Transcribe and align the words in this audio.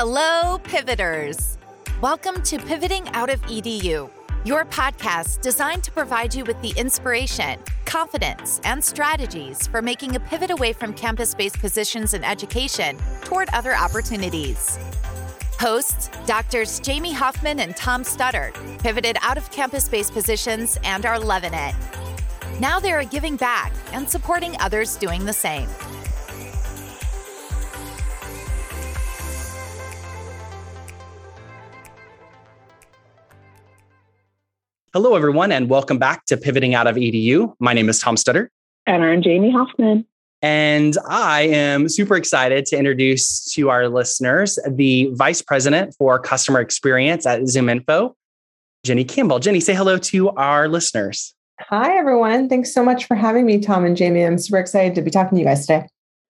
Hello, 0.00 0.58
pivoters. 0.58 1.58
Welcome 2.00 2.40
to 2.44 2.60
Pivoting 2.60 3.08
Out 3.14 3.30
of 3.30 3.42
EDU, 3.46 4.08
your 4.44 4.64
podcast 4.64 5.40
designed 5.40 5.82
to 5.82 5.90
provide 5.90 6.32
you 6.32 6.44
with 6.44 6.62
the 6.62 6.72
inspiration, 6.76 7.58
confidence, 7.84 8.60
and 8.62 8.84
strategies 8.84 9.66
for 9.66 9.82
making 9.82 10.14
a 10.14 10.20
pivot 10.20 10.52
away 10.52 10.72
from 10.72 10.94
campus 10.94 11.34
based 11.34 11.58
positions 11.58 12.14
in 12.14 12.22
education 12.22 12.96
toward 13.22 13.48
other 13.52 13.74
opportunities. 13.74 14.78
Hosts 15.58 16.10
Doctors 16.26 16.78
Jamie 16.78 17.12
Hoffman 17.12 17.58
and 17.58 17.74
Tom 17.74 18.04
Studdard 18.04 18.54
pivoted 18.80 19.16
out 19.20 19.36
of 19.36 19.50
campus 19.50 19.88
based 19.88 20.12
positions 20.12 20.78
and 20.84 21.06
are 21.06 21.18
loving 21.18 21.54
it. 21.54 21.74
Now 22.60 22.78
they 22.78 22.92
are 22.92 23.02
giving 23.02 23.34
back 23.34 23.72
and 23.92 24.08
supporting 24.08 24.54
others 24.60 24.94
doing 24.94 25.24
the 25.24 25.32
same. 25.32 25.68
Hello, 34.94 35.14
everyone, 35.14 35.52
and 35.52 35.68
welcome 35.68 35.98
back 35.98 36.24
to 36.24 36.36
Pivoting 36.38 36.74
Out 36.74 36.86
of 36.86 36.96
EDU. 36.96 37.52
My 37.60 37.74
name 37.74 37.90
is 37.90 37.98
Tom 38.00 38.16
Studdard. 38.16 38.48
And 38.86 39.04
I'm 39.04 39.20
Jamie 39.20 39.50
Hoffman. 39.50 40.06
And 40.40 40.96
I 41.06 41.42
am 41.42 41.90
super 41.90 42.16
excited 42.16 42.64
to 42.66 42.78
introduce 42.78 43.52
to 43.52 43.68
our 43.68 43.90
listeners 43.90 44.58
the 44.66 45.10
Vice 45.12 45.42
President 45.42 45.94
for 45.98 46.18
Customer 46.18 46.60
Experience 46.60 47.26
at 47.26 47.42
ZoomInfo, 47.42 48.14
Jenny 48.82 49.04
Campbell. 49.04 49.40
Jenny, 49.40 49.60
say 49.60 49.74
hello 49.74 49.98
to 49.98 50.30
our 50.30 50.68
listeners. 50.68 51.34
Hi, 51.60 51.98
everyone. 51.98 52.48
Thanks 52.48 52.72
so 52.72 52.82
much 52.82 53.04
for 53.04 53.14
having 53.14 53.44
me, 53.44 53.60
Tom 53.60 53.84
and 53.84 53.94
Jamie. 53.94 54.24
I'm 54.24 54.38
super 54.38 54.58
excited 54.58 54.94
to 54.94 55.02
be 55.02 55.10
talking 55.10 55.36
to 55.36 55.40
you 55.40 55.46
guys 55.46 55.66
today. 55.66 55.86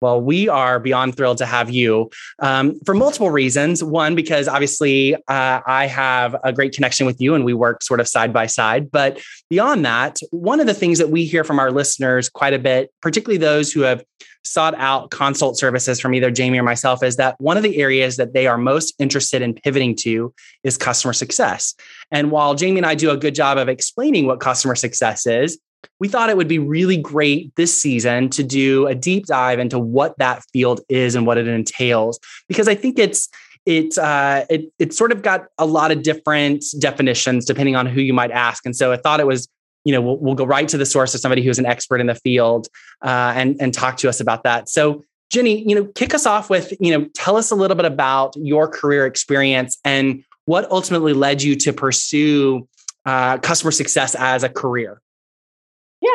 Well, 0.00 0.20
we 0.20 0.48
are 0.48 0.78
beyond 0.78 1.16
thrilled 1.16 1.38
to 1.38 1.46
have 1.46 1.70
you 1.70 2.10
um, 2.38 2.78
for 2.86 2.94
multiple 2.94 3.30
reasons. 3.30 3.82
One, 3.82 4.14
because 4.14 4.46
obviously 4.46 5.14
uh, 5.14 5.60
I 5.66 5.86
have 5.86 6.36
a 6.44 6.52
great 6.52 6.72
connection 6.72 7.06
with 7.06 7.20
you 7.20 7.34
and 7.34 7.44
we 7.44 7.54
work 7.54 7.82
sort 7.82 8.00
of 8.00 8.06
side 8.06 8.32
by 8.32 8.46
side. 8.46 8.90
But 8.90 9.20
beyond 9.50 9.84
that, 9.84 10.20
one 10.30 10.60
of 10.60 10.66
the 10.66 10.74
things 10.74 10.98
that 10.98 11.10
we 11.10 11.24
hear 11.24 11.42
from 11.42 11.58
our 11.58 11.72
listeners 11.72 12.28
quite 12.28 12.54
a 12.54 12.58
bit, 12.58 12.92
particularly 13.02 13.38
those 13.38 13.72
who 13.72 13.80
have 13.80 14.04
sought 14.44 14.74
out 14.76 15.10
consult 15.10 15.58
services 15.58 16.00
from 16.00 16.14
either 16.14 16.30
Jamie 16.30 16.58
or 16.58 16.62
myself, 16.62 17.02
is 17.02 17.16
that 17.16 17.34
one 17.38 17.56
of 17.56 17.62
the 17.62 17.78
areas 17.78 18.16
that 18.16 18.32
they 18.32 18.46
are 18.46 18.56
most 18.56 18.94
interested 18.98 19.42
in 19.42 19.52
pivoting 19.52 19.96
to 19.96 20.32
is 20.62 20.78
customer 20.78 21.12
success. 21.12 21.74
And 22.10 22.30
while 22.30 22.54
Jamie 22.54 22.78
and 22.78 22.86
I 22.86 22.94
do 22.94 23.10
a 23.10 23.16
good 23.16 23.34
job 23.34 23.58
of 23.58 23.68
explaining 23.68 24.26
what 24.26 24.40
customer 24.40 24.74
success 24.74 25.26
is, 25.26 25.58
we 26.00 26.08
thought 26.08 26.30
it 26.30 26.36
would 26.36 26.48
be 26.48 26.58
really 26.58 26.96
great 26.96 27.54
this 27.56 27.76
season 27.76 28.30
to 28.30 28.42
do 28.42 28.86
a 28.86 28.94
deep 28.94 29.26
dive 29.26 29.58
into 29.58 29.78
what 29.78 30.16
that 30.18 30.42
field 30.52 30.80
is 30.88 31.14
and 31.14 31.26
what 31.26 31.38
it 31.38 31.48
entails, 31.48 32.18
because 32.48 32.68
I 32.68 32.74
think 32.74 32.98
it's 32.98 33.28
it 33.66 33.98
uh, 33.98 34.44
it 34.48 34.72
it 34.78 34.94
sort 34.94 35.12
of 35.12 35.22
got 35.22 35.46
a 35.58 35.66
lot 35.66 35.90
of 35.90 36.02
different 36.02 36.64
definitions 36.78 37.44
depending 37.44 37.76
on 37.76 37.86
who 37.86 38.00
you 38.00 38.14
might 38.14 38.30
ask, 38.30 38.64
and 38.64 38.74
so 38.74 38.92
I 38.92 38.96
thought 38.96 39.20
it 39.20 39.26
was 39.26 39.48
you 39.84 39.92
know 39.92 40.00
we'll, 40.00 40.18
we'll 40.18 40.34
go 40.34 40.44
right 40.44 40.68
to 40.68 40.78
the 40.78 40.86
source 40.86 41.14
of 41.14 41.20
somebody 41.20 41.42
who's 41.42 41.58
an 41.58 41.66
expert 41.66 42.00
in 42.00 42.06
the 42.06 42.14
field 42.14 42.68
uh, 43.02 43.32
and 43.36 43.56
and 43.60 43.74
talk 43.74 43.96
to 43.98 44.08
us 44.08 44.20
about 44.20 44.44
that. 44.44 44.68
So 44.68 45.04
Jenny, 45.30 45.68
you 45.68 45.74
know, 45.74 45.84
kick 45.94 46.14
us 46.14 46.24
off 46.26 46.48
with 46.48 46.72
you 46.80 46.96
know 46.96 47.08
tell 47.14 47.36
us 47.36 47.50
a 47.50 47.54
little 47.54 47.76
bit 47.76 47.84
about 47.84 48.34
your 48.36 48.68
career 48.68 49.06
experience 49.06 49.76
and 49.84 50.24
what 50.46 50.70
ultimately 50.70 51.12
led 51.12 51.42
you 51.42 51.54
to 51.56 51.72
pursue 51.74 52.66
uh, 53.04 53.36
customer 53.38 53.70
success 53.70 54.14
as 54.14 54.42
a 54.42 54.48
career. 54.48 55.02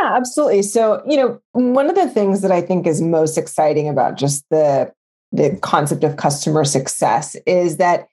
Yeah, 0.01 0.15
absolutely. 0.15 0.61
So, 0.61 1.03
you 1.07 1.17
know, 1.17 1.41
one 1.51 1.89
of 1.89 1.95
the 1.95 2.09
things 2.09 2.41
that 2.41 2.51
I 2.51 2.61
think 2.61 2.87
is 2.87 3.01
most 3.01 3.37
exciting 3.37 3.87
about 3.89 4.17
just 4.17 4.45
the 4.49 4.91
the 5.31 5.57
concept 5.61 6.03
of 6.03 6.17
customer 6.17 6.63
success 6.63 7.35
is 7.47 7.77
that 7.77 8.07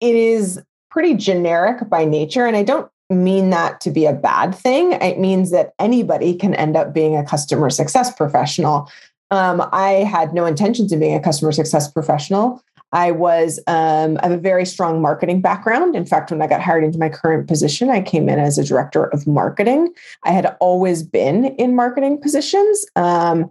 it 0.00 0.14
is 0.14 0.62
pretty 0.92 1.14
generic 1.14 1.88
by 1.88 2.04
nature 2.04 2.46
and 2.46 2.56
I 2.56 2.62
don't 2.62 2.88
mean 3.10 3.50
that 3.50 3.80
to 3.80 3.90
be 3.90 4.06
a 4.06 4.12
bad 4.12 4.54
thing. 4.54 4.92
It 4.92 5.18
means 5.18 5.50
that 5.50 5.72
anybody 5.78 6.34
can 6.34 6.54
end 6.54 6.76
up 6.76 6.94
being 6.94 7.16
a 7.16 7.24
customer 7.24 7.68
success 7.68 8.14
professional. 8.14 8.88
Um, 9.32 9.66
I 9.72 10.04
had 10.04 10.34
no 10.34 10.44
intentions 10.44 10.92
of 10.92 11.00
being 11.00 11.14
a 11.14 11.20
customer 11.20 11.52
success 11.52 11.90
professional. 11.90 12.62
I 12.92 13.10
was 13.10 13.58
um, 13.66 14.18
I 14.22 14.28
have 14.28 14.32
a 14.32 14.36
very 14.36 14.66
strong 14.66 15.00
marketing 15.00 15.40
background. 15.40 15.96
In 15.96 16.04
fact, 16.04 16.30
when 16.30 16.42
I 16.42 16.46
got 16.46 16.60
hired 16.60 16.84
into 16.84 16.98
my 16.98 17.08
current 17.08 17.48
position, 17.48 17.88
I 17.88 18.02
came 18.02 18.28
in 18.28 18.38
as 18.38 18.58
a 18.58 18.64
director 18.64 19.04
of 19.06 19.26
marketing. 19.26 19.94
I 20.24 20.32
had 20.32 20.54
always 20.60 21.02
been 21.02 21.46
in 21.56 21.74
marketing 21.74 22.20
positions. 22.20 22.84
Um, 22.94 23.50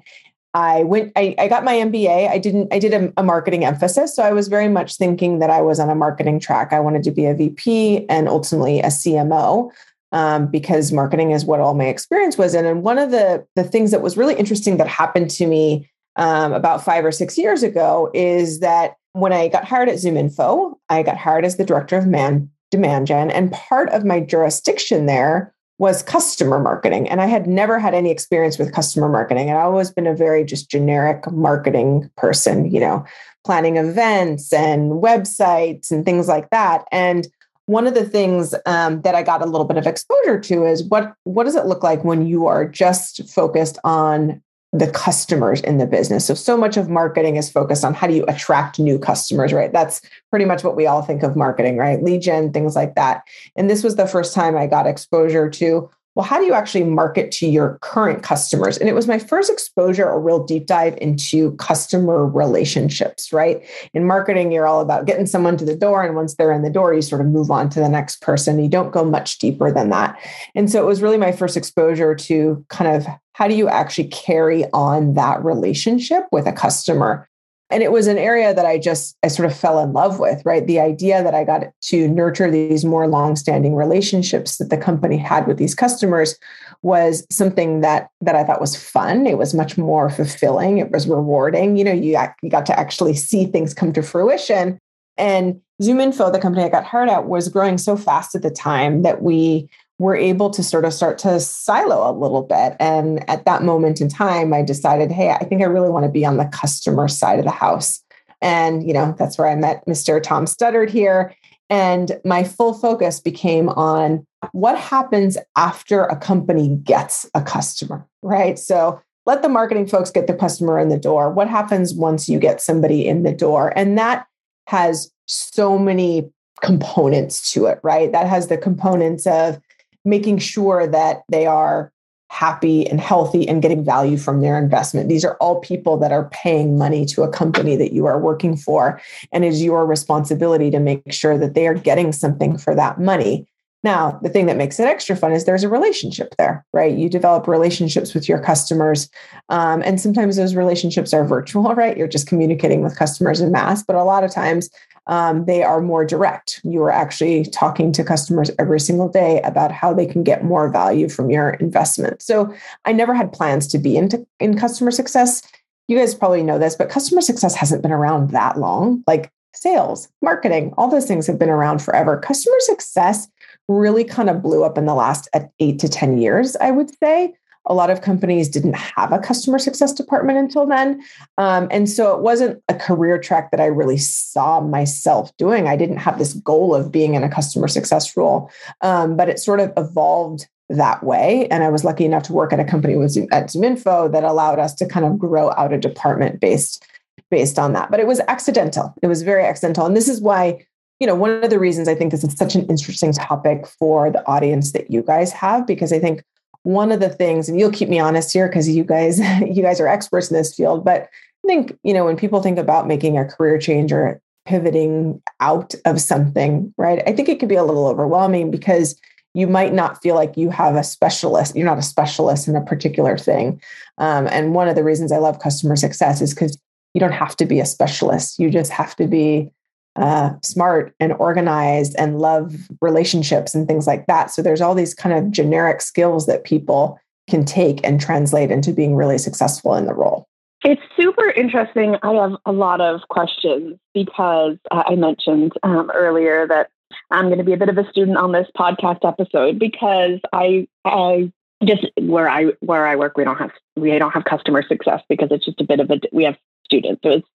I 0.53 0.83
went. 0.83 1.13
I, 1.15 1.33
I, 1.39 1.47
got 1.47 1.63
my 1.63 1.73
MBA. 1.73 2.29
I 2.29 2.37
didn't. 2.37 2.71
I 2.71 2.77
did 2.77 2.93
a, 2.93 3.11
a, 3.17 3.23
marketing 3.23 3.65
emphasis, 3.65 4.15
so 4.15 4.21
I 4.21 4.33
was 4.33 4.49
very 4.49 4.67
much 4.67 4.97
thinking 4.97 5.39
that 5.39 5.49
I 5.49 5.61
was 5.61 5.79
on 5.79 5.89
a 5.89 5.95
marketing 5.95 6.39
track. 6.39 6.73
I 6.73 6.79
wanted 6.79 7.03
to 7.03 7.11
be 7.11 7.25
a 7.25 7.33
VP 7.33 8.05
and 8.09 8.27
ultimately 8.27 8.81
a 8.81 8.87
CMO. 8.87 9.71
Um, 10.13 10.47
because 10.47 10.91
marketing 10.91 11.31
is 11.31 11.45
what 11.45 11.61
all 11.61 11.73
my 11.73 11.85
experience 11.85 12.37
was 12.37 12.53
in. 12.53 12.65
And 12.65 12.83
one 12.83 12.97
of 12.97 13.11
the 13.11 13.45
the 13.55 13.63
things 13.63 13.91
that 13.91 14.01
was 14.01 14.17
really 14.17 14.35
interesting 14.35 14.75
that 14.75 14.87
happened 14.87 15.29
to 15.31 15.47
me 15.47 15.89
um, 16.17 16.51
about 16.51 16.83
five 16.83 17.05
or 17.05 17.13
six 17.13 17.37
years 17.37 17.63
ago 17.63 18.11
is 18.13 18.59
that 18.59 18.95
when 19.13 19.31
I 19.31 19.47
got 19.47 19.63
hired 19.63 19.87
at 19.87 19.95
ZoomInfo, 19.95 20.75
I 20.89 21.03
got 21.03 21.17
hired 21.17 21.45
as 21.45 21.55
the 21.55 21.63
director 21.63 21.97
of 21.97 22.07
man 22.07 22.49
demand 22.71 23.07
gen, 23.07 23.31
and 23.31 23.51
part 23.51 23.89
of 23.89 24.03
my 24.03 24.19
jurisdiction 24.19 25.05
there 25.05 25.53
was 25.81 26.03
customer 26.03 26.59
marketing. 26.59 27.09
And 27.09 27.21
I 27.21 27.25
had 27.25 27.47
never 27.47 27.79
had 27.79 27.95
any 27.95 28.11
experience 28.11 28.59
with 28.59 28.71
customer 28.71 29.09
marketing. 29.09 29.49
I've 29.49 29.65
always 29.65 29.89
been 29.89 30.05
a 30.05 30.15
very 30.15 30.45
just 30.45 30.69
generic 30.69 31.29
marketing 31.31 32.07
person, 32.17 32.69
you 32.71 32.79
know, 32.79 33.03
planning 33.43 33.77
events 33.77 34.53
and 34.53 34.91
websites 34.91 35.89
and 35.89 36.05
things 36.05 36.27
like 36.27 36.51
that. 36.51 36.85
And 36.91 37.27
one 37.71 37.87
of 37.87 37.93
the 37.93 38.03
things 38.03 38.53
um, 38.65 39.01
that 39.01 39.15
I 39.15 39.23
got 39.23 39.41
a 39.41 39.45
little 39.45 39.65
bit 39.65 39.77
of 39.77 39.87
exposure 39.87 40.39
to 40.39 40.65
is 40.65 40.83
what 40.83 41.13
what 41.23 41.45
does 41.45 41.55
it 41.55 41.65
look 41.65 41.83
like 41.83 42.03
when 42.03 42.27
you 42.27 42.45
are 42.45 42.67
just 42.67 43.27
focused 43.29 43.79
on 43.85 44.41
the 44.73 44.89
customers 44.89 45.59
in 45.61 45.79
the 45.79 45.85
business. 45.85 46.25
So, 46.25 46.33
so 46.33 46.55
much 46.55 46.77
of 46.77 46.89
marketing 46.89 47.35
is 47.35 47.51
focused 47.51 47.83
on 47.83 47.93
how 47.93 48.07
do 48.07 48.13
you 48.13 48.23
attract 48.29 48.79
new 48.79 48.97
customers, 48.97 49.51
right? 49.51 49.71
That's 49.71 50.01
pretty 50.29 50.45
much 50.45 50.63
what 50.63 50.77
we 50.77 50.87
all 50.87 51.01
think 51.01 51.23
of 51.23 51.35
marketing, 51.35 51.75
right? 51.75 52.01
Lead 52.01 52.21
gen, 52.21 52.53
things 52.53 52.73
like 52.73 52.95
that. 52.95 53.23
And 53.57 53.69
this 53.69 53.83
was 53.83 53.97
the 53.97 54.07
first 54.07 54.33
time 54.33 54.57
I 54.57 54.67
got 54.67 54.87
exposure 54.87 55.49
to 55.49 55.89
well, 56.15 56.25
how 56.25 56.39
do 56.39 56.45
you 56.45 56.53
actually 56.53 56.83
market 56.83 57.31
to 57.31 57.47
your 57.47 57.77
current 57.81 58.21
customers? 58.21 58.77
And 58.77 58.89
it 58.89 58.93
was 58.93 59.07
my 59.07 59.17
first 59.17 59.49
exposure, 59.49 60.09
a 60.09 60.19
real 60.19 60.43
deep 60.43 60.65
dive 60.65 60.97
into 60.99 61.55
customer 61.55 62.25
relationships, 62.25 63.31
right? 63.31 63.65
In 63.93 64.05
marketing, 64.05 64.51
you're 64.51 64.67
all 64.67 64.81
about 64.81 65.05
getting 65.05 65.25
someone 65.25 65.55
to 65.57 65.65
the 65.65 65.75
door. 65.75 66.03
And 66.03 66.15
once 66.15 66.35
they're 66.35 66.51
in 66.51 66.63
the 66.63 66.69
door, 66.69 66.93
you 66.93 67.01
sort 67.01 67.21
of 67.21 67.27
move 67.27 67.49
on 67.49 67.69
to 67.69 67.79
the 67.79 67.87
next 67.87 68.21
person. 68.21 68.61
You 68.61 68.69
don't 68.69 68.91
go 68.91 69.05
much 69.05 69.37
deeper 69.37 69.71
than 69.71 69.89
that. 69.89 70.19
And 70.53 70.69
so 70.69 70.83
it 70.83 70.85
was 70.85 71.01
really 71.01 71.17
my 71.17 71.31
first 71.31 71.55
exposure 71.55 72.13
to 72.13 72.65
kind 72.67 72.93
of 72.93 73.07
how 73.33 73.47
do 73.47 73.55
you 73.55 73.69
actually 73.69 74.07
carry 74.09 74.65
on 74.73 75.13
that 75.13 75.43
relationship 75.43 76.25
with 76.31 76.45
a 76.45 76.51
customer 76.51 77.29
and 77.71 77.81
it 77.81 77.91
was 77.91 78.07
an 78.07 78.17
area 78.17 78.53
that 78.53 78.65
i 78.65 78.77
just 78.77 79.17
i 79.23 79.27
sort 79.27 79.49
of 79.49 79.57
fell 79.57 79.79
in 79.79 79.93
love 79.93 80.19
with 80.19 80.41
right? 80.45 80.67
The 80.67 80.79
idea 80.79 81.23
that 81.23 81.33
i 81.33 81.43
got 81.43 81.63
to 81.81 82.07
nurture 82.07 82.51
these 82.51 82.85
more 82.85 83.07
long-standing 83.07 83.75
relationships 83.75 84.57
that 84.57 84.69
the 84.69 84.77
company 84.77 85.17
had 85.17 85.47
with 85.47 85.57
these 85.57 85.75
customers 85.75 86.37
was 86.81 87.25
something 87.29 87.81
that 87.81 88.09
that 88.21 88.35
i 88.35 88.43
thought 88.43 88.61
was 88.61 88.75
fun. 88.75 89.27
It 89.27 89.37
was 89.37 89.53
much 89.53 89.77
more 89.77 90.09
fulfilling. 90.09 90.77
It 90.77 90.91
was 90.91 91.07
rewarding. 91.07 91.77
You 91.77 91.83
know 91.85 91.93
you, 91.93 92.17
you 92.41 92.49
got 92.49 92.65
to 92.65 92.79
actually 92.79 93.15
see 93.15 93.45
things 93.45 93.73
come 93.73 93.93
to 93.93 94.01
fruition. 94.01 94.79
And 95.17 95.61
ZoomInfo 95.81 96.31
the 96.31 96.39
company 96.39 96.63
i 96.63 96.69
got 96.69 96.85
hired 96.85 97.09
at 97.09 97.27
was 97.27 97.49
growing 97.49 97.77
so 97.77 97.95
fast 97.97 98.35
at 98.35 98.41
the 98.41 98.51
time 98.51 99.01
that 99.03 99.21
we 99.21 99.69
were 100.01 100.15
able 100.15 100.49
to 100.49 100.63
sort 100.63 100.83
of 100.83 100.91
start 100.91 101.19
to 101.19 101.39
silo 101.39 102.09
a 102.09 102.17
little 102.17 102.41
bit. 102.41 102.75
And 102.79 103.29
at 103.29 103.45
that 103.45 103.61
moment 103.61 104.01
in 104.01 104.09
time, 104.09 104.51
I 104.51 104.63
decided, 104.63 105.11
hey, 105.11 105.29
I 105.29 105.45
think 105.45 105.61
I 105.61 105.65
really 105.65 105.89
want 105.89 106.05
to 106.05 106.11
be 106.11 106.25
on 106.25 106.37
the 106.37 106.45
customer 106.45 107.07
side 107.07 107.37
of 107.37 107.45
the 107.45 107.51
house. 107.51 108.03
And, 108.41 108.85
you 108.85 108.93
know, 108.95 109.13
that's 109.19 109.37
where 109.37 109.47
I 109.47 109.53
met 109.53 109.85
Mr. 109.85 110.21
Tom 110.21 110.45
Studdard 110.45 110.89
here. 110.89 111.35
And 111.69 112.19
my 112.25 112.43
full 112.43 112.73
focus 112.73 113.19
became 113.19 113.69
on 113.69 114.25
what 114.53 114.75
happens 114.75 115.37
after 115.55 116.05
a 116.05 116.15
company 116.15 116.77
gets 116.77 117.29
a 117.35 117.41
customer, 117.43 118.03
right? 118.23 118.57
So 118.57 118.99
let 119.27 119.43
the 119.43 119.49
marketing 119.49 119.85
folks 119.85 120.09
get 120.09 120.25
the 120.25 120.33
customer 120.33 120.79
in 120.79 120.89
the 120.89 120.97
door. 120.97 121.29
What 121.29 121.47
happens 121.47 121.93
once 121.93 122.27
you 122.27 122.39
get 122.39 122.59
somebody 122.59 123.07
in 123.07 123.21
the 123.21 123.33
door? 123.33 123.71
And 123.75 123.99
that 123.99 124.25
has 124.65 125.11
so 125.27 125.77
many 125.77 126.31
components 126.63 127.53
to 127.53 127.67
it, 127.67 127.79
right? 127.83 128.11
That 128.11 128.25
has 128.25 128.47
the 128.47 128.57
components 128.57 129.27
of 129.27 129.61
making 130.05 130.39
sure 130.39 130.87
that 130.87 131.23
they 131.29 131.45
are 131.45 131.91
happy 132.31 132.87
and 132.87 133.01
healthy 133.01 133.45
and 133.45 133.61
getting 133.61 133.83
value 133.83 134.17
from 134.17 134.39
their 134.39 134.57
investment. 134.57 135.09
These 135.09 135.25
are 135.25 135.35
all 135.41 135.59
people 135.59 135.97
that 135.97 136.13
are 136.13 136.29
paying 136.29 136.77
money 136.77 137.05
to 137.07 137.23
a 137.23 137.29
company 137.29 137.75
that 137.75 137.91
you 137.91 138.05
are 138.05 138.17
working 138.17 138.55
for. 138.55 139.01
And 139.33 139.43
it 139.43 139.49
is 139.49 139.61
your 139.61 139.85
responsibility 139.85 140.71
to 140.71 140.79
make 140.79 141.11
sure 141.11 141.37
that 141.37 141.55
they 141.55 141.67
are 141.67 141.73
getting 141.73 142.13
something 142.13 142.57
for 142.57 142.73
that 142.73 143.01
money. 143.01 143.50
Now, 143.83 144.19
the 144.21 144.29
thing 144.29 144.45
that 144.45 144.57
makes 144.57 144.79
it 144.79 144.85
extra 144.85 145.15
fun 145.15 145.31
is 145.31 145.45
there's 145.45 145.63
a 145.63 145.69
relationship 145.69 146.35
there, 146.37 146.63
right? 146.71 146.95
You 146.95 147.09
develop 147.09 147.47
relationships 147.47 148.13
with 148.13 148.29
your 148.29 148.39
customers. 148.39 149.09
Um, 149.49 149.81
and 149.83 149.99
sometimes 149.99 150.35
those 150.35 150.55
relationships 150.55 151.13
are 151.13 151.25
virtual, 151.37 151.73
right? 151.73 151.97
You're 151.97 152.07
just 152.07 152.27
communicating 152.27 152.83
with 152.83 152.97
customers 152.97 153.41
in 153.41 153.51
mass, 153.51 153.83
but 153.83 153.95
a 153.95 154.03
lot 154.03 154.23
of 154.23 154.31
times 154.31 154.69
um, 155.07 155.45
they 155.45 155.63
are 155.63 155.81
more 155.81 156.05
direct. 156.05 156.61
You 156.63 156.83
are 156.83 156.91
actually 156.91 157.45
talking 157.45 157.91
to 157.93 158.03
customers 158.03 158.51
every 158.59 158.79
single 158.79 159.09
day 159.09 159.41
about 159.41 159.71
how 159.71 159.93
they 159.93 160.05
can 160.05 160.23
get 160.23 160.43
more 160.43 160.69
value 160.69 161.09
from 161.09 161.31
your 161.31 161.51
investment. 161.51 162.21
So 162.21 162.53
I 162.85 162.93
never 162.93 163.15
had 163.15 163.33
plans 163.33 163.67
to 163.69 163.79
be 163.79 163.97
into 163.97 164.25
in 164.39 164.57
customer 164.57 164.91
success. 164.91 165.41
You 165.87 165.97
guys 165.97 166.13
probably 166.13 166.43
know 166.43 166.59
this, 166.59 166.75
but 166.75 166.89
customer 166.89 167.21
success 167.21 167.55
hasn't 167.55 167.81
been 167.81 167.91
around 167.91 168.29
that 168.31 168.59
long. 168.59 169.03
Like 169.07 169.31
sales, 169.53 170.07
marketing, 170.21 170.73
all 170.77 170.87
those 170.87 171.07
things 171.07 171.27
have 171.27 171.39
been 171.39 171.49
around 171.49 171.81
forever. 171.81 172.17
Customer 172.17 172.55
success 172.59 173.27
really 173.71 174.03
kind 174.03 174.29
of 174.29 174.41
blew 174.41 174.63
up 174.63 174.77
in 174.77 174.85
the 174.85 174.93
last 174.93 175.29
eight 175.59 175.79
to 175.79 175.89
10 175.89 176.17
years, 176.17 176.55
I 176.57 176.71
would 176.71 176.91
say. 176.97 177.35
A 177.67 177.75
lot 177.75 177.91
of 177.91 178.01
companies 178.01 178.49
didn't 178.49 178.73
have 178.73 179.11
a 179.11 179.19
customer 179.19 179.59
success 179.59 179.93
department 179.93 180.39
until 180.39 180.65
then. 180.65 181.03
Um, 181.37 181.67
and 181.69 181.87
so 181.87 182.15
it 182.15 182.21
wasn't 182.21 182.61
a 182.67 182.73
career 182.73 183.19
track 183.19 183.51
that 183.51 183.59
I 183.59 183.67
really 183.67 183.97
saw 183.97 184.61
myself 184.61 185.35
doing. 185.37 185.67
I 185.67 185.75
didn't 185.75 185.97
have 185.97 186.17
this 186.17 186.33
goal 186.33 186.73
of 186.73 186.91
being 186.91 187.13
in 187.13 187.23
a 187.23 187.29
customer 187.29 187.67
success 187.67 188.17
role, 188.17 188.49
um, 188.81 189.15
but 189.15 189.29
it 189.29 189.39
sort 189.39 189.59
of 189.59 189.71
evolved 189.77 190.47
that 190.69 191.03
way. 191.03 191.47
And 191.49 191.63
I 191.63 191.69
was 191.69 191.83
lucky 191.83 192.05
enough 192.05 192.23
to 192.23 192.33
work 192.33 192.51
at 192.51 192.59
a 192.59 192.65
company 192.65 192.95
with 192.95 193.11
Zoom, 193.11 193.27
at 193.31 193.47
ZoomInfo 193.47 194.11
that 194.11 194.23
allowed 194.23 194.57
us 194.57 194.73
to 194.75 194.87
kind 194.87 195.05
of 195.05 195.19
grow 195.19 195.51
out 195.51 195.73
a 195.73 195.77
department 195.77 196.39
based 196.39 196.83
based 197.29 197.57
on 197.57 197.73
that. 197.73 197.91
But 197.91 197.99
it 197.99 198.07
was 198.07 198.19
accidental. 198.27 198.93
It 199.01 199.07
was 199.07 199.21
very 199.21 199.45
accidental. 199.45 199.85
And 199.85 199.95
this 199.95 200.09
is 200.09 200.19
why 200.19 200.65
you 201.01 201.07
know, 201.07 201.15
one 201.15 201.43
of 201.43 201.49
the 201.49 201.57
reasons 201.57 201.87
I 201.87 201.95
think 201.95 202.11
this 202.11 202.23
is 202.23 202.37
such 202.37 202.53
an 202.53 202.67
interesting 202.67 203.11
topic 203.11 203.65
for 203.65 204.11
the 204.11 204.25
audience 204.27 204.71
that 204.73 204.91
you 204.91 205.01
guys 205.01 205.31
have, 205.31 205.65
because 205.65 205.91
I 205.91 205.97
think 205.97 206.23
one 206.61 206.91
of 206.91 206.99
the 206.99 207.09
things, 207.09 207.49
and 207.49 207.59
you'll 207.59 207.71
keep 207.71 207.89
me 207.89 207.99
honest 207.99 208.31
here 208.31 208.47
because 208.47 208.69
you 208.69 208.83
guys, 208.83 209.19
you 209.41 209.63
guys 209.63 209.81
are 209.81 209.87
experts 209.87 210.29
in 210.29 210.37
this 210.37 210.53
field, 210.53 210.85
but 210.85 211.09
I 211.43 211.47
think, 211.47 211.75
you 211.81 211.95
know, 211.95 212.05
when 212.05 212.17
people 212.17 212.43
think 212.43 212.59
about 212.59 212.87
making 212.87 213.17
a 213.17 213.25
career 213.25 213.57
change 213.57 213.91
or 213.91 214.21
pivoting 214.45 215.19
out 215.39 215.73
of 215.85 215.99
something, 215.99 216.71
right? 216.77 217.01
I 217.07 217.13
think 217.13 217.29
it 217.29 217.39
can 217.39 217.49
be 217.49 217.55
a 217.55 217.63
little 217.63 217.87
overwhelming 217.87 218.51
because 218.51 218.95
you 219.33 219.47
might 219.47 219.73
not 219.73 220.03
feel 220.03 220.13
like 220.13 220.37
you 220.37 220.51
have 220.51 220.75
a 220.75 220.83
specialist. 220.83 221.55
You're 221.55 221.65
not 221.65 221.79
a 221.79 221.83
specialist 221.83 222.47
in 222.47 222.55
a 222.55 222.61
particular 222.63 223.17
thing. 223.17 223.59
Um, 223.97 224.27
and 224.27 224.53
one 224.53 224.67
of 224.67 224.75
the 224.75 224.83
reasons 224.83 225.11
I 225.11 225.17
love 225.17 225.39
customer 225.39 225.75
success 225.75 226.21
is 226.21 226.35
because 226.35 226.59
you 226.93 226.99
don't 226.99 227.11
have 227.11 227.35
to 227.37 227.47
be 227.47 227.59
a 227.59 227.65
specialist. 227.65 228.37
You 228.37 228.51
just 228.51 228.71
have 228.71 228.95
to 228.97 229.07
be 229.07 229.51
uh, 229.95 230.31
smart 230.41 230.93
and 230.99 231.13
organized 231.13 231.95
and 231.97 232.19
love 232.19 232.55
relationships 232.81 233.53
and 233.53 233.67
things 233.67 233.87
like 233.87 234.05
that. 234.07 234.31
So 234.31 234.41
there's 234.41 234.61
all 234.61 234.75
these 234.75 234.93
kind 234.93 235.17
of 235.17 235.31
generic 235.31 235.81
skills 235.81 236.25
that 236.27 236.43
people 236.43 236.99
can 237.29 237.45
take 237.45 237.85
and 237.85 237.99
translate 237.99 238.51
into 238.51 238.73
being 238.73 238.95
really 238.95 239.17
successful 239.17 239.75
in 239.75 239.85
the 239.85 239.93
role. 239.93 240.27
It's 240.63 240.81
super 240.95 241.29
interesting. 241.31 241.95
I 242.03 242.13
have 242.13 242.35
a 242.45 242.51
lot 242.51 242.81
of 242.81 243.01
questions 243.09 243.79
because 243.93 244.57
uh, 244.69 244.83
I 244.85 244.95
mentioned 244.95 245.53
um, 245.63 245.89
earlier 245.93 246.47
that 246.47 246.69
I'm 247.09 247.25
going 247.25 247.39
to 247.39 247.43
be 247.43 247.53
a 247.53 247.57
bit 247.57 247.69
of 247.69 247.77
a 247.77 247.89
student 247.89 248.17
on 248.17 248.31
this 248.31 248.47
podcast 248.55 249.07
episode 249.07 249.57
because 249.57 250.19
I, 250.33 250.67
I 250.85 251.31
just 251.63 251.85
where 251.99 252.29
I 252.29 252.45
where 252.59 252.87
I 252.87 252.95
work 252.95 253.17
we 253.17 253.23
don't 253.23 253.37
have 253.37 253.51
we 253.75 253.97
don't 253.97 254.11
have 254.11 254.25
customer 254.25 254.63
success 254.67 255.01
because 255.07 255.29
it's 255.31 255.45
just 255.45 255.61
a 255.61 255.63
bit 255.63 255.79
of 255.79 255.91
a 255.91 255.99
we 256.11 256.23
have 256.23 256.35
students 256.65 257.01
so 257.03 257.11
it's 257.11 257.27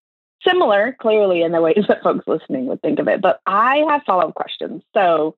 similar, 0.47 0.97
clearly, 1.01 1.43
in 1.43 1.53
the 1.53 1.61
ways 1.61 1.85
that 1.89 2.03
folks 2.03 2.27
listening 2.27 2.67
would 2.67 2.83
think 2.83 2.99
of 2.99 3.09
it. 3.09 3.21
But 3.21 3.41
I 3.47 3.85
have 3.89 4.03
follow 4.05 4.29
up 4.29 4.35
questions. 4.35 4.83
So, 4.95 5.37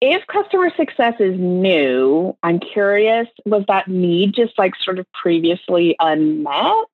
if 0.00 0.26
customer 0.26 0.70
success 0.76 1.14
is 1.20 1.38
new, 1.38 2.36
I'm 2.42 2.58
curious 2.58 3.28
was 3.46 3.64
that 3.68 3.86
need 3.86 4.34
just 4.34 4.58
like 4.58 4.74
sort 4.82 4.98
of 4.98 5.06
previously 5.12 5.94
unmet? 6.00 6.88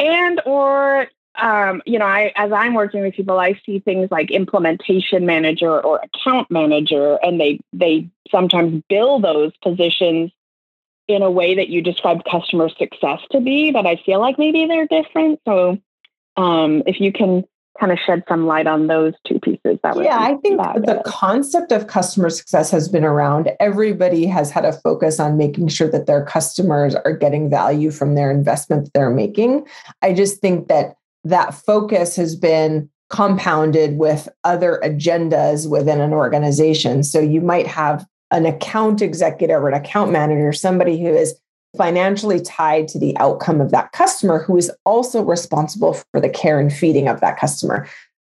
And, 0.00 0.40
or, 0.44 1.06
um, 1.36 1.80
you 1.86 2.00
know, 2.00 2.06
I, 2.06 2.32
as 2.34 2.50
I'm 2.50 2.74
working 2.74 3.02
with 3.02 3.14
people, 3.14 3.38
I 3.38 3.60
see 3.64 3.78
things 3.78 4.08
like 4.10 4.32
implementation 4.32 5.26
manager 5.26 5.80
or 5.80 6.00
account 6.00 6.50
manager, 6.50 7.18
and 7.22 7.40
they 7.40 7.60
they 7.72 8.08
sometimes 8.30 8.82
bill 8.88 9.20
those 9.20 9.52
positions 9.62 10.32
in 11.08 11.22
a 11.22 11.30
way 11.30 11.56
that 11.56 11.68
you 11.68 11.82
described 11.82 12.26
customer 12.30 12.68
success 12.68 13.20
to 13.30 13.40
be, 13.40 13.70
but 13.70 13.86
I 13.86 13.96
feel 14.04 14.20
like 14.20 14.38
maybe 14.38 14.66
they're 14.66 14.86
different. 14.86 15.40
So 15.46 15.78
um, 16.36 16.82
if 16.86 17.00
you 17.00 17.12
can 17.12 17.44
kind 17.80 17.90
of 17.90 17.98
shed 18.06 18.22
some 18.28 18.46
light 18.46 18.66
on 18.66 18.86
those 18.86 19.14
two 19.26 19.40
pieces 19.40 19.78
that 19.82 19.96
would 19.96 20.04
yeah 20.04 20.18
i 20.18 20.36
think 20.36 20.60
the 20.84 21.02
concept 21.06 21.72
of 21.72 21.86
customer 21.86 22.28
success 22.30 22.70
has 22.70 22.88
been 22.88 23.04
around. 23.04 23.50
Everybody 23.60 24.26
has 24.26 24.50
had 24.50 24.64
a 24.64 24.72
focus 24.72 25.18
on 25.18 25.36
making 25.36 25.68
sure 25.68 25.88
that 25.88 26.06
their 26.06 26.24
customers 26.24 26.94
are 26.94 27.16
getting 27.16 27.48
value 27.48 27.90
from 27.90 28.14
their 28.14 28.30
investment 28.30 28.84
that 28.84 28.92
they're 28.92 29.10
making. 29.10 29.66
I 30.02 30.12
just 30.12 30.40
think 30.40 30.68
that 30.68 30.94
that 31.24 31.54
focus 31.54 32.16
has 32.16 32.36
been 32.36 32.90
compounded 33.10 33.98
with 33.98 34.28
other 34.44 34.80
agendas 34.82 35.68
within 35.68 36.00
an 36.00 36.12
organization. 36.12 37.02
So 37.02 37.20
you 37.20 37.40
might 37.40 37.66
have 37.66 38.06
an 38.30 38.46
account 38.46 39.02
executive 39.02 39.62
or 39.62 39.68
an 39.68 39.74
account 39.74 40.10
manager 40.10 40.52
somebody 40.52 41.00
who 41.00 41.08
is 41.08 41.34
financially 41.76 42.40
tied 42.40 42.88
to 42.88 42.98
the 42.98 43.16
outcome 43.18 43.60
of 43.60 43.70
that 43.70 43.92
customer 43.92 44.42
who 44.42 44.56
is 44.56 44.70
also 44.84 45.22
responsible 45.22 45.94
for 45.94 46.20
the 46.20 46.28
care 46.28 46.60
and 46.60 46.72
feeding 46.72 47.08
of 47.08 47.20
that 47.20 47.38
customer. 47.38 47.88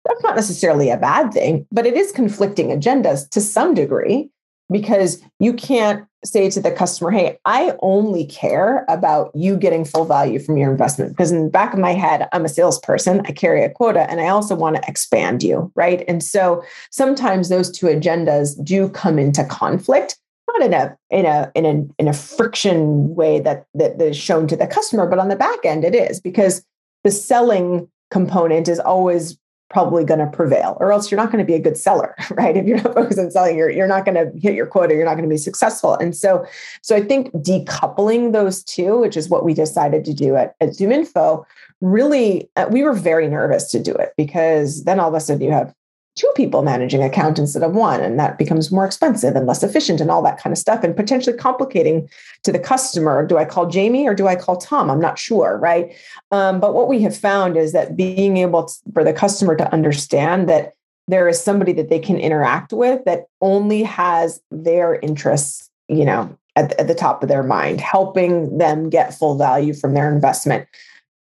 That's 0.05 0.23
not 0.23 0.37
necessarily 0.37 0.91
a 0.91 0.97
bad 0.97 1.33
thing, 1.33 1.67
but 1.73 1.87
it 1.87 1.95
is 1.95 2.13
conflicting 2.13 2.69
agendas 2.69 3.29
to 3.31 3.41
some 3.41 3.75
degree 3.75 4.31
because 4.71 5.23
you 5.41 5.53
can't 5.53 6.07
say 6.25 6.49
to 6.51 6.61
the 6.61 6.71
customer, 6.71 7.11
Hey, 7.11 7.39
I 7.45 7.75
only 7.81 8.25
care 8.27 8.85
about 8.89 9.31
you 9.35 9.57
getting 9.57 9.85
full 9.85 10.05
value 10.05 10.39
from 10.39 10.57
your 10.57 10.71
investment. 10.71 11.13
Because 11.13 11.31
in 11.31 11.45
the 11.45 11.51
back 11.51 11.75
of 11.75 11.79
my 11.79 11.93
head, 11.93 12.29
I'm 12.33 12.45
a 12.45 12.49
salesperson, 12.49 13.21
I 13.27 13.33
carry 13.33 13.63
a 13.63 13.71
quota, 13.71 14.11
and 14.11 14.21
I 14.21 14.29
also 14.29 14.55
want 14.55 14.77
to 14.77 14.83
expand 14.89 15.43
you. 15.43 15.71
Right. 15.75 16.05
And 16.09 16.23
so 16.23 16.65
sometimes 16.91 17.49
those 17.49 17.71
two 17.71 17.87
agendas 17.87 18.63
do 18.65 18.89
come 18.89 19.19
into 19.19 19.45
conflict 19.45 20.17
not 20.49 20.63
in 20.63 20.75
a 20.75 20.97
in 21.11 21.27
a 21.27 21.53
in 21.55 21.67
a 21.67 21.87
in 21.99 22.09
a 22.09 22.13
friction 22.13 23.15
way 23.15 23.41
that 23.41 23.67
that 23.75 24.01
is 24.01 24.17
shown 24.17 24.47
to 24.49 24.57
the 24.57 24.67
customer, 24.67 25.07
but 25.07 25.19
on 25.19 25.29
the 25.29 25.37
back 25.37 25.65
end 25.65 25.85
it 25.85 25.95
is 25.95 26.21
because 26.21 26.65
the 27.03 27.11
selling 27.11 27.89
component 28.11 28.69
is 28.69 28.79
always 28.79 29.39
probably 29.71 30.05
going 30.05 30.21
to 30.21 30.27
prevail 30.27 30.77
or 30.79 30.93
else 30.93 31.11
you're 31.11 31.21
not 31.21 31.33
going 31.33 31.45
to 31.45 31.47
be 31.47 31.55
a 31.55 31.59
good 31.59 31.77
seller 31.77 32.15
right? 32.33 32.57
If 32.57 32.67
you're 32.67 32.77
not 32.77 32.95
focused 32.95 33.19
on 33.19 33.31
selling 33.31 33.57
you're, 33.57 33.71
you're 33.71 33.89
not 33.89 34.05
going 34.05 34.15
to 34.15 34.39
hit 34.39 34.55
your 34.55 34.67
quota 34.67 34.95
you're 34.95 35.05
not 35.05 35.15
going 35.15 35.29
to 35.29 35.33
be 35.33 35.39
successful. 35.39 35.95
And 35.95 36.15
so 36.17 36.47
so 36.83 36.95
i 36.95 37.01
think 37.01 37.33
decoupling 37.33 38.33
those 38.33 38.63
two 38.63 38.99
which 38.99 39.17
is 39.17 39.29
what 39.29 39.45
we 39.45 39.55
decided 39.55 40.05
to 40.05 40.15
do 40.15 40.37
at, 40.37 40.55
at 40.61 40.71
ZoomInfo 40.71 41.45
really 41.81 42.49
uh, 42.57 42.67
we 42.71 42.83
were 42.83 42.93
very 42.93 43.27
nervous 43.27 43.71
to 43.73 43.83
do 43.83 43.93
it 43.95 44.13
because 44.17 44.85
then 44.85 45.01
all 45.01 45.09
of 45.09 45.15
a 45.15 45.21
sudden 45.21 45.43
you 45.43 45.51
have 45.51 45.75
two 46.17 46.31
people 46.37 46.63
managing 46.63 47.03
account 47.03 47.39
instead 47.39 47.63
of 47.63 47.75
one 47.75 48.01
and 48.01 48.19
that 48.19 48.39
becomes 48.39 48.71
more 48.71 48.85
expensive 48.85 49.35
and 49.35 49.47
less 49.47 49.63
efficient 49.63 50.01
and 50.01 50.11
all 50.11 50.23
that 50.23 50.39
kind 50.39 50.53
of 50.53 50.59
stuff 50.59 50.85
and 50.85 50.97
potentially 50.97 51.37
complicating 51.37 52.09
to 52.43 52.53
the 52.53 52.59
customer. 52.59 53.27
Do 53.27 53.37
i 53.37 53.45
call 53.45 53.69
jamie 53.69 54.07
or 54.07 54.15
do 54.15 54.27
i 54.27 54.37
call 54.37 54.57
tom? 54.57 54.91
I'm 54.91 55.01
not 55.01 55.19
sure 55.19 55.59
right? 55.59 55.95
Um, 56.31 56.61
but 56.61 56.75
what 56.75 56.89
we 56.89 57.03
have 57.03 57.17
found 57.17 57.57
is 57.57 57.73
that 57.73 57.97
being 57.97 58.37
able 58.37 58.65
to, 58.65 58.75
for 58.93 59.03
the 59.05 59.13
customer 59.13 59.57
to 59.57 59.73
understand 59.73 60.49
that 60.49 60.75
there 61.07 61.29
is 61.29 61.43
somebody 61.43 61.73
that 61.75 61.91
they 61.91 61.99
can 61.99 62.17
interact 62.17 62.73
with 62.73 63.05
that 63.05 63.27
only 63.41 63.83
has 63.83 64.41
their 64.51 64.97
interests 65.01 65.71
you 65.89 66.05
know 66.05 66.37
at, 66.57 66.73
at 66.79 66.87
the 66.87 66.95
top 66.95 67.23
of 67.23 67.29
their 67.29 67.43
mind 67.43 67.81
helping 67.81 68.59
them 68.59 68.89
get 68.89 69.15
full 69.15 69.37
value 69.37 69.75
from 69.75 69.95
their 69.95 70.13
investment 70.13 70.69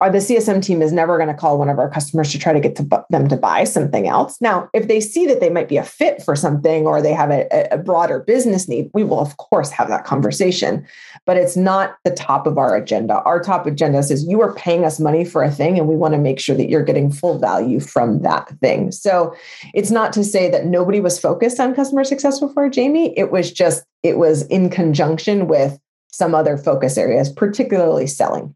our, 0.05 0.11
the 0.11 0.19
CSM 0.19 0.63
team 0.63 0.83
is 0.83 0.93
never 0.93 1.17
going 1.17 1.29
to 1.29 1.35
call 1.35 1.59
one 1.59 1.71
of 1.71 1.79
our 1.79 1.89
customers 1.89 2.31
to 2.33 2.39
try 2.39 2.53
to 2.53 2.61
get 2.61 2.77
to 2.77 2.83
bu- 2.83 3.05
them 3.09 3.27
to 3.27 3.39
buy 3.39 3.65
something 3.65 4.07
else. 4.07 4.39
Now, 4.39 4.69
if 4.75 4.87
they 4.87 5.01
see 5.01 5.25
that 5.27 5.41
they 5.41 5.49
might 5.49 5.67
be 5.67 5.79
a 5.79 5.83
fit 5.83 6.23
for 6.23 6.37
something 6.37 6.87
or 6.87 7.01
they 7.01 7.15
have 7.15 7.31
a, 7.31 7.49
a 7.71 7.79
broader 7.79 8.21
business 8.21 8.69
need, 8.69 8.91
we 8.93 9.03
will, 9.03 9.19
of 9.19 9.39
course, 9.39 9.71
have 9.71 9.89
that 9.89 10.05
conversation. 10.05 10.87
But 11.25 11.39
it's 11.39 11.57
not 11.57 11.97
the 12.05 12.11
top 12.11 12.47
of 12.47 12.59
our 12.59 12.77
agenda. 12.77 13.23
Our 13.23 13.43
top 13.43 13.65
agenda 13.65 14.03
says 14.03 14.27
you 14.29 14.43
are 14.43 14.55
paying 14.55 14.85
us 14.85 15.01
money 15.01 15.25
for 15.25 15.43
a 15.43 15.51
thing, 15.51 15.79
and 15.79 15.89
we 15.89 15.97
want 15.97 16.13
to 16.13 16.21
make 16.21 16.39
sure 16.39 16.57
that 16.57 16.69
you're 16.69 16.85
getting 16.85 17.11
full 17.11 17.39
value 17.39 17.81
from 17.81 18.21
that 18.23 18.51
thing. 18.61 18.93
So 18.93 19.35
it's 19.73 19.91
not 19.91 20.13
to 20.13 20.23
say 20.23 20.51
that 20.51 20.67
nobody 20.67 21.01
was 21.01 21.19
focused 21.19 21.59
on 21.59 21.75
customer 21.75 22.05
success 22.05 22.41
before, 22.41 22.69
Jamie. 22.69 23.19
It 23.19 23.31
was 23.31 23.51
just, 23.51 23.85
it 24.03 24.19
was 24.19 24.43
in 24.49 24.69
conjunction 24.69 25.49
with 25.49 25.79
some 26.13 26.35
other 26.35 26.59
focus 26.59 26.99
areas, 26.99 27.33
particularly 27.33 28.07
selling. 28.07 28.55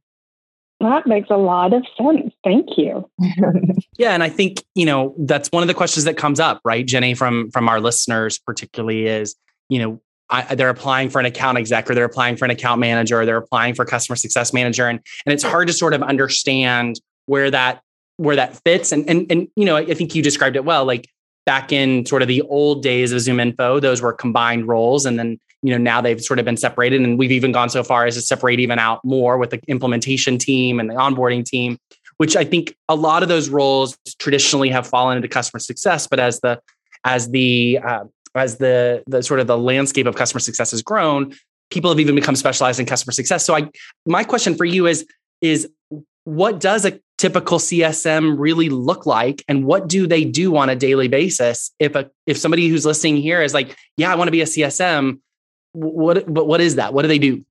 That 0.81 1.07
makes 1.07 1.29
a 1.31 1.37
lot 1.37 1.73
of 1.73 1.85
sense. 1.97 2.33
Thank 2.45 2.77
you. 2.77 3.09
yeah, 3.99 4.13
and 4.13 4.23
I 4.23 4.29
think 4.29 4.63
you 4.75 4.87
know 4.87 5.15
that's 5.19 5.49
one 5.51 5.63
of 5.63 5.67
the 5.67 5.75
questions 5.75 6.05
that 6.05 6.17
comes 6.17 6.39
up, 6.39 6.61
right, 6.65 6.87
Jenny, 6.87 7.15
from 7.15 7.51
from 7.51 7.69
our 7.69 7.81
listeners, 7.81 8.39
particularly 8.39 9.07
is 9.07 9.35
you 9.69 9.81
know 9.81 10.01
I, 10.31 10.55
they're 10.55 10.69
applying 10.69 11.11
for 11.11 11.19
an 11.19 11.27
account 11.27 11.59
exec 11.59 11.91
or 11.91 11.95
they're 11.95 12.05
applying 12.05 12.37
for 12.37 12.45
an 12.45 12.51
account 12.51 12.81
manager 12.81 13.21
or 13.21 13.27
they're 13.27 13.39
applying 13.39 13.75
for 13.75 13.85
customer 13.85 14.17
success 14.17 14.53
manager, 14.53 14.87
and 14.87 15.01
and 15.27 15.33
it's 15.33 15.43
hard 15.43 15.67
to 15.69 15.73
sort 15.73 15.95
of 15.95 16.03
understand 16.03 17.01
where 17.27 17.51
that 17.51 17.83
where 18.19 18.37
that 18.37 18.57
fits. 18.63 18.93
And 18.93 19.09
and 19.09 19.27
and 19.31 19.49
you 19.57 19.65
know, 19.65 19.77
I 19.77 19.95
think 19.95 20.15
you 20.15 20.23
described 20.23 20.55
it 20.55 20.65
well. 20.65 20.85
Like 20.85 21.09
back 21.49 21.73
in 21.73 22.05
sort 22.05 22.21
of 22.21 22.29
the 22.29 22.43
old 22.43 22.83
days 22.83 23.11
of 23.11 23.21
ZoomInfo, 23.21 23.81
those 23.81 24.03
were 24.03 24.13
combined 24.13 24.69
roles. 24.69 25.07
And 25.07 25.19
then, 25.19 25.39
you 25.63 25.73
know, 25.73 25.79
now 25.79 26.01
they've 26.01 26.21
sort 26.21 26.39
of 26.39 26.45
been 26.45 26.57
separated. 26.57 27.01
And 27.01 27.19
we've 27.19 27.33
even 27.33 27.53
gone 27.53 27.69
so 27.69 27.83
far 27.83 28.07
as 28.07 28.15
to 28.15 28.21
separate 28.21 28.61
even 28.61 28.79
out 28.79 29.05
more 29.05 29.39
with 29.39 29.51
the 29.51 29.61
implementation 29.69 30.39
team 30.39 30.79
and 30.79 30.89
the 30.89 30.95
onboarding 30.95 31.45
team, 31.45 31.79
which 32.19 32.37
I 32.37 32.45
think 32.45 32.77
a 32.89 32.95
lot 32.95 33.23
of 33.23 33.29
those 33.29 33.49
roles 33.49 33.97
traditionally 34.19 34.69
have 34.71 34.87
fallen 34.87 35.17
into 35.17 35.29
customer 35.29 35.59
success. 35.59 36.07
But 36.07 36.21
as 36.21 36.41
the 36.41 36.61
as 37.05 37.31
the 37.31 37.79
uh, 37.85 38.05
as 38.35 38.59
the 38.59 39.03
the 39.07 39.23
sort 39.23 39.41
of 39.41 39.47
the 39.47 39.59
landscape 39.59 40.07
of 40.07 40.15
customer 40.15 40.41
success 40.41 40.71
has 40.71 40.83
grown, 40.83 41.35
people 41.71 41.91
have 41.91 42.01
even 42.01 42.15
become 42.15 42.37
specialized 42.37 42.81
in 42.81 42.87
customer 42.87 43.13
success. 43.13 43.45
So 43.45 43.57
I 43.57 43.69
my 44.07 44.25
question 44.25 44.55
for 44.55 44.65
you 44.65 44.87
is 44.87 45.07
is 45.41 45.69
what 46.25 46.61
does 46.61 46.85
a 46.85 47.01
typical 47.17 47.59
CSM 47.59 48.37
really 48.39 48.69
look 48.69 49.07
like 49.07 49.43
and 49.49 49.65
what 49.65 49.89
do 49.89 50.07
they 50.07 50.25
do 50.25 50.57
on 50.57 50.69
a 50.69 50.77
daily 50.77 51.09
basis 51.09 51.73
if 51.79 51.95
a 51.97 52.11
if 52.27 52.37
somebody 52.37 52.69
who's 52.69 52.87
listening 52.87 53.17
here 53.17 53.43
is 53.43 53.55
like 53.55 53.77
yeah 53.97 54.13
I 54.13 54.15
want 54.15 54.29
to 54.29 54.33
be 54.33 54.43
a 54.43 54.45
CSM 54.45 55.19
what 55.79 56.33
but 56.33 56.47
what 56.47 56.61
is 56.61 56.77
that 56.77 56.93
what 56.93 57.03
do 57.03 57.09
they 57.09 57.19
do 57.19 57.45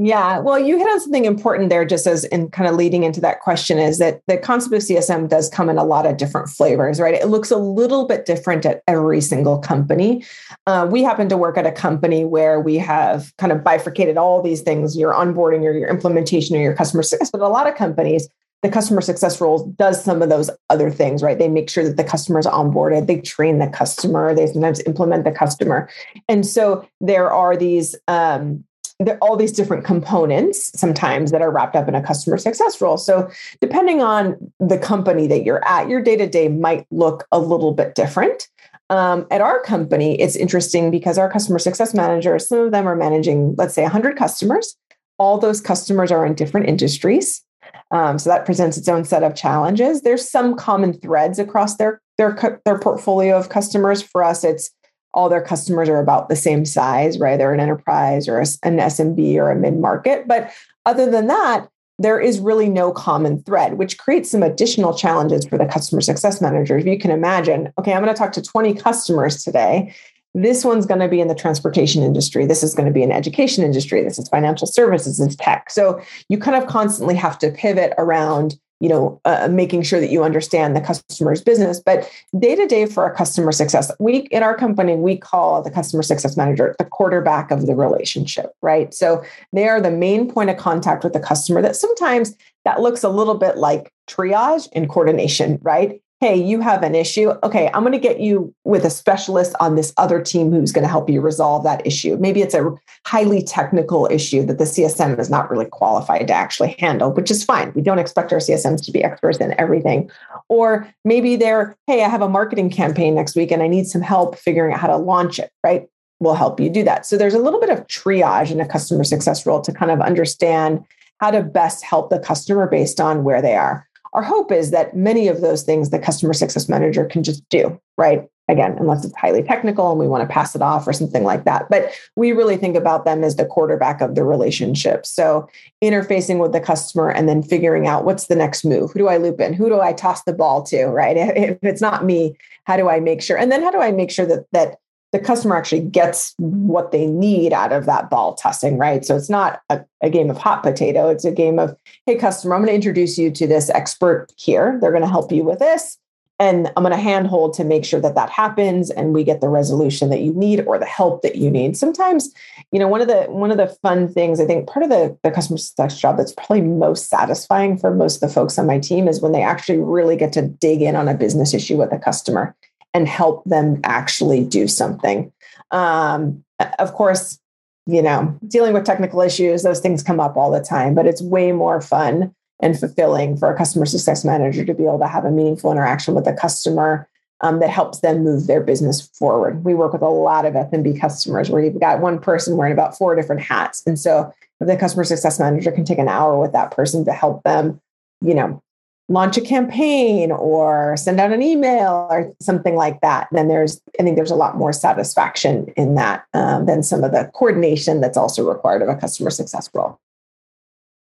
yeah, 0.00 0.38
well, 0.38 0.60
you 0.60 0.78
hit 0.78 0.86
on 0.86 1.00
something 1.00 1.24
important 1.24 1.70
there, 1.70 1.84
just 1.84 2.06
as 2.06 2.24
in 2.26 2.50
kind 2.50 2.68
of 2.68 2.76
leading 2.76 3.02
into 3.02 3.20
that 3.20 3.40
question 3.40 3.80
is 3.80 3.98
that 3.98 4.20
the 4.28 4.38
concept 4.38 4.72
of 4.72 4.82
CSM 4.82 5.28
does 5.28 5.48
come 5.48 5.68
in 5.68 5.76
a 5.76 5.82
lot 5.82 6.06
of 6.06 6.16
different 6.16 6.48
flavors, 6.48 7.00
right? 7.00 7.14
It 7.14 7.26
looks 7.26 7.50
a 7.50 7.56
little 7.56 8.06
bit 8.06 8.24
different 8.24 8.64
at 8.64 8.80
every 8.86 9.20
single 9.20 9.58
company. 9.58 10.24
Uh, 10.68 10.86
we 10.88 11.02
happen 11.02 11.28
to 11.30 11.36
work 11.36 11.58
at 11.58 11.66
a 11.66 11.72
company 11.72 12.24
where 12.24 12.60
we 12.60 12.76
have 12.76 13.36
kind 13.38 13.50
of 13.50 13.64
bifurcated 13.64 14.16
all 14.16 14.40
these 14.40 14.60
things 14.60 14.96
your 14.96 15.12
onboarding 15.12 15.64
or 15.64 15.72
your 15.72 15.88
implementation 15.88 16.54
or 16.54 16.60
your 16.60 16.74
customer 16.74 17.02
success, 17.02 17.32
but 17.32 17.40
a 17.40 17.48
lot 17.48 17.66
of 17.66 17.74
companies, 17.74 18.28
the 18.62 18.68
customer 18.68 19.00
success 19.00 19.40
role 19.40 19.66
does 19.78 20.02
some 20.02 20.20
of 20.20 20.28
those 20.28 20.50
other 20.68 20.90
things, 20.90 21.22
right? 21.22 21.38
They 21.38 21.48
make 21.48 21.70
sure 21.70 21.84
that 21.84 21.96
the 21.96 22.04
customer 22.04 22.40
is 22.40 22.46
onboarded, 22.46 23.06
they 23.06 23.20
train 23.20 23.58
the 23.58 23.68
customer, 23.68 24.34
they 24.34 24.46
sometimes 24.46 24.80
implement 24.80 25.24
the 25.24 25.32
customer. 25.32 25.88
And 26.28 26.44
so 26.44 26.86
there 27.00 27.30
are 27.30 27.56
these 27.56 27.94
um, 28.08 28.64
there 29.00 29.14
are 29.14 29.18
all 29.18 29.36
these 29.36 29.52
different 29.52 29.84
components 29.84 30.72
sometimes 30.78 31.30
that 31.30 31.40
are 31.40 31.52
wrapped 31.52 31.76
up 31.76 31.86
in 31.86 31.94
a 31.94 32.02
customer 32.02 32.36
success 32.36 32.80
role. 32.80 32.96
So, 32.96 33.30
depending 33.60 34.02
on 34.02 34.52
the 34.58 34.76
company 34.78 35.28
that 35.28 35.44
you're 35.44 35.64
at, 35.66 35.88
your 35.88 36.02
day 36.02 36.16
to 36.16 36.26
day 36.26 36.48
might 36.48 36.84
look 36.90 37.26
a 37.30 37.38
little 37.38 37.72
bit 37.72 37.94
different. 37.94 38.48
Um, 38.90 39.26
at 39.30 39.40
our 39.40 39.62
company, 39.62 40.20
it's 40.20 40.34
interesting 40.34 40.90
because 40.90 41.18
our 41.18 41.30
customer 41.30 41.58
success 41.58 41.94
managers, 41.94 42.48
some 42.48 42.58
of 42.58 42.72
them 42.72 42.88
are 42.88 42.96
managing, 42.96 43.54
let's 43.56 43.74
say, 43.74 43.82
100 43.82 44.16
customers. 44.16 44.76
All 45.18 45.38
those 45.38 45.60
customers 45.60 46.10
are 46.10 46.26
in 46.26 46.34
different 46.34 46.68
industries. 46.68 47.44
Um, 47.90 48.18
so 48.18 48.28
that 48.28 48.44
presents 48.44 48.76
its 48.76 48.88
own 48.88 49.04
set 49.04 49.22
of 49.22 49.34
challenges. 49.34 50.02
There's 50.02 50.28
some 50.28 50.56
common 50.56 50.92
threads 50.92 51.38
across 51.38 51.76
their 51.76 52.02
their 52.18 52.60
their 52.64 52.78
portfolio 52.78 53.38
of 53.38 53.48
customers. 53.48 54.02
For 54.02 54.22
us, 54.22 54.44
it's 54.44 54.70
all 55.14 55.28
their 55.28 55.42
customers 55.42 55.88
are 55.88 56.00
about 56.00 56.28
the 56.28 56.36
same 56.36 56.64
size, 56.64 57.18
right? 57.18 57.38
They're 57.38 57.54
an 57.54 57.60
enterprise 57.60 58.28
or 58.28 58.38
an 58.40 58.76
SMB 58.78 59.36
or 59.36 59.50
a 59.50 59.56
mid 59.56 59.78
market. 59.78 60.28
But 60.28 60.52
other 60.84 61.10
than 61.10 61.28
that, 61.28 61.68
there 61.98 62.20
is 62.20 62.38
really 62.38 62.68
no 62.68 62.92
common 62.92 63.42
thread, 63.42 63.74
which 63.74 63.98
creates 63.98 64.30
some 64.30 64.42
additional 64.42 64.94
challenges 64.94 65.44
for 65.46 65.58
the 65.58 65.66
customer 65.66 66.00
success 66.00 66.40
managers. 66.40 66.84
You 66.84 66.98
can 66.98 67.10
imagine, 67.10 67.72
okay, 67.78 67.92
I'm 67.92 68.02
going 68.02 68.14
to 68.14 68.18
talk 68.18 68.32
to 68.32 68.42
20 68.42 68.74
customers 68.74 69.42
today. 69.42 69.94
This 70.42 70.64
one's 70.64 70.86
going 70.86 71.00
to 71.00 71.08
be 71.08 71.20
in 71.20 71.28
the 71.28 71.34
transportation 71.34 72.02
industry. 72.02 72.46
This 72.46 72.62
is 72.62 72.74
going 72.74 72.86
to 72.86 72.92
be 72.92 73.02
in 73.02 73.10
education 73.10 73.64
industry. 73.64 74.02
This 74.02 74.18
is 74.18 74.28
financial 74.28 74.66
services, 74.66 75.18
is 75.18 75.36
tech. 75.36 75.70
So 75.70 76.00
you 76.28 76.38
kind 76.38 76.60
of 76.60 76.68
constantly 76.68 77.16
have 77.16 77.38
to 77.40 77.50
pivot 77.50 77.92
around 77.98 78.58
you 78.80 78.88
know 78.88 79.20
uh, 79.24 79.48
making 79.50 79.82
sure 79.82 79.98
that 79.98 80.10
you 80.10 80.22
understand 80.22 80.76
the 80.76 80.80
customer's 80.80 81.42
business 81.42 81.80
but 81.80 82.08
day 82.38 82.54
to 82.54 82.66
day 82.66 82.86
for 82.86 83.02
our 83.02 83.12
customer 83.12 83.50
success 83.50 83.90
we 83.98 84.18
in 84.30 84.42
our 84.42 84.56
company 84.56 84.94
we 84.94 85.16
call 85.16 85.62
the 85.62 85.70
customer 85.70 86.02
success 86.02 86.36
manager 86.36 86.76
the 86.78 86.84
quarterback 86.84 87.50
of 87.50 87.66
the 87.66 87.74
relationship 87.74 88.52
right 88.62 88.94
so 88.94 89.22
they 89.52 89.66
are 89.66 89.80
the 89.80 89.90
main 89.90 90.30
point 90.30 90.48
of 90.48 90.56
contact 90.56 91.02
with 91.02 91.12
the 91.12 91.20
customer 91.20 91.60
that 91.60 91.74
sometimes 91.74 92.36
that 92.64 92.80
looks 92.80 93.02
a 93.02 93.08
little 93.08 93.34
bit 93.34 93.56
like 93.56 93.92
triage 94.06 94.68
and 94.74 94.88
coordination 94.88 95.58
right 95.62 96.00
hey, 96.20 96.36
you 96.36 96.60
have 96.60 96.82
an 96.82 96.96
issue. 96.96 97.32
Okay, 97.44 97.70
I'm 97.72 97.82
going 97.82 97.92
to 97.92 97.98
get 97.98 98.18
you 98.18 98.52
with 98.64 98.84
a 98.84 98.90
specialist 98.90 99.54
on 99.60 99.76
this 99.76 99.92
other 99.96 100.20
team 100.20 100.50
who's 100.50 100.72
going 100.72 100.82
to 100.82 100.88
help 100.88 101.08
you 101.08 101.20
resolve 101.20 101.62
that 101.62 101.86
issue. 101.86 102.16
Maybe 102.16 102.42
it's 102.42 102.54
a 102.54 102.74
highly 103.06 103.40
technical 103.40 104.08
issue 104.10 104.44
that 104.46 104.58
the 104.58 104.64
CSM 104.64 105.18
is 105.20 105.30
not 105.30 105.48
really 105.48 105.66
qualified 105.66 106.26
to 106.26 106.34
actually 106.34 106.74
handle, 106.80 107.12
which 107.12 107.30
is 107.30 107.44
fine. 107.44 107.72
We 107.74 107.82
don't 107.82 108.00
expect 108.00 108.32
our 108.32 108.40
CSMs 108.40 108.84
to 108.86 108.92
be 108.92 109.04
experts 109.04 109.38
in 109.38 109.54
everything. 109.60 110.10
Or 110.48 110.92
maybe 111.04 111.36
they're, 111.36 111.76
hey, 111.86 112.02
I 112.02 112.08
have 112.08 112.22
a 112.22 112.28
marketing 112.28 112.70
campaign 112.70 113.14
next 113.14 113.36
week 113.36 113.52
and 113.52 113.62
I 113.62 113.68
need 113.68 113.86
some 113.86 114.02
help 114.02 114.36
figuring 114.36 114.72
out 114.72 114.80
how 114.80 114.88
to 114.88 114.96
launch 114.96 115.38
it, 115.38 115.52
right? 115.62 115.86
We'll 116.18 116.34
help 116.34 116.58
you 116.58 116.68
do 116.68 116.82
that. 116.82 117.06
So 117.06 117.16
there's 117.16 117.34
a 117.34 117.38
little 117.38 117.60
bit 117.60 117.70
of 117.70 117.86
triage 117.86 118.50
in 118.50 118.60
a 118.60 118.66
customer 118.66 119.04
success 119.04 119.46
role 119.46 119.60
to 119.60 119.72
kind 119.72 119.92
of 119.92 120.00
understand 120.00 120.84
how 121.20 121.30
to 121.30 121.42
best 121.42 121.84
help 121.84 122.10
the 122.10 122.18
customer 122.18 122.66
based 122.66 123.00
on 123.00 123.22
where 123.22 123.40
they 123.40 123.54
are 123.54 123.87
our 124.18 124.24
hope 124.24 124.50
is 124.50 124.72
that 124.72 124.96
many 124.96 125.28
of 125.28 125.42
those 125.42 125.62
things 125.62 125.90
the 125.90 125.98
customer 126.00 126.32
success 126.32 126.68
manager 126.68 127.04
can 127.04 127.22
just 127.22 127.48
do, 127.50 127.80
right? 127.96 128.28
Again, 128.48 128.76
unless 128.80 129.04
it's 129.04 129.14
highly 129.14 129.44
technical 129.44 129.92
and 129.92 130.00
we 130.00 130.08
want 130.08 130.28
to 130.28 130.34
pass 130.34 130.56
it 130.56 130.62
off 130.62 130.88
or 130.88 130.92
something 130.92 131.22
like 131.22 131.44
that. 131.44 131.68
But 131.70 131.92
we 132.16 132.32
really 132.32 132.56
think 132.56 132.74
about 132.74 133.04
them 133.04 133.22
as 133.22 133.36
the 133.36 133.46
quarterback 133.46 134.00
of 134.00 134.16
the 134.16 134.24
relationship. 134.24 135.06
So 135.06 135.48
interfacing 135.84 136.40
with 136.40 136.50
the 136.50 136.58
customer 136.58 137.10
and 137.10 137.28
then 137.28 137.44
figuring 137.44 137.86
out 137.86 138.04
what's 138.04 138.26
the 138.26 138.34
next 138.34 138.64
move. 138.64 138.90
Who 138.90 138.98
do 138.98 139.06
I 139.06 139.18
loop 139.18 139.40
in? 139.40 139.52
Who 139.52 139.68
do 139.68 139.80
I 139.80 139.92
toss 139.92 140.24
the 140.24 140.32
ball 140.32 140.64
to? 140.64 140.86
Right. 140.86 141.16
If 141.38 141.58
it's 141.62 141.80
not 141.80 142.04
me, 142.04 142.36
how 142.64 142.76
do 142.76 142.88
I 142.88 142.98
make 142.98 143.22
sure? 143.22 143.38
And 143.38 143.52
then 143.52 143.62
how 143.62 143.70
do 143.70 143.78
I 143.78 143.92
make 143.92 144.10
sure 144.10 144.26
that 144.26 144.46
that 144.50 144.80
the 145.12 145.18
customer 145.18 145.56
actually 145.56 145.80
gets 145.80 146.34
what 146.38 146.92
they 146.92 147.06
need 147.06 147.52
out 147.52 147.72
of 147.72 147.86
that 147.86 148.10
ball 148.10 148.34
tossing, 148.34 148.76
right? 148.76 149.04
So 149.04 149.16
it's 149.16 149.30
not 149.30 149.62
a, 149.70 149.84
a, 150.02 150.10
game 150.10 150.28
of 150.28 150.36
hot 150.36 150.62
potato. 150.62 151.08
It's 151.08 151.24
a 151.24 151.32
game 151.32 151.58
of, 151.58 151.74
hey, 152.04 152.16
customer, 152.16 152.54
I'm 152.54 152.60
going 152.60 152.68
to 152.68 152.74
introduce 152.74 153.16
you 153.16 153.30
to 153.30 153.46
this 153.46 153.70
expert 153.70 154.28
here. 154.36 154.78
They're 154.80 154.90
going 154.90 155.02
to 155.02 155.08
help 155.08 155.32
you 155.32 155.44
with 155.44 155.60
this. 155.60 155.98
And 156.40 156.70
I'm 156.76 156.84
going 156.84 156.94
to 156.94 157.02
handhold 157.02 157.54
to 157.54 157.64
make 157.64 157.84
sure 157.84 158.00
that 158.00 158.14
that 158.14 158.30
happens 158.30 158.90
and 158.90 159.12
we 159.12 159.24
get 159.24 159.40
the 159.40 159.48
resolution 159.48 160.08
that 160.10 160.20
you 160.20 160.32
need 160.34 160.60
or 160.66 160.78
the 160.78 160.86
help 160.86 161.22
that 161.22 161.34
you 161.34 161.50
need. 161.50 161.76
Sometimes, 161.76 162.32
you 162.70 162.78
know, 162.78 162.86
one 162.86 163.00
of 163.00 163.08
the 163.08 163.22
one 163.24 163.50
of 163.50 163.56
the 163.56 163.66
fun 163.82 164.06
things 164.06 164.38
I 164.38 164.46
think 164.46 164.68
part 164.68 164.84
of 164.84 164.88
the, 164.88 165.18
the 165.24 165.32
customer 165.32 165.58
success 165.58 166.00
job 166.00 166.16
that's 166.16 166.32
probably 166.32 166.60
most 166.60 167.08
satisfying 167.08 167.76
for 167.76 167.92
most 167.92 168.22
of 168.22 168.28
the 168.28 168.32
folks 168.32 168.56
on 168.56 168.68
my 168.68 168.78
team 168.78 169.08
is 169.08 169.20
when 169.20 169.32
they 169.32 169.42
actually 169.42 169.78
really 169.78 170.16
get 170.16 170.32
to 170.34 170.42
dig 170.42 170.80
in 170.80 170.94
on 170.94 171.08
a 171.08 171.14
business 171.14 171.54
issue 171.54 171.76
with 171.76 171.92
a 171.92 171.98
customer 171.98 172.54
and 172.98 173.06
help 173.06 173.44
them 173.44 173.80
actually 173.84 174.44
do 174.44 174.66
something. 174.66 175.32
Um, 175.70 176.44
of 176.80 176.92
course, 176.92 177.38
you 177.86 178.02
know, 178.02 178.36
dealing 178.48 178.74
with 178.74 178.84
technical 178.84 179.20
issues, 179.20 179.62
those 179.62 179.78
things 179.78 180.02
come 180.02 180.18
up 180.18 180.36
all 180.36 180.50
the 180.50 180.60
time, 180.60 180.94
but 180.94 181.06
it's 181.06 181.22
way 181.22 181.52
more 181.52 181.80
fun 181.80 182.34
and 182.60 182.76
fulfilling 182.76 183.36
for 183.36 183.52
a 183.52 183.56
customer 183.56 183.86
success 183.86 184.24
manager 184.24 184.64
to 184.64 184.74
be 184.74 184.82
able 184.82 184.98
to 184.98 185.06
have 185.06 185.24
a 185.24 185.30
meaningful 185.30 185.70
interaction 185.70 186.12
with 186.12 186.26
a 186.26 186.32
customer 186.32 187.08
um, 187.40 187.60
that 187.60 187.70
helps 187.70 188.00
them 188.00 188.24
move 188.24 188.48
their 188.48 188.60
business 188.60 189.08
forward. 189.16 189.64
We 189.64 189.74
work 189.74 189.92
with 189.92 190.02
a 190.02 190.08
lot 190.08 190.44
of 190.44 190.54
SMB 190.54 191.00
customers 191.00 191.50
where 191.50 191.62
you've 191.62 191.78
got 191.78 192.00
one 192.00 192.18
person 192.18 192.56
wearing 192.56 192.72
about 192.72 192.98
four 192.98 193.14
different 193.14 193.42
hats. 193.42 193.84
And 193.86 193.96
so 193.96 194.34
if 194.60 194.66
the 194.66 194.76
customer 194.76 195.04
success 195.04 195.38
manager 195.38 195.70
can 195.70 195.84
take 195.84 195.98
an 195.98 196.08
hour 196.08 196.36
with 196.36 196.50
that 196.50 196.72
person 196.72 197.04
to 197.04 197.12
help 197.12 197.44
them, 197.44 197.80
you 198.20 198.34
know, 198.34 198.60
launch 199.08 199.36
a 199.38 199.40
campaign 199.40 200.30
or 200.30 200.96
send 200.96 201.18
out 201.18 201.32
an 201.32 201.42
email 201.42 202.06
or 202.10 202.32
something 202.40 202.76
like 202.76 203.00
that, 203.00 203.28
then 203.32 203.48
there's, 203.48 203.80
I 203.98 204.02
think 204.02 204.16
there's 204.16 204.30
a 204.30 204.36
lot 204.36 204.56
more 204.56 204.72
satisfaction 204.72 205.72
in 205.76 205.94
that 205.94 206.26
um, 206.34 206.66
than 206.66 206.82
some 206.82 207.02
of 207.02 207.12
the 207.12 207.30
coordination 207.34 208.00
that's 208.00 208.18
also 208.18 208.46
required 208.46 208.82
of 208.82 208.88
a 208.88 208.96
customer 208.96 209.30
success 209.30 209.70
role. 209.72 209.98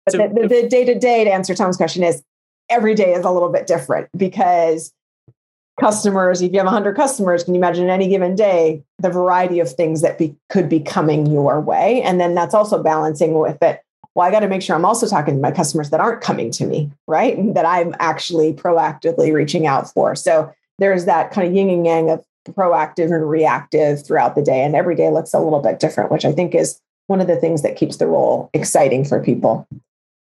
But 0.05 0.13
so, 0.13 0.17
the 0.17 0.67
day 0.67 0.83
to 0.83 0.97
day, 0.97 1.23
to 1.23 1.31
answer 1.31 1.53
Tom's 1.53 1.77
question, 1.77 2.03
is 2.03 2.23
every 2.69 2.95
day 2.95 3.13
is 3.13 3.23
a 3.23 3.29
little 3.29 3.49
bit 3.49 3.67
different 3.67 4.09
because 4.17 4.91
customers, 5.79 6.41
if 6.41 6.51
you 6.51 6.57
have 6.57 6.65
100 6.65 6.95
customers, 6.95 7.43
can 7.43 7.53
you 7.53 7.59
imagine 7.59 7.87
any 7.87 8.07
given 8.07 8.35
day 8.35 8.83
the 8.97 9.11
variety 9.11 9.59
of 9.59 9.71
things 9.71 10.01
that 10.01 10.17
be, 10.17 10.35
could 10.49 10.67
be 10.67 10.79
coming 10.79 11.27
your 11.27 11.61
way? 11.61 12.01
And 12.01 12.19
then 12.19 12.33
that's 12.33 12.55
also 12.55 12.81
balancing 12.81 13.37
with 13.37 13.61
it 13.61 13.81
well, 14.15 14.27
I 14.27 14.31
got 14.31 14.41
to 14.41 14.47
make 14.47 14.61
sure 14.61 14.75
I'm 14.75 14.85
also 14.85 15.07
talking 15.07 15.35
to 15.35 15.41
my 15.41 15.51
customers 15.51 15.89
that 15.89 15.99
aren't 15.99 16.21
coming 16.21 16.51
to 16.51 16.65
me, 16.65 16.91
right? 17.07 17.37
And 17.37 17.55
that 17.55 17.65
I'm 17.65 17.95
actually 17.99 18.53
proactively 18.53 19.33
reaching 19.33 19.65
out 19.67 19.91
for. 19.91 20.15
So 20.15 20.51
there's 20.79 21.05
that 21.05 21.31
kind 21.31 21.47
of 21.47 21.53
yin 21.53 21.69
and 21.69 21.85
yang 21.85 22.09
of 22.09 22.25
proactive 22.49 23.13
and 23.15 23.29
reactive 23.29 24.05
throughout 24.05 24.35
the 24.35 24.41
day. 24.41 24.63
And 24.63 24.75
every 24.75 24.95
day 24.95 25.09
looks 25.09 25.33
a 25.33 25.39
little 25.39 25.61
bit 25.61 25.79
different, 25.79 26.11
which 26.11 26.25
I 26.25 26.31
think 26.31 26.55
is 26.55 26.79
one 27.07 27.21
of 27.21 27.27
the 27.27 27.35
things 27.35 27.61
that 27.61 27.75
keeps 27.75 27.97
the 27.97 28.07
role 28.07 28.49
exciting 28.53 29.05
for 29.05 29.21
people. 29.23 29.67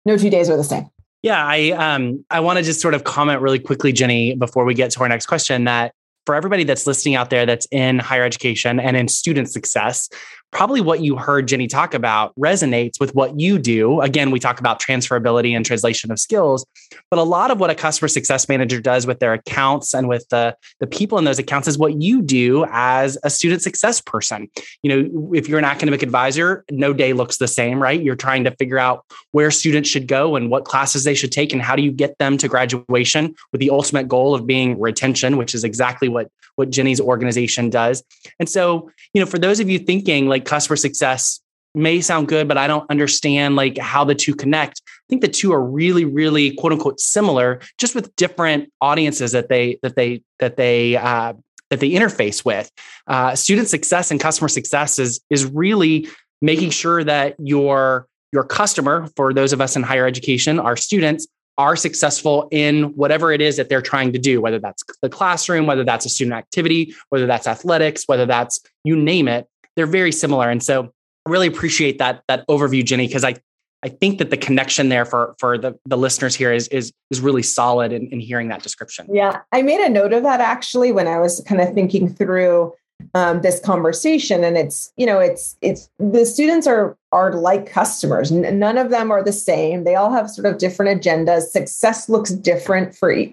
No 0.05 0.17
two 0.17 0.31
days 0.31 0.51
are 0.51 0.57
the 0.57 0.65
same. 0.65 0.89
Yeah, 1.23 1.45
I 1.45 1.71
um 1.71 2.25
I 2.31 2.41
want 2.41 2.59
to 2.59 2.65
just 2.65 2.81
sort 2.81 2.95
of 2.95 3.05
comment 3.05 3.41
really 3.41 3.61
quickly, 3.61 3.93
Jenny, 3.93 4.35
before 4.35 4.65
we 4.65 4.75
get 4.75 4.91
to 4.93 5.01
our 5.01 5.09
next 5.09 5.27
question, 5.27 5.65
that 5.65 5.95
for 6.27 6.35
everybody 6.35 6.65
that's 6.65 6.87
listening 6.87 7.15
out 7.15 7.31
there 7.31 7.47
that's 7.47 7.67
in 7.71 7.99
higher 7.99 8.25
education 8.25 8.79
and 8.81 8.97
in 8.97 9.09
student 9.09 9.49
success, 9.49 10.09
probably 10.52 10.80
what 10.80 11.00
you 11.00 11.16
heard 11.16 11.49
Jenny 11.49 11.66
talk 11.66 11.94
about 11.94 12.35
resonates 12.37 13.00
with 13.00 13.14
what 13.14 13.40
you 13.40 13.59
do. 13.59 14.00
Again, 14.02 14.30
we 14.30 14.38
talk 14.38 14.61
about 14.61 14.80
transferability 14.80 15.56
and 15.56 15.64
translation 15.64 16.12
of 16.12 16.21
skills, 16.21 16.64
but 17.11 17.18
a 17.18 17.23
lot 17.23 17.50
of 17.50 17.59
what 17.59 17.71
a 17.71 17.75
customer 17.75 18.09
success 18.09 18.49
manager 18.49 18.80
does 18.80 19.06
with 19.06 19.18
their 19.18 19.32
accounts 19.32 19.94
and 19.94 20.09
with 20.09 20.28
the, 20.28 20.54
the 20.78 20.87
people 20.87 21.18
in 21.18 21.25
those 21.25 21.38
accounts 21.38 21.68
is 21.68 21.78
what 21.78 22.00
you 22.00 22.21
do 22.21 22.66
as 22.71 23.18
a 23.25 23.30
student 23.30 23.62
success 23.62 24.00
person. 24.00 24.49
You 24.82 24.90
know, 24.90 25.32
if 25.35 25.49
you're 25.49 25.59
an 25.59 25.64
academic 25.64 26.02
advisor, 26.02 26.64
no 26.71 26.92
day 26.92 27.14
looks 27.14 27.38
the 27.38 27.49
same, 27.49 27.82
right? 27.82 28.00
You're 28.00 28.14
trying 28.14 28.44
to 28.44 28.50
figure 28.52 28.78
out 28.78 29.06
where 29.30 29.50
students 29.50 29.88
should 29.88 30.06
go 30.06 30.37
and 30.37 30.50
what 30.50 30.66
classes 30.66 31.04
they 31.04 31.14
should 31.14 31.32
take 31.32 31.52
and 31.54 31.62
how 31.62 31.76
do 31.76 31.82
you 31.82 31.90
get 31.90 32.18
them 32.18 32.37
to 32.38 32.47
graduation 32.47 33.35
with 33.52 33.61
the 33.61 33.71
ultimate 33.71 34.06
goal 34.06 34.35
of 34.35 34.47
being 34.47 34.78
retention, 34.78 35.38
which 35.38 35.54
is 35.54 35.64
exactly 35.64 36.09
what 36.09 36.30
what 36.56 36.71
Jenny's 36.71 37.00
organization 37.00 37.71
does. 37.71 38.04
And 38.38 38.49
so, 38.49 38.90
you 39.14 39.21
know, 39.21 39.26
for 39.26 39.38
those 39.38 39.61
of 39.61 39.71
you 39.71 39.78
thinking 39.78 40.28
like 40.28 40.41
customer 40.44 40.76
success 40.76 41.40
may 41.75 42.00
sound 42.00 42.28
good, 42.28 42.49
but 42.49 42.58
I 42.58 42.66
don't 42.66 42.88
understand 42.90 43.56
like 43.56 43.78
how 43.78 44.04
the 44.04 44.14
two 44.14 44.34
connect. 44.34 44.82
I 44.87 45.06
think 45.08 45.22
the 45.22 45.28
two 45.28 45.52
are 45.52 45.62
really, 45.62 46.04
really 46.04 46.54
quote 46.54 46.72
unquote 46.72 47.00
similar, 47.00 47.61
just 47.78 47.94
with 47.94 48.14
different 48.16 48.70
audiences 48.80 49.32
that 49.32 49.49
they 49.49 49.78
that 49.82 49.96
they 49.96 50.22
that 50.38 50.56
they 50.56 50.96
uh, 50.96 51.32
that 51.70 51.80
they 51.80 51.90
interface 51.90 52.44
with. 52.44 52.70
Uh, 53.06 53.34
student 53.34 53.68
success 53.68 54.11
and 54.11 54.20
customer 54.20 54.49
success 54.49 54.99
is 54.99 55.20
is 55.30 55.46
really 55.46 56.08
making 56.42 56.70
sure 56.70 57.02
that 57.04 57.34
your 57.38 58.06
your 58.32 58.44
customer, 58.44 59.08
for 59.16 59.32
those 59.32 59.52
of 59.52 59.61
us 59.61 59.76
in 59.76 59.82
higher 59.82 60.06
education, 60.06 60.58
our 60.58 60.76
students 60.76 61.26
are 61.58 61.76
successful 61.76 62.49
in 62.50 62.84
whatever 62.96 63.30
it 63.30 63.40
is 63.40 63.56
that 63.58 63.68
they're 63.68 63.82
trying 63.82 64.12
to 64.12 64.18
do, 64.18 64.40
whether 64.40 64.58
that's 64.58 64.82
the 65.02 65.08
classroom, 65.08 65.66
whether 65.66 65.84
that's 65.84 66.06
a 66.06 66.08
student 66.08 66.34
activity, 66.34 66.94
whether 67.11 67.26
that's 67.26 67.46
athletics, 67.46 68.04
whether 68.06 68.25
that's 68.25 68.61
you 68.84 68.96
name 68.96 69.28
it. 69.28 69.46
They're 69.76 69.87
very 69.87 70.12
similar. 70.12 70.50
And 70.50 70.62
so 70.62 70.93
I 71.26 71.31
really 71.31 71.47
appreciate 71.47 71.99
that 71.99 72.23
that 72.29 72.47
overview, 72.49 72.85
Jenny, 72.85 73.07
because 73.07 73.25
I 73.25 73.37
I 73.85 73.88
think 73.88 74.19
that 74.19 74.31
the 74.31 74.37
connection 74.37 74.88
there 74.88 75.05
for 75.05 75.35
for 75.38 75.59
the, 75.59 75.79
the 75.87 75.97
listeners 75.97 76.35
here 76.35 76.52
is 76.52 76.69
is 76.69 76.93
is 77.11 77.21
really 77.21 77.43
solid 77.43 77.93
in, 77.93 78.07
in 78.09 78.21
hearing 78.21 78.49
that 78.49 78.62
description. 78.62 79.09
Yeah. 79.12 79.41
I 79.52 79.62
made 79.62 79.81
a 79.81 79.88
note 79.88 80.12
of 80.12 80.23
that 80.23 80.41
actually 80.41 80.93
when 80.93 81.09
I 81.09 81.19
was 81.19 81.43
kind 81.47 81.61
of 81.61 81.75
thinking 81.75 82.09
through 82.09 82.73
um, 83.14 83.42
this 83.42 83.61
conversation. 83.61 84.44
And 84.44 84.56
it's 84.56 84.92
you 84.97 85.06
know 85.06 85.18
it's 85.18 85.56
it's 85.61 85.88
the 85.99 86.25
students 86.25 86.66
are 86.66 86.97
are 87.12 87.32
like 87.35 87.71
customers. 87.71 88.32
N- 88.32 88.59
none 88.59 88.78
of 88.78 88.90
them 88.90 89.11
are 89.11 89.23
the 89.23 89.32
same. 89.32 89.85
They 89.85 89.94
all 89.94 90.11
have 90.11 90.30
sort 90.30 90.47
of 90.47 90.59
different 90.59 91.02
agendas. 91.02 91.42
Success 91.42 92.09
looks 92.09 92.30
different 92.30 92.94
for 92.97 93.12
e- 93.12 93.30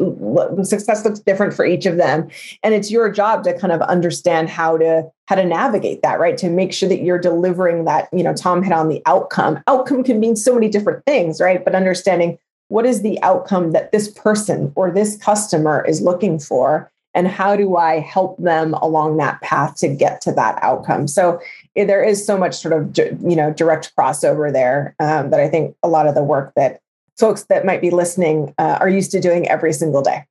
success 0.63 1.05
looks 1.05 1.19
different 1.19 1.53
for 1.53 1.65
each 1.65 1.85
of 1.85 1.97
them. 1.97 2.29
And 2.63 2.73
it's 2.73 2.91
your 2.91 3.11
job 3.11 3.43
to 3.45 3.57
kind 3.57 3.73
of 3.73 3.81
understand 3.81 4.49
how 4.49 4.77
to 4.77 5.09
how 5.27 5.35
to 5.35 5.45
navigate 5.45 6.01
that 6.01 6.19
right? 6.19 6.37
To 6.37 6.49
make 6.49 6.73
sure 6.73 6.89
that 6.89 7.01
you're 7.01 7.19
delivering 7.19 7.85
that 7.85 8.09
you 8.11 8.23
know 8.23 8.33
tom 8.33 8.63
hit 8.63 8.73
on 8.73 8.89
the 8.89 9.01
outcome. 9.05 9.63
Outcome 9.67 10.03
can 10.03 10.19
mean 10.19 10.35
so 10.35 10.53
many 10.53 10.69
different 10.69 11.05
things 11.05 11.39
right? 11.39 11.63
But 11.63 11.75
understanding 11.75 12.37
what 12.69 12.85
is 12.85 13.01
the 13.01 13.21
outcome 13.23 13.71
that 13.71 13.91
this 13.91 14.07
person 14.07 14.71
or 14.75 14.91
this 14.91 15.17
customer 15.17 15.83
is 15.85 16.01
looking 16.01 16.39
for 16.39 16.91
and 17.13 17.27
how 17.27 17.55
do 17.55 17.75
I 17.75 17.99
help 17.99 18.37
them 18.37 18.73
along 18.75 19.17
that 19.17 19.41
path 19.41 19.75
to 19.77 19.87
get 19.87 20.21
to 20.21 20.31
that 20.33 20.59
outcome? 20.61 21.07
So 21.07 21.39
eh, 21.75 21.85
there 21.85 22.03
is 22.03 22.25
so 22.25 22.37
much 22.37 22.55
sort 22.55 22.73
of 22.73 22.97
you 22.97 23.35
know 23.35 23.51
direct 23.53 23.95
crossover 23.95 24.51
there 24.51 24.95
um, 24.99 25.29
that 25.31 25.39
I 25.39 25.47
think 25.47 25.75
a 25.83 25.87
lot 25.87 26.07
of 26.07 26.15
the 26.15 26.23
work 26.23 26.53
that 26.55 26.81
folks 27.17 27.43
that 27.43 27.65
might 27.65 27.81
be 27.81 27.89
listening 27.89 28.53
uh, 28.57 28.77
are 28.79 28.89
used 28.89 29.11
to 29.11 29.19
doing 29.19 29.47
every 29.47 29.73
single 29.73 30.01
day. 30.01 30.25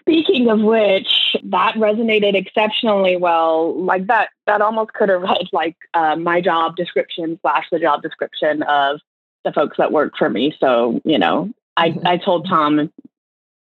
Speaking 0.00 0.48
of 0.48 0.60
which, 0.60 1.36
that 1.42 1.74
resonated 1.74 2.36
exceptionally 2.36 3.16
well. 3.16 3.74
Like 3.74 4.06
that, 4.06 4.28
that 4.46 4.60
almost 4.60 4.92
could 4.92 5.08
have 5.08 5.22
read 5.22 5.48
like 5.52 5.76
uh, 5.94 6.14
my 6.14 6.40
job 6.40 6.76
description 6.76 7.38
slash 7.42 7.66
the 7.72 7.80
job 7.80 8.02
description 8.02 8.62
of 8.62 9.00
the 9.44 9.52
folks 9.52 9.76
that 9.78 9.92
work 9.92 10.16
for 10.16 10.30
me. 10.30 10.54
So 10.60 11.00
you 11.04 11.18
know, 11.18 11.50
I, 11.76 11.90
mm-hmm. 11.90 12.06
I 12.06 12.16
told 12.18 12.48
Tom 12.48 12.92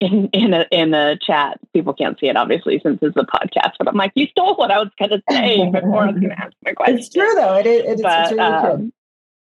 in 0.01 0.27
in 0.33 0.53
a 0.53 0.65
in 0.71 0.93
a 0.93 1.17
chat. 1.17 1.59
People 1.73 1.93
can't 1.93 2.19
see 2.19 2.27
it 2.27 2.35
obviously 2.35 2.79
since 2.83 2.99
it's 3.01 3.15
a 3.15 3.23
podcast, 3.23 3.73
but 3.77 3.87
I'm 3.87 3.95
like, 3.95 4.11
you 4.15 4.27
stole 4.27 4.55
what 4.55 4.71
I 4.71 4.79
was 4.79 4.89
going 4.97 5.11
to 5.11 5.21
say 5.29 5.69
before 5.71 6.03
I 6.03 6.05
was 6.07 6.19
going 6.19 6.29
to 6.29 6.39
ask 6.39 6.53
my 6.65 6.73
question. 6.73 6.97
It's 6.97 7.09
true 7.09 7.33
though. 7.35 7.55
It 7.55 7.67
is. 7.67 7.99
It, 7.99 8.03
but, 8.03 8.21
it's 8.23 8.31
really 8.31 8.43
um, 8.43 8.77
true. 8.77 8.91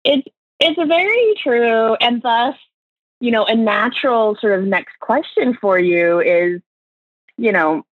It's 0.05 0.29
it's 0.61 0.89
very 0.89 1.35
true, 1.43 1.95
and 1.95 2.23
thus, 2.23 2.55
you 3.21 3.31
know, 3.31 3.45
a 3.45 3.57
natural 3.57 4.37
sort 4.41 4.59
of 4.59 4.67
next 4.67 4.99
question 5.01 5.57
for 5.61 5.79
you 5.79 6.21
is, 6.21 6.61
you 7.39 7.51
know, 7.51 7.85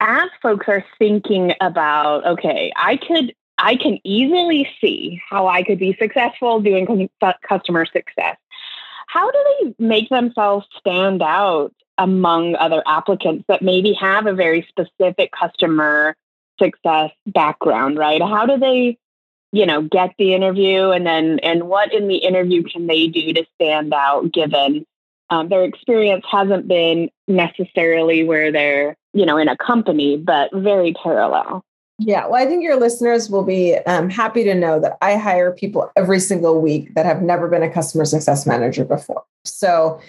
as 0.00 0.28
folks 0.42 0.66
are 0.68 0.84
thinking 0.98 1.54
about, 1.60 2.26
okay, 2.26 2.72
I 2.76 2.96
could. 2.96 3.34
I 3.58 3.76
can 3.76 3.98
easily 4.02 4.68
see 4.80 5.22
how 5.28 5.46
I 5.46 5.62
could 5.62 5.78
be 5.78 5.94
successful 5.96 6.60
doing 6.60 7.08
customer 7.46 7.86
success 7.86 8.36
how 9.06 9.30
do 9.30 9.38
they 9.60 9.74
make 9.78 10.08
themselves 10.08 10.66
stand 10.78 11.22
out 11.22 11.72
among 11.98 12.56
other 12.56 12.82
applicants 12.86 13.44
that 13.48 13.62
maybe 13.62 13.92
have 13.92 14.26
a 14.26 14.32
very 14.32 14.66
specific 14.68 15.30
customer 15.32 16.16
success 16.58 17.10
background, 17.26 17.98
right? 17.98 18.20
How 18.20 18.46
do 18.46 18.58
they, 18.58 18.98
you 19.52 19.66
know, 19.66 19.82
get 19.82 20.14
the 20.18 20.34
interview 20.34 20.90
and 20.90 21.06
then 21.06 21.38
and 21.40 21.64
what 21.64 21.92
in 21.92 22.08
the 22.08 22.16
interview 22.16 22.62
can 22.62 22.86
they 22.86 23.08
do 23.08 23.32
to 23.34 23.44
stand 23.54 23.92
out 23.92 24.32
given 24.32 24.86
um, 25.30 25.48
their 25.48 25.64
experience 25.64 26.24
hasn't 26.30 26.68
been 26.68 27.10
necessarily 27.26 28.24
where 28.24 28.52
they're, 28.52 28.96
you 29.14 29.24
know, 29.24 29.38
in 29.38 29.48
a 29.48 29.56
company, 29.56 30.16
but 30.16 30.50
very 30.52 30.94
parallel. 30.94 31.64
Yeah, 32.04 32.26
well, 32.26 32.42
I 32.42 32.46
think 32.46 32.64
your 32.64 32.76
listeners 32.76 33.30
will 33.30 33.44
be 33.44 33.76
um, 33.86 34.10
happy 34.10 34.42
to 34.44 34.54
know 34.54 34.80
that 34.80 34.98
I 35.00 35.16
hire 35.16 35.52
people 35.52 35.90
every 35.94 36.18
single 36.18 36.60
week 36.60 36.94
that 36.94 37.06
have 37.06 37.22
never 37.22 37.48
been 37.48 37.62
a 37.62 37.70
customer 37.70 38.04
success 38.04 38.44
manager 38.44 38.84
before. 38.84 39.22
So 39.44 40.00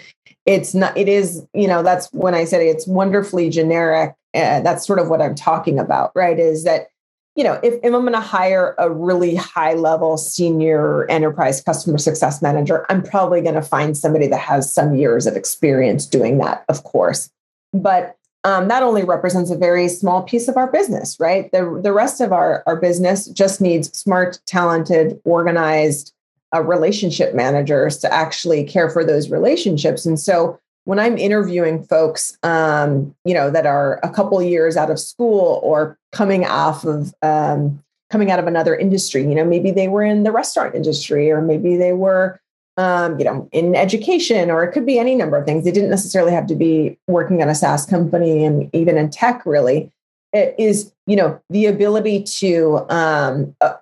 it's 0.44 0.74
not, 0.74 0.96
it 0.96 1.08
is, 1.08 1.46
you 1.54 1.68
know, 1.68 1.82
that's 1.82 2.12
when 2.12 2.34
I 2.34 2.44
said 2.44 2.62
it's 2.62 2.86
wonderfully 2.86 3.48
generic. 3.48 4.14
Uh, 4.34 4.60
that's 4.60 4.84
sort 4.84 4.98
of 4.98 5.08
what 5.08 5.22
I'm 5.22 5.36
talking 5.36 5.78
about, 5.78 6.10
right? 6.16 6.38
Is 6.38 6.64
that, 6.64 6.88
you 7.36 7.44
know, 7.44 7.60
if, 7.62 7.74
if 7.74 7.84
I'm 7.84 8.02
going 8.02 8.12
to 8.12 8.20
hire 8.20 8.74
a 8.78 8.90
really 8.90 9.36
high 9.36 9.74
level 9.74 10.16
senior 10.18 11.08
enterprise 11.08 11.60
customer 11.62 11.98
success 11.98 12.42
manager, 12.42 12.86
I'm 12.88 13.02
probably 13.02 13.40
going 13.40 13.54
to 13.54 13.62
find 13.62 13.96
somebody 13.96 14.26
that 14.26 14.40
has 14.40 14.72
some 14.72 14.96
years 14.96 15.26
of 15.26 15.36
experience 15.36 16.06
doing 16.06 16.38
that, 16.38 16.64
of 16.68 16.82
course. 16.82 17.30
But 17.72 18.16
um, 18.44 18.68
that 18.68 18.82
only 18.82 19.04
represents 19.04 19.50
a 19.50 19.56
very 19.56 19.88
small 19.88 20.22
piece 20.22 20.48
of 20.48 20.56
our 20.56 20.70
business, 20.70 21.18
right? 21.18 21.50
The, 21.50 21.80
the 21.82 21.92
rest 21.92 22.20
of 22.20 22.32
our, 22.32 22.62
our 22.66 22.76
business 22.76 23.26
just 23.26 23.60
needs 23.60 23.96
smart, 23.98 24.38
talented, 24.46 25.18
organized 25.24 26.12
uh, 26.54 26.62
relationship 26.62 27.34
managers 27.34 27.96
to 27.98 28.12
actually 28.12 28.64
care 28.64 28.90
for 28.90 29.02
those 29.02 29.30
relationships. 29.30 30.04
And 30.04 30.20
so 30.20 30.60
when 30.84 30.98
I'm 30.98 31.16
interviewing 31.16 31.82
folks, 31.84 32.36
um, 32.42 33.14
you 33.24 33.32
know, 33.32 33.50
that 33.50 33.64
are 33.64 33.98
a 34.02 34.10
couple 34.10 34.40
years 34.42 34.76
out 34.76 34.90
of 34.90 35.00
school 35.00 35.58
or 35.62 35.98
coming 36.12 36.44
off 36.44 36.84
of 36.84 37.14
um, 37.22 37.82
coming 38.10 38.30
out 38.30 38.38
of 38.38 38.46
another 38.46 38.76
industry, 38.76 39.22
you 39.22 39.34
know, 39.34 39.44
maybe 39.44 39.70
they 39.70 39.88
were 39.88 40.04
in 40.04 40.22
the 40.22 40.30
restaurant 40.30 40.74
industry 40.74 41.30
or 41.30 41.40
maybe 41.40 41.76
they 41.76 41.94
were 41.94 42.38
um, 42.76 43.18
you 43.18 43.24
know, 43.24 43.48
in 43.52 43.74
education, 43.76 44.50
or 44.50 44.64
it 44.64 44.72
could 44.72 44.86
be 44.86 44.98
any 44.98 45.14
number 45.14 45.36
of 45.36 45.44
things. 45.44 45.64
They 45.64 45.70
didn't 45.70 45.90
necessarily 45.90 46.32
have 46.32 46.46
to 46.48 46.56
be 46.56 46.98
working 47.06 47.40
at 47.40 47.48
a 47.48 47.54
SaaS 47.54 47.86
company 47.86 48.44
and 48.44 48.68
even 48.74 48.96
in 48.96 49.10
tech, 49.10 49.46
really. 49.46 49.92
It 50.32 50.54
is, 50.58 50.92
you 51.06 51.14
know, 51.14 51.40
the 51.50 51.66
ability 51.66 52.24
to, 52.24 52.84
um, 52.88 53.54
uh, 53.60 53.74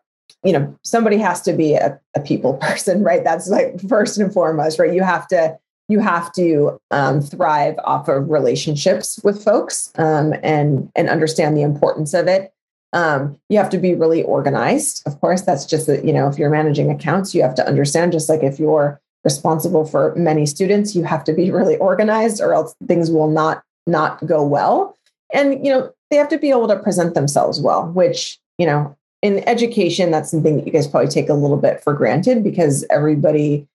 you 0.44 0.52
know, 0.52 0.76
somebody 0.82 1.16
has 1.18 1.40
to 1.42 1.54
be 1.54 1.74
a, 1.74 1.98
a, 2.14 2.20
people 2.20 2.54
person, 2.60 3.02
right? 3.02 3.24
That's 3.24 3.48
like 3.48 3.80
first 3.88 4.18
and 4.18 4.32
foremost, 4.32 4.78
right? 4.78 4.92
You 4.92 5.02
have 5.02 5.26
to, 5.28 5.58
you 5.88 6.00
have 6.00 6.32
to 6.34 6.78
um, 6.90 7.22
thrive 7.22 7.76
off 7.84 8.08
of 8.08 8.28
relationships 8.28 9.18
with 9.24 9.42
folks 9.42 9.90
um, 9.96 10.34
and 10.42 10.90
and 10.94 11.08
understand 11.08 11.56
the 11.56 11.62
importance 11.62 12.14
of 12.14 12.28
it. 12.28 12.52
Um, 12.92 13.38
you 13.48 13.56
have 13.58 13.70
to 13.70 13.78
be 13.78 13.94
really 13.94 14.22
organized. 14.22 15.02
Of 15.06 15.20
course, 15.20 15.42
that's 15.42 15.64
just 15.64 15.86
that, 15.86 16.04
you 16.04 16.12
know, 16.12 16.28
if 16.28 16.38
you're 16.38 16.50
managing 16.50 16.90
accounts, 16.90 17.34
you 17.34 17.42
have 17.42 17.54
to 17.54 17.66
understand, 17.66 18.12
just 18.12 18.28
like 18.28 18.42
if 18.42 18.58
you're 18.58 19.00
responsible 19.24 19.84
for 19.86 20.14
many 20.14 20.46
students, 20.46 20.94
you 20.94 21.04
have 21.04 21.24
to 21.24 21.32
be 21.32 21.50
really 21.50 21.76
organized 21.78 22.40
or 22.40 22.52
else 22.52 22.74
things 22.86 23.10
will 23.10 23.30
not 23.30 23.62
not 23.86 24.24
go 24.26 24.44
well. 24.44 24.96
And, 25.32 25.64
you 25.64 25.72
know, 25.72 25.92
they 26.10 26.16
have 26.16 26.28
to 26.28 26.38
be 26.38 26.50
able 26.50 26.68
to 26.68 26.78
present 26.78 27.14
themselves 27.14 27.60
well, 27.60 27.88
which, 27.88 28.38
you 28.58 28.66
know, 28.66 28.96
in 29.22 29.46
education, 29.48 30.10
that's 30.10 30.30
something 30.30 30.56
that 30.56 30.66
you 30.66 30.72
guys 30.72 30.86
probably 30.86 31.08
take 31.08 31.28
a 31.28 31.34
little 31.34 31.56
bit 31.56 31.82
for 31.82 31.94
granted 31.94 32.44
because 32.44 32.84
everybody 32.90 33.66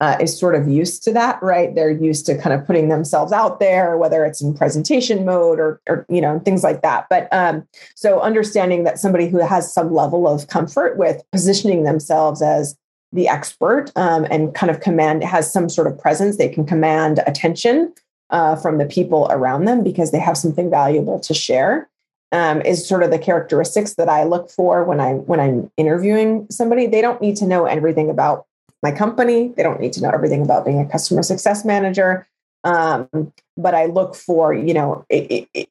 uh, 0.00 0.16
is 0.20 0.38
sort 0.38 0.54
of 0.54 0.66
used 0.68 1.02
to 1.04 1.12
that, 1.12 1.42
right? 1.42 1.74
They're 1.74 1.90
used 1.90 2.24
to 2.26 2.36
kind 2.36 2.54
of 2.54 2.66
putting 2.66 2.88
themselves 2.88 3.32
out 3.32 3.60
there, 3.60 3.96
whether 3.96 4.24
it's 4.24 4.40
in 4.40 4.54
presentation 4.54 5.24
mode 5.24 5.60
or, 5.60 5.80
or 5.88 6.06
you 6.08 6.20
know, 6.20 6.38
things 6.40 6.62
like 6.62 6.80
that. 6.82 7.06
But 7.10 7.28
um, 7.32 7.66
so 7.94 8.20
understanding 8.20 8.84
that 8.84 8.98
somebody 8.98 9.28
who 9.28 9.38
has 9.38 9.72
some 9.72 9.92
level 9.92 10.26
of 10.26 10.46
comfort 10.48 10.96
with 10.96 11.22
positioning 11.32 11.84
themselves 11.84 12.40
as 12.40 12.76
the 13.12 13.28
expert 13.28 13.92
um, 13.96 14.26
and 14.30 14.54
kind 14.54 14.70
of 14.70 14.80
command 14.80 15.22
has 15.22 15.52
some 15.52 15.68
sort 15.68 15.86
of 15.86 15.98
presence, 15.98 16.36
they 16.36 16.48
can 16.48 16.64
command 16.64 17.20
attention 17.26 17.92
uh, 18.30 18.56
from 18.56 18.78
the 18.78 18.86
people 18.86 19.26
around 19.30 19.64
them 19.66 19.82
because 19.82 20.12
they 20.12 20.20
have 20.20 20.38
something 20.38 20.70
valuable 20.70 21.20
to 21.20 21.34
share. 21.34 21.88
um, 22.32 22.60
is 22.62 22.86
sort 22.86 23.02
of 23.02 23.10
the 23.10 23.18
characteristics 23.18 23.94
that 23.94 24.08
I 24.08 24.24
look 24.24 24.50
for 24.50 24.84
when 24.84 25.00
I 25.00 25.14
when 25.14 25.40
I'm 25.40 25.70
interviewing 25.76 26.46
somebody. 26.50 26.86
They 26.86 27.00
don't 27.00 27.20
need 27.20 27.36
to 27.36 27.46
know 27.46 27.66
everything 27.66 28.10
about 28.10 28.46
my 28.82 28.92
company. 28.92 29.48
They 29.56 29.62
don't 29.62 29.80
need 29.80 29.92
to 29.94 30.02
know 30.02 30.10
everything 30.10 30.42
about 30.42 30.64
being 30.64 30.80
a 30.80 30.86
customer 30.86 31.22
success 31.22 31.64
manager. 31.64 32.26
Um, 32.64 33.08
but 33.56 33.74
I 33.74 33.86
look 33.86 34.14
for 34.14 34.52
you 34.52 34.74
know 34.74 35.06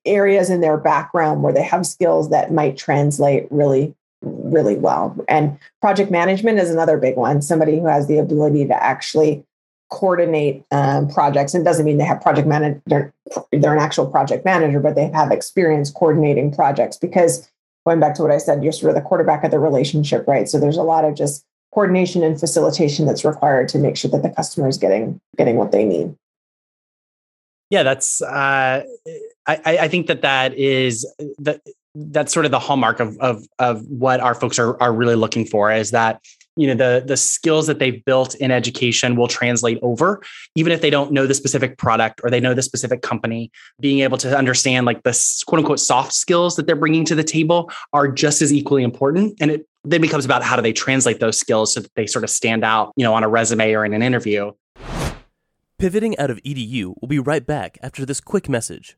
areas 0.06 0.50
in 0.50 0.62
their 0.62 0.78
background 0.78 1.44
where 1.44 1.54
they 1.54 1.64
have 1.64 1.86
skills 1.86 2.30
that 2.30 2.52
might 2.52 2.78
translate 2.78 3.48
really 3.52 3.96
really 4.22 4.76
well. 4.76 5.16
And 5.28 5.58
project 5.82 6.12
management 6.12 6.60
is 6.60 6.70
another 6.70 6.98
big 6.98 7.16
one. 7.16 7.42
Somebody 7.42 7.80
who 7.80 7.86
has 7.86 8.08
the 8.08 8.18
ability 8.18 8.68
to 8.68 8.84
actually 8.84 9.46
coordinate 9.90 10.64
um, 10.72 11.08
projects 11.10 11.54
and 11.54 11.66
doesn't 11.66 11.86
mean 11.86 11.98
they 11.98 12.04
have 12.04 12.22
project 12.22 12.48
manager 12.48 12.82
they're, 12.86 13.14
they're 13.52 13.74
an 13.74 13.82
actual 13.82 14.06
project 14.06 14.46
manager 14.46 14.80
but 14.80 14.96
they 14.96 15.08
have 15.10 15.32
experience 15.32 15.90
coordinating 15.90 16.54
projects 16.54 16.96
because 16.96 17.50
going 17.88 18.00
back 18.00 18.14
to 18.14 18.22
what 18.22 18.32
i 18.32 18.38
said 18.38 18.64
you're 18.64 18.72
sort 18.72 18.90
of 18.90 18.96
the 18.96 19.02
quarterback 19.02 19.44
of 19.44 19.50
the 19.50 19.58
relationship 19.58 20.28
right 20.28 20.48
so 20.48 20.60
there's 20.60 20.78
a 20.78 20.84
lot 20.84 21.04
of 21.04 21.16
just 21.16 21.44
coordination 21.72 22.24
and 22.24 22.40
facilitation 22.40 23.06
that's 23.06 23.24
required 23.24 23.70
to 23.70 23.78
make 23.78 23.96
sure 23.96 24.10
that 24.12 24.24
the 24.24 24.30
customer 24.30 24.68
is 24.68 24.78
getting 24.78 25.20
getting 25.38 25.56
what 25.56 25.72
they 25.72 25.86
need. 25.86 26.16
Yeah 27.70 27.84
that's 27.84 28.22
uh, 28.22 28.84
I, 29.46 29.60
I 29.66 29.88
think 29.88 30.08
that 30.08 30.22
that 30.22 30.54
is 30.56 31.12
that 31.40 31.62
that's 31.96 32.34
sort 32.34 32.46
of 32.46 32.52
the 32.52 32.60
hallmark 32.60 33.00
of 33.00 33.18
of 33.20 33.46
of 33.60 33.86
what 33.88 34.20
our 34.20 34.36
folks 34.36 34.60
are 34.60 34.82
are 34.82 34.94
really 34.94 35.16
looking 35.16 35.46
for 35.46 35.72
is 35.72 35.92
that 35.92 36.22
you 36.60 36.68
know 36.68 36.74
the 36.74 37.04
the 37.06 37.16
skills 37.16 37.68
that 37.68 37.80
they've 37.80 38.04
built 38.04 38.36
in 38.36 38.52
education 38.52 39.16
will 39.16 39.28
translate 39.28 39.80
over 39.82 40.22
even 40.56 40.72
if 40.72 40.82
they 40.82 40.90
don't 40.90 41.12
know 41.12 41.26
the 41.26 41.34
specific 41.34 41.78
product 41.78 42.20
or 42.24 42.30
they 42.30 42.40
know 42.40 42.54
the 42.54 42.62
specific 42.62 43.02
company. 43.02 43.52
Being 43.80 44.00
able 44.00 44.18
to 44.20 44.38
understand 44.38 44.86
like 44.86 45.04
the 45.04 45.44
quote 45.48 45.60
unquote 45.60 45.80
soft 45.80 46.14
skills 46.14 46.58
that 46.58 46.68
they're 46.68 46.76
bringing 46.76 47.06
to 47.06 47.16
the 47.16 47.24
table 47.24 47.72
are 47.94 48.08
just 48.08 48.42
as 48.42 48.52
equally 48.52 48.84
important 48.84 49.38
and 49.40 49.52
it 49.52 49.68
then 49.86 50.02
becomes 50.02 50.26
about 50.26 50.44
how 50.44 50.58
do 50.58 50.62
they 50.62 50.74
translate 50.74 51.22
those 51.22 51.40
skills 51.40 51.74
so 51.74 51.80
that 51.80 51.94
they 51.96 52.06
sort 52.06 52.24
of 52.24 52.30
stand 52.30 52.66
out 52.66 52.92
you 52.98 53.04
know 53.04 53.14
on 53.14 53.24
a 53.24 53.30
resume 53.30 53.74
or 53.74 53.86
in 53.86 53.94
an 53.94 54.04
interview. 54.04 54.52
Pivoting 55.78 56.18
out 56.20 56.30
of 56.30 56.44
edu 56.44 56.94
will 57.00 57.08
be 57.08 57.20
right 57.20 57.46
back 57.46 57.78
after 57.82 58.06
this 58.06 58.20
quick 58.20 58.50
message. 58.50 58.98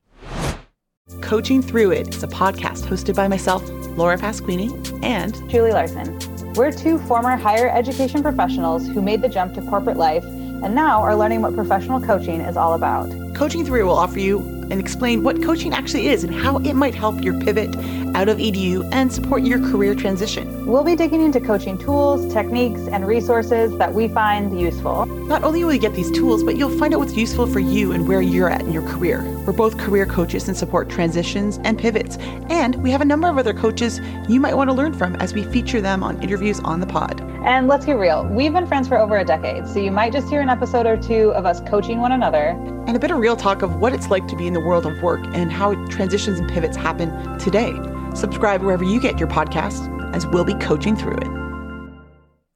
Coaching 1.20 1.62
Through 1.62 1.92
It 1.92 2.16
is 2.16 2.24
a 2.24 2.28
podcast 2.28 2.86
hosted 2.86 3.16
by 3.16 3.28
myself, 3.28 3.68
Laura 3.98 4.18
Pasquini, 4.18 5.04
and 5.04 5.34
Julie 5.50 5.72
Larson. 5.72 6.31
We're 6.56 6.72
two 6.72 7.00
former 7.00 7.38
higher 7.38 7.70
education 7.70 8.22
professionals 8.22 8.86
who 8.86 9.02
made 9.02 9.22
the 9.22 9.30
jump 9.30 9.54
to 9.54 9.62
corporate 9.62 9.96
life 9.96 10.26
and 10.64 10.76
now 10.76 11.02
are 11.02 11.16
learning 11.16 11.42
what 11.42 11.56
professional 11.56 12.00
coaching 12.00 12.42
is 12.42 12.58
all 12.58 12.74
about. 12.74 13.10
Coaching 13.36 13.66
Through 13.66 13.82
It 13.82 13.84
will 13.84 13.98
offer 13.98 14.20
you 14.20 14.40
and 14.72 14.80
explain 14.80 15.22
what 15.22 15.44
coaching 15.44 15.74
actually 15.74 16.08
is 16.08 16.24
and 16.24 16.34
how 16.34 16.58
it 16.58 16.74
might 16.74 16.96
help 16.96 17.22
your 17.22 17.38
pivot 17.42 17.76
out 18.16 18.30
of 18.30 18.38
EDU 18.38 18.88
and 18.94 19.12
support 19.12 19.44
your 19.44 19.60
career 19.60 19.94
transition. 19.94 20.66
We'll 20.66 20.84
be 20.84 20.96
digging 20.96 21.22
into 21.22 21.42
coaching 21.42 21.78
tools, 21.78 22.32
techniques, 22.34 22.80
and 22.88 23.06
resources 23.06 23.78
that 23.78 23.94
we 23.94 24.08
find 24.08 24.60
useful. 24.60 25.06
Not 25.06 25.44
only 25.44 25.64
will 25.64 25.74
you 25.74 25.80
get 25.80 25.94
these 25.94 26.12
tools, 26.12 26.44
but 26.44 26.56
you'll 26.56 26.78
find 26.78 26.94
out 26.94 27.00
what's 27.00 27.16
useful 27.16 27.48
for 27.48 27.60
you 27.60 27.92
and 27.92 28.08
where 28.08 28.22
you're 28.22 28.50
at 28.50 28.62
in 28.62 28.72
your 28.72 28.88
career. 28.88 29.24
We're 29.46 29.54
both 29.54 29.78
career 29.78 30.06
coaches 30.06 30.48
and 30.48 30.56
support 30.56 30.90
transitions 30.90 31.60
and 31.64 31.78
pivots. 31.78 32.18
And 32.50 32.76
we 32.78 32.92
have 32.92 33.02
a 33.02 33.06
number 33.06 33.28
of 33.28 33.38
other 33.38 33.54
coaches 33.54 34.00
you 34.30 34.40
might 34.40 34.56
want 34.56 34.70
to 34.70 34.74
learn 34.74 34.94
from 34.94 35.16
as 35.18 35.34
we 35.34 35.44
feature 35.44 35.82
them 35.82 36.04
on 36.04 36.22
interviews 36.22 36.60
on 36.62 36.80
the 36.80 36.88
pod. 36.88 37.31
And 37.44 37.68
let's 37.68 37.88
get 37.88 37.98
real, 37.98 38.24
we've 38.28 38.54
been 38.54 38.68
friends 38.68 38.88
for 38.88 39.00
over 39.00 39.18
a 39.18 39.26
decade, 39.26 39.68
so 39.68 39.80
you 39.80 39.92
might 39.92 40.14
just 40.14 40.30
hear 40.30 40.42
an 40.42 40.50
episode 40.50 40.86
or 40.86 40.96
two 40.96 41.32
of 41.32 41.44
us 41.44 41.60
coaching 41.62 42.00
one 42.00 42.12
another. 42.12 42.50
And 42.86 42.96
a 42.96 43.00
bit 43.00 43.10
of 43.10 43.18
real 43.18 43.36
talk 43.36 43.64
of 43.64 43.78
what 43.78 43.94
it's 43.94 44.12
like 44.12 44.28
to 44.28 44.36
be 44.36 44.46
in 44.46 44.54
the 44.54 44.60
world 44.60 44.86
of 44.86 45.02
work 45.02 45.22
and 45.34 45.52
how 45.52 45.74
transitions 45.88 46.38
and 46.38 46.48
pivots 46.48 46.78
happen 46.78 47.10
today. 47.40 47.74
Subscribe 48.14 48.62
wherever 48.62 48.84
you 48.84 49.00
get 49.02 49.20
your 49.20 49.28
podcasts, 49.28 49.90
as 50.14 50.28
we'll 50.28 50.44
be 50.44 50.54
coaching 50.54 50.96
through 50.96 51.18
it. 51.18 51.92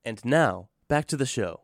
And 0.03 0.23
now, 0.23 0.69
back 0.87 1.07
to 1.07 1.17
the 1.17 1.25
show. 1.25 1.61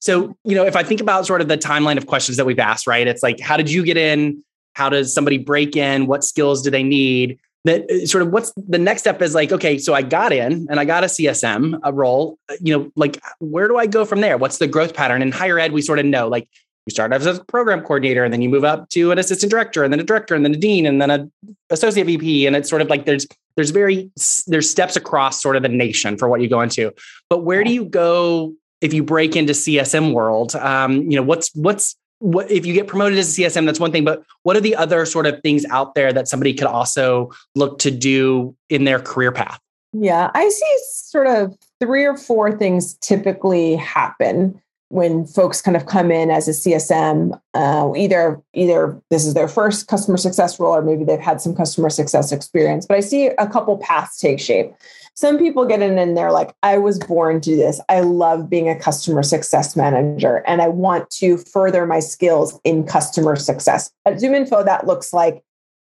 So, 0.00 0.36
you 0.42 0.56
know, 0.56 0.66
if 0.66 0.74
I 0.74 0.82
think 0.82 1.00
about 1.00 1.26
sort 1.26 1.40
of 1.40 1.46
the 1.46 1.56
timeline 1.56 1.96
of 1.96 2.08
questions 2.08 2.36
that 2.38 2.44
we've 2.44 2.58
asked, 2.58 2.88
right? 2.88 3.06
It's 3.06 3.22
like, 3.22 3.38
how 3.38 3.56
did 3.56 3.70
you 3.70 3.84
get 3.84 3.96
in? 3.96 4.42
How 4.72 4.88
does 4.88 5.14
somebody 5.14 5.38
break 5.38 5.76
in? 5.76 6.08
What 6.08 6.24
skills 6.24 6.60
do 6.60 6.70
they 6.70 6.82
need? 6.82 7.38
That 7.66 7.90
uh, 7.90 8.06
sort 8.06 8.22
of 8.22 8.30
what's 8.30 8.52
the 8.56 8.78
next 8.78 9.02
step 9.02 9.20
is 9.20 9.34
like, 9.34 9.52
okay, 9.52 9.76
so 9.78 9.92
I 9.92 10.02
got 10.02 10.32
in 10.32 10.66
and 10.70 10.80
I 10.80 10.84
got 10.84 11.04
a 11.04 11.08
CSM 11.08 11.78
a 11.82 11.92
role, 11.92 12.38
you 12.60 12.76
know, 12.76 12.92
like 12.96 13.20
where 13.40 13.68
do 13.68 13.76
I 13.76 13.86
go 13.86 14.04
from 14.04 14.20
there? 14.20 14.38
What's 14.38 14.58
the 14.58 14.66
growth 14.66 14.94
pattern? 14.94 15.20
In 15.20 15.32
higher 15.32 15.58
ed, 15.58 15.72
we 15.72 15.82
sort 15.82 15.98
of 15.98 16.06
know 16.06 16.28
like 16.28 16.48
you 16.86 16.92
start 16.92 17.12
as 17.12 17.26
a 17.26 17.42
program 17.44 17.80
coordinator 17.80 18.22
and 18.22 18.32
then 18.32 18.40
you 18.40 18.48
move 18.48 18.64
up 18.64 18.88
to 18.90 19.10
an 19.10 19.18
assistant 19.18 19.50
director 19.50 19.82
and 19.82 19.92
then 19.92 19.98
a 19.98 20.04
director 20.04 20.36
and 20.36 20.44
then 20.44 20.54
a 20.54 20.58
dean 20.58 20.86
and 20.86 21.02
then 21.02 21.10
a 21.10 21.28
associate 21.70 22.06
VP. 22.06 22.46
And 22.46 22.54
it's 22.54 22.70
sort 22.70 22.80
of 22.80 22.88
like 22.88 23.04
there's 23.04 23.26
there's 23.56 23.70
very 23.70 24.10
there's 24.46 24.70
steps 24.70 24.94
across 24.94 25.42
sort 25.42 25.56
of 25.56 25.62
the 25.62 25.68
nation 25.68 26.16
for 26.16 26.28
what 26.28 26.40
you 26.40 26.48
go 26.48 26.60
into. 26.60 26.92
But 27.28 27.38
where 27.38 27.64
do 27.64 27.72
you 27.72 27.84
go 27.84 28.54
if 28.80 28.94
you 28.94 29.02
break 29.02 29.34
into 29.34 29.52
CSM 29.52 30.12
world? 30.12 30.54
Um, 30.54 31.10
you 31.10 31.16
know, 31.16 31.22
what's 31.22 31.52
what's 31.56 31.96
what 32.18 32.50
if 32.50 32.64
you 32.64 32.72
get 32.72 32.86
promoted 32.86 33.18
as 33.18 33.38
a 33.38 33.42
CSM, 33.42 33.66
that's 33.66 33.80
one 33.80 33.92
thing, 33.92 34.04
but 34.04 34.22
what 34.42 34.56
are 34.56 34.60
the 34.60 34.74
other 34.76 35.04
sort 35.04 35.26
of 35.26 35.40
things 35.42 35.64
out 35.66 35.94
there 35.94 36.12
that 36.12 36.28
somebody 36.28 36.54
could 36.54 36.66
also 36.66 37.30
look 37.54 37.78
to 37.80 37.90
do 37.90 38.56
in 38.70 38.84
their 38.84 38.98
career 38.98 39.32
path? 39.32 39.60
Yeah, 39.92 40.30
I 40.34 40.48
see 40.48 40.78
sort 40.92 41.26
of 41.26 41.56
three 41.80 42.04
or 42.04 42.16
four 42.16 42.56
things 42.56 42.94
typically 42.98 43.76
happen 43.76 44.60
when 44.88 45.26
folks 45.26 45.60
kind 45.60 45.76
of 45.76 45.86
come 45.86 46.10
in 46.10 46.30
as 46.30 46.46
a 46.46 46.52
CSM, 46.52 47.38
uh, 47.54 47.92
either 47.96 48.40
either 48.54 49.00
this 49.10 49.26
is 49.26 49.34
their 49.34 49.48
first 49.48 49.88
customer 49.88 50.16
success 50.16 50.60
role 50.60 50.74
or 50.74 50.82
maybe 50.82 51.04
they've 51.04 51.18
had 51.18 51.40
some 51.40 51.54
customer 51.54 51.90
success 51.90 52.32
experience. 52.32 52.86
But 52.86 52.96
I 52.96 53.00
see 53.00 53.26
a 53.26 53.48
couple 53.48 53.78
paths 53.78 54.18
take 54.18 54.38
shape. 54.38 54.72
Some 55.14 55.38
people 55.38 55.64
get 55.64 55.80
in 55.80 55.98
and 55.98 56.16
they're 56.16 56.30
like, 56.30 56.54
I 56.62 56.76
was 56.78 56.98
born 56.98 57.40
to 57.40 57.56
this. 57.56 57.80
I 57.88 58.00
love 58.00 58.50
being 58.50 58.68
a 58.68 58.78
customer 58.78 59.22
success 59.22 59.74
manager 59.74 60.44
and 60.46 60.60
I 60.60 60.68
want 60.68 61.10
to 61.12 61.38
further 61.38 61.86
my 61.86 62.00
skills 62.00 62.60
in 62.64 62.84
customer 62.84 63.34
success. 63.34 63.90
At 64.04 64.16
ZoomInfo, 64.16 64.64
that 64.66 64.86
looks 64.86 65.12
like 65.12 65.42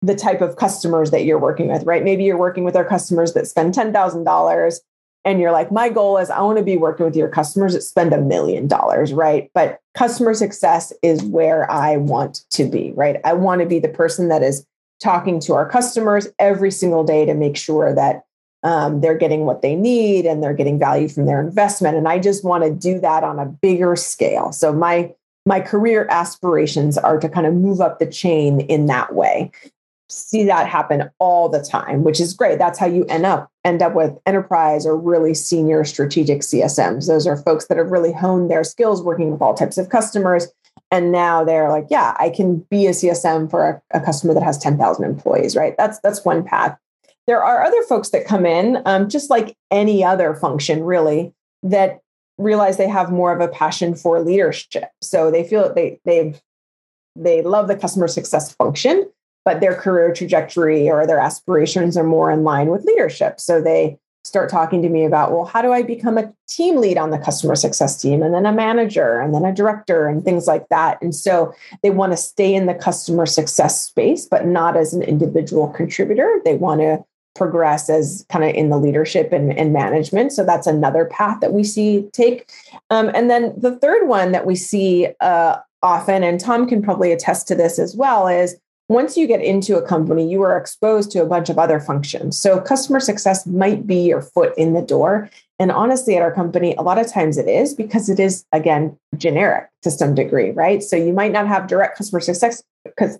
the 0.01 0.15
type 0.15 0.41
of 0.41 0.57
customers 0.57 1.09
that 1.09 1.25
you're 1.25 1.39
working 1.39 1.67
with, 1.67 1.83
right? 1.83 2.03
Maybe 2.03 2.23
you're 2.23 2.37
working 2.37 2.63
with 2.63 2.75
our 2.75 2.85
customers 2.85 3.33
that 3.33 3.47
spend 3.47 3.73
$10,000 3.73 4.79
and 5.25 5.41
you're 5.41 5.51
like, 5.51 5.71
my 5.71 5.89
goal 5.89 6.19
is 6.19 6.29
I 6.29 6.39
want 6.41 6.59
to 6.59 6.63
be 6.63 6.77
working 6.77 7.05
with 7.05 7.15
your 7.15 7.27
customers 7.27 7.73
that 7.73 7.81
spend 7.81 8.13
a 8.13 8.21
million 8.21 8.67
dollars, 8.67 9.11
right? 9.11 9.49
But 9.55 9.79
customer 9.95 10.35
success 10.35 10.93
is 11.01 11.23
where 11.23 11.69
I 11.69 11.97
want 11.97 12.45
to 12.51 12.65
be, 12.65 12.93
right? 12.95 13.19
I 13.25 13.33
want 13.33 13.61
to 13.61 13.67
be 13.67 13.79
the 13.79 13.89
person 13.89 14.29
that 14.29 14.43
is 14.43 14.65
talking 15.01 15.39
to 15.41 15.53
our 15.53 15.67
customers 15.67 16.27
every 16.37 16.71
single 16.71 17.03
day 17.03 17.25
to 17.25 17.33
make 17.33 17.57
sure 17.57 17.93
that 17.93 18.23
um, 18.63 19.01
they're 19.01 19.17
getting 19.17 19.45
what 19.45 19.61
they 19.61 19.75
need 19.75 20.25
and 20.25 20.41
they're 20.41 20.53
getting 20.53 20.79
value 20.79 21.07
from 21.07 21.25
their 21.25 21.41
investment. 21.41 21.97
And 21.97 22.07
I 22.07 22.19
just 22.19 22.43
want 22.43 22.63
to 22.63 22.71
do 22.71 22.99
that 22.99 23.23
on 23.23 23.39
a 23.39 23.45
bigger 23.45 23.95
scale. 23.95 24.51
So 24.51 24.71
my 24.71 25.13
my 25.47 25.59
career 25.59 26.07
aspirations 26.09 26.97
are 26.97 27.19
to 27.19 27.29
kind 27.29 27.45
of 27.45 27.53
move 27.53 27.79
up 27.79 27.99
the 27.99 28.07
chain 28.07 28.61
in 28.61 28.87
that 28.87 29.13
way 29.13 29.51
see 30.09 30.43
that 30.45 30.67
happen 30.67 31.09
all 31.19 31.49
the 31.49 31.61
time, 31.61 32.03
which 32.03 32.19
is 32.19 32.33
great. 32.33 32.59
That's 32.59 32.77
how 32.77 32.85
you 32.85 33.05
end 33.05 33.25
up 33.25 33.49
end 33.63 33.81
up 33.81 33.95
with 33.95 34.17
enterprise 34.25 34.85
or 34.85 34.95
really 34.95 35.33
senior 35.33 35.83
strategic 35.83 36.41
CSMs. 36.41 37.07
Those 37.07 37.25
are 37.25 37.37
folks 37.37 37.65
that 37.67 37.77
have 37.77 37.89
really 37.89 38.13
honed 38.13 38.51
their 38.51 38.63
skills 38.63 39.01
working 39.01 39.31
with 39.31 39.41
all 39.41 39.55
types 39.55 39.77
of 39.77 39.89
customers. 39.89 40.47
And 40.91 41.11
now 41.11 41.43
they're 41.43 41.69
like, 41.69 41.87
yeah, 41.89 42.15
I 42.19 42.29
can 42.29 42.59
be 42.69 42.85
a 42.85 42.91
CSM 42.91 43.49
for 43.49 43.67
a, 43.67 43.97
a 43.97 44.01
customer 44.01 44.35
that 44.35 44.43
has 44.43 44.59
10,000 44.59 45.03
employees, 45.03 45.55
right? 45.55 45.75
That's 45.77 45.99
that's 46.01 46.23
one 46.23 46.43
path. 46.43 46.77
There 47.27 47.43
are 47.43 47.63
other 47.63 47.81
folks 47.83 48.09
that 48.09 48.27
come 48.27 48.45
in, 48.45 48.83
um, 48.85 49.09
just 49.09 49.31
like 49.31 49.57
any 49.71 50.03
other 50.03 50.35
function, 50.35 50.83
really, 50.83 51.33
that 51.63 52.01
realize 52.37 52.77
they 52.77 52.87
have 52.87 53.11
more 53.11 53.33
of 53.33 53.41
a 53.41 53.47
passion 53.47 53.95
for 53.95 54.19
leadership. 54.21 54.89
So 55.01 55.31
they 55.31 55.43
feel 55.43 55.73
they 55.73 55.99
they 56.05 56.35
they 57.15 57.41
love 57.41 57.67
the 57.67 57.77
customer 57.77 58.07
success 58.07 58.53
function, 58.53 59.09
but 59.45 59.61
their 59.61 59.75
career 59.75 60.11
trajectory 60.11 60.89
or 60.89 61.07
their 61.07 61.19
aspirations 61.19 61.95
are 61.95 62.03
more 62.03 62.31
in 62.31 62.43
line 62.43 62.69
with 62.69 62.83
leadership. 62.83 63.39
So 63.39 63.61
they 63.61 63.97
start 64.25 64.49
talking 64.49 64.81
to 64.81 64.89
me 64.89 65.05
about, 65.05 65.31
well, 65.31 65.45
how 65.45 65.61
do 65.61 65.71
I 65.71 65.83
become 65.83 66.17
a 66.17 66.33
team 66.49 66.77
lead 66.77 66.97
on 66.97 67.11
the 67.11 67.19
customer 67.19 67.55
success 67.55 68.01
team 68.01 68.23
and 68.23 68.33
then 68.33 68.47
a 68.47 68.51
manager 68.51 69.19
and 69.19 69.35
then 69.35 69.45
a 69.45 69.53
director 69.53 70.07
and 70.07 70.25
things 70.25 70.47
like 70.47 70.67
that. 70.69 70.99
And 70.99 71.13
so 71.13 71.53
they 71.83 71.91
want 71.91 72.11
to 72.11 72.17
stay 72.17 72.55
in 72.55 72.65
the 72.65 72.73
customer 72.73 73.27
success 73.27 73.79
space, 73.79 74.25
but 74.25 74.47
not 74.47 74.75
as 74.75 74.95
an 74.95 75.03
individual 75.03 75.67
contributor. 75.67 76.41
They 76.43 76.55
want 76.55 76.81
to 76.81 77.05
progress 77.35 77.89
as 77.89 78.25
kind 78.29 78.43
of 78.43 78.55
in 78.55 78.69
the 78.69 78.77
leadership 78.77 79.31
and, 79.31 79.55
and 79.55 79.73
management. 79.73 80.31
So 80.31 80.43
that's 80.43 80.65
another 80.65 81.05
path 81.05 81.39
that 81.41 81.53
we 81.53 81.63
see 81.63 82.09
take. 82.11 82.49
Um, 82.89 83.11
and 83.13 83.29
then 83.29 83.53
the 83.55 83.75
third 83.75 84.07
one 84.07 84.31
that 84.31 84.47
we 84.47 84.55
see 84.55 85.09
uh, 85.19 85.57
often, 85.83 86.23
and 86.23 86.39
Tom 86.39 86.67
can 86.67 86.81
probably 86.81 87.11
attest 87.11 87.47
to 87.49 87.55
this 87.55 87.77
as 87.77 87.95
well, 87.95 88.27
is 88.27 88.55
once 88.87 89.17
you 89.17 89.25
get 89.25 89.41
into 89.41 89.77
a 89.77 89.81
company, 89.81 90.29
you 90.29 90.43
are 90.43 90.57
exposed 90.57 91.09
to 91.11 91.21
a 91.21 91.25
bunch 91.25 91.49
of 91.49 91.57
other 91.57 91.79
functions. 91.79 92.37
So, 92.37 92.59
customer 92.61 92.99
success 92.99 93.45
might 93.47 93.87
be 93.87 93.95
your 93.95 94.21
foot 94.21 94.53
in 94.57 94.73
the 94.73 94.81
door. 94.81 95.29
And 95.57 95.71
honestly, 95.71 96.15
at 96.15 96.21
our 96.21 96.33
company, 96.33 96.75
a 96.75 96.81
lot 96.81 96.99
of 96.99 97.11
times 97.11 97.37
it 97.37 97.47
is 97.47 97.73
because 97.73 98.09
it 98.09 98.19
is, 98.19 98.45
again, 98.51 98.97
generic 99.17 99.69
to 99.83 99.89
some 99.89 100.13
degree, 100.13 100.51
right? 100.51 100.83
So, 100.83 100.95
you 100.95 101.13
might 101.13 101.31
not 101.31 101.47
have 101.47 101.67
direct 101.67 101.97
customer 101.97 102.19
success, 102.19 102.63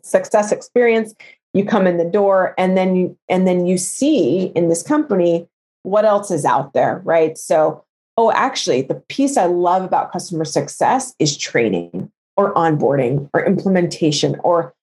success 0.04 0.52
experience. 0.52 1.16
you 1.56 1.66
come 1.66 1.88
in 1.88 1.98
the 1.98 2.06
door 2.06 2.54
and 2.58 2.78
then 2.78 2.96
you 2.96 3.18
and 3.30 3.48
then 3.48 3.66
you 3.66 3.78
see 3.78 4.52
in 4.56 4.70
this 4.70 4.84
company 4.84 5.48
what 5.82 6.06
else 6.06 6.30
is 6.30 6.46
out 6.46 6.74
there, 6.74 7.02
right? 7.06 7.38
So, 7.38 7.84
oh, 8.18 8.32
actually, 8.32 8.84
the 8.84 8.96
piece 8.96 9.38
I 9.38 9.46
love 9.46 9.84
about 9.84 10.12
customer 10.12 10.46
success 10.46 11.16
is 11.18 11.38
training 11.38 12.12
or 12.38 12.54
onboarding 12.54 13.30
or 13.34 13.44
implementation 13.46 14.36
or 14.44 14.75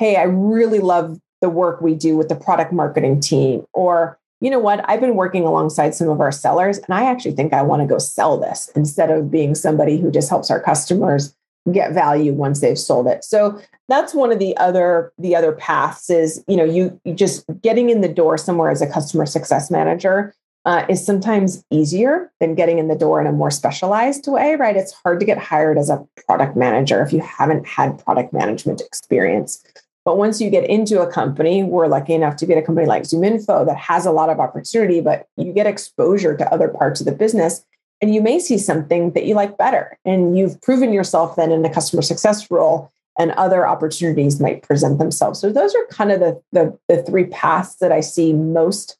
hey, 0.00 0.16
I 0.16 0.22
really 0.22 0.78
love 0.78 1.20
the 1.42 1.50
work 1.50 1.82
we 1.82 1.94
do 1.94 2.16
with 2.16 2.30
the 2.30 2.34
product 2.34 2.72
marketing 2.72 3.20
team 3.20 3.64
or 3.74 4.18
you 4.40 4.48
know 4.48 4.58
what? 4.58 4.82
I've 4.88 5.02
been 5.02 5.16
working 5.16 5.44
alongside 5.44 5.94
some 5.94 6.08
of 6.08 6.18
our 6.18 6.32
sellers, 6.32 6.78
and 6.78 6.94
I 6.94 7.04
actually 7.04 7.32
think 7.32 7.52
I 7.52 7.60
want 7.60 7.82
to 7.82 7.86
go 7.86 7.98
sell 7.98 8.38
this 8.38 8.70
instead 8.74 9.10
of 9.10 9.30
being 9.30 9.54
somebody 9.54 10.00
who 10.00 10.10
just 10.10 10.30
helps 10.30 10.50
our 10.50 10.58
customers 10.58 11.36
get 11.70 11.92
value 11.92 12.32
once 12.32 12.60
they've 12.60 12.78
sold 12.78 13.06
it. 13.06 13.22
So 13.22 13.60
that's 13.90 14.14
one 14.14 14.32
of 14.32 14.38
the 14.38 14.56
other 14.56 15.12
the 15.18 15.36
other 15.36 15.52
paths 15.52 16.08
is 16.08 16.42
you 16.48 16.56
know 16.56 16.64
you, 16.64 16.98
you 17.04 17.12
just 17.12 17.44
getting 17.60 17.90
in 17.90 18.00
the 18.00 18.08
door 18.08 18.38
somewhere 18.38 18.70
as 18.70 18.80
a 18.80 18.90
customer 18.90 19.26
success 19.26 19.70
manager 19.70 20.34
uh, 20.64 20.84
is 20.88 21.04
sometimes 21.04 21.64
easier 21.70 22.30
than 22.40 22.54
getting 22.54 22.78
in 22.78 22.88
the 22.88 22.94
door 22.94 23.20
in 23.20 23.26
a 23.26 23.32
more 23.32 23.50
specialized 23.50 24.26
way, 24.26 24.56
right? 24.56 24.76
It's 24.76 24.92
hard 24.92 25.20
to 25.20 25.26
get 25.26 25.38
hired 25.38 25.78
as 25.78 25.88
a 25.88 26.06
product 26.26 26.56
manager 26.56 27.02
if 27.02 27.12
you 27.12 27.20
haven't 27.20 27.66
had 27.66 28.02
product 28.04 28.32
management 28.32 28.80
experience. 28.80 29.64
But 30.04 30.16
once 30.16 30.40
you 30.40 30.50
get 30.50 30.68
into 30.68 31.00
a 31.00 31.10
company, 31.10 31.62
we're 31.62 31.86
lucky 31.86 32.14
enough 32.14 32.36
to 32.36 32.46
get 32.46 32.58
a 32.58 32.62
company 32.62 32.86
like 32.86 33.02
ZoomInfo 33.02 33.66
that 33.66 33.76
has 33.76 34.06
a 34.06 34.12
lot 34.12 34.30
of 34.30 34.40
opportunity, 34.40 35.00
but 35.00 35.26
you 35.36 35.52
get 35.52 35.66
exposure 35.66 36.36
to 36.36 36.52
other 36.52 36.68
parts 36.68 37.00
of 37.00 37.06
the 37.06 37.12
business 37.12 37.64
and 38.00 38.14
you 38.14 38.22
may 38.22 38.38
see 38.38 38.56
something 38.56 39.12
that 39.12 39.26
you 39.26 39.34
like 39.34 39.58
better. 39.58 39.98
And 40.04 40.38
you've 40.38 40.60
proven 40.62 40.92
yourself 40.92 41.36
then 41.36 41.52
in 41.52 41.64
a 41.64 41.72
customer 41.72 42.02
success 42.02 42.50
role 42.50 42.90
and 43.18 43.32
other 43.32 43.66
opportunities 43.66 44.40
might 44.40 44.62
present 44.62 44.98
themselves. 44.98 45.38
So 45.38 45.52
those 45.52 45.74
are 45.74 45.84
kind 45.90 46.10
of 46.10 46.20
the, 46.20 46.42
the, 46.52 46.78
the 46.88 47.02
three 47.02 47.26
paths 47.26 47.76
that 47.76 47.92
I 47.92 48.00
see 48.00 48.32
most, 48.32 48.96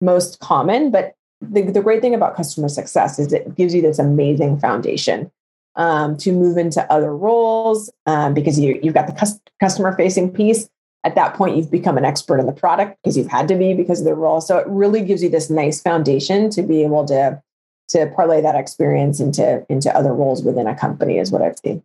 most 0.00 0.38
common. 0.38 0.92
But 0.92 1.14
the, 1.40 1.62
the 1.62 1.82
great 1.82 2.00
thing 2.00 2.14
about 2.14 2.36
customer 2.36 2.68
success 2.68 3.18
is 3.18 3.32
it 3.32 3.56
gives 3.56 3.74
you 3.74 3.82
this 3.82 3.98
amazing 3.98 4.60
foundation 4.60 5.32
um, 5.76 6.16
to 6.18 6.32
move 6.32 6.56
into 6.56 6.90
other 6.92 7.14
roles 7.14 7.90
um, 8.06 8.34
because 8.34 8.58
you, 8.58 8.78
you've 8.82 8.94
got 8.94 9.06
the 9.06 9.38
customer 9.60 9.96
facing 9.96 10.30
piece. 10.32 10.68
At 11.04 11.16
that 11.16 11.34
point, 11.34 11.56
you've 11.56 11.70
become 11.70 11.98
an 11.98 12.04
expert 12.04 12.38
in 12.38 12.46
the 12.46 12.52
product 12.52 12.96
because 13.02 13.16
you've 13.16 13.30
had 13.30 13.46
to 13.48 13.56
be 13.56 13.74
because 13.74 14.00
of 14.00 14.06
the 14.06 14.14
role. 14.14 14.40
So 14.40 14.56
it 14.56 14.66
really 14.66 15.02
gives 15.02 15.22
you 15.22 15.28
this 15.28 15.50
nice 15.50 15.82
foundation 15.82 16.48
to 16.50 16.62
be 16.62 16.82
able 16.82 17.04
to 17.06 17.42
to 17.88 18.06
parlay 18.16 18.40
that 18.40 18.54
experience 18.54 19.20
into 19.20 19.64
into 19.68 19.94
other 19.94 20.14
roles 20.14 20.42
within 20.42 20.66
a 20.66 20.74
company 20.74 21.18
is 21.18 21.30
what 21.30 21.42
I've 21.42 21.58
seen. 21.58 21.82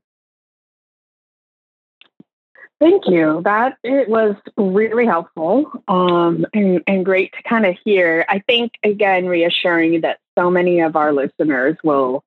Thank 2.79 3.07
you. 3.07 3.41
That 3.43 3.77
it 3.83 4.07
was 4.07 4.35
really 4.55 5.05
helpful 5.05 5.69
um, 5.89 6.45
and, 6.53 6.81
and 6.87 7.03
great 7.03 7.33
to 7.33 7.43
kind 7.43 7.65
of 7.65 7.75
hear. 7.83 8.25
I 8.29 8.39
think 8.39 8.73
again 8.83 9.27
reassuring 9.27 9.99
that 10.01 10.19
so 10.37 10.49
many 10.49 10.79
of 10.79 10.95
our 10.95 11.11
listeners 11.11 11.75
will 11.83 12.23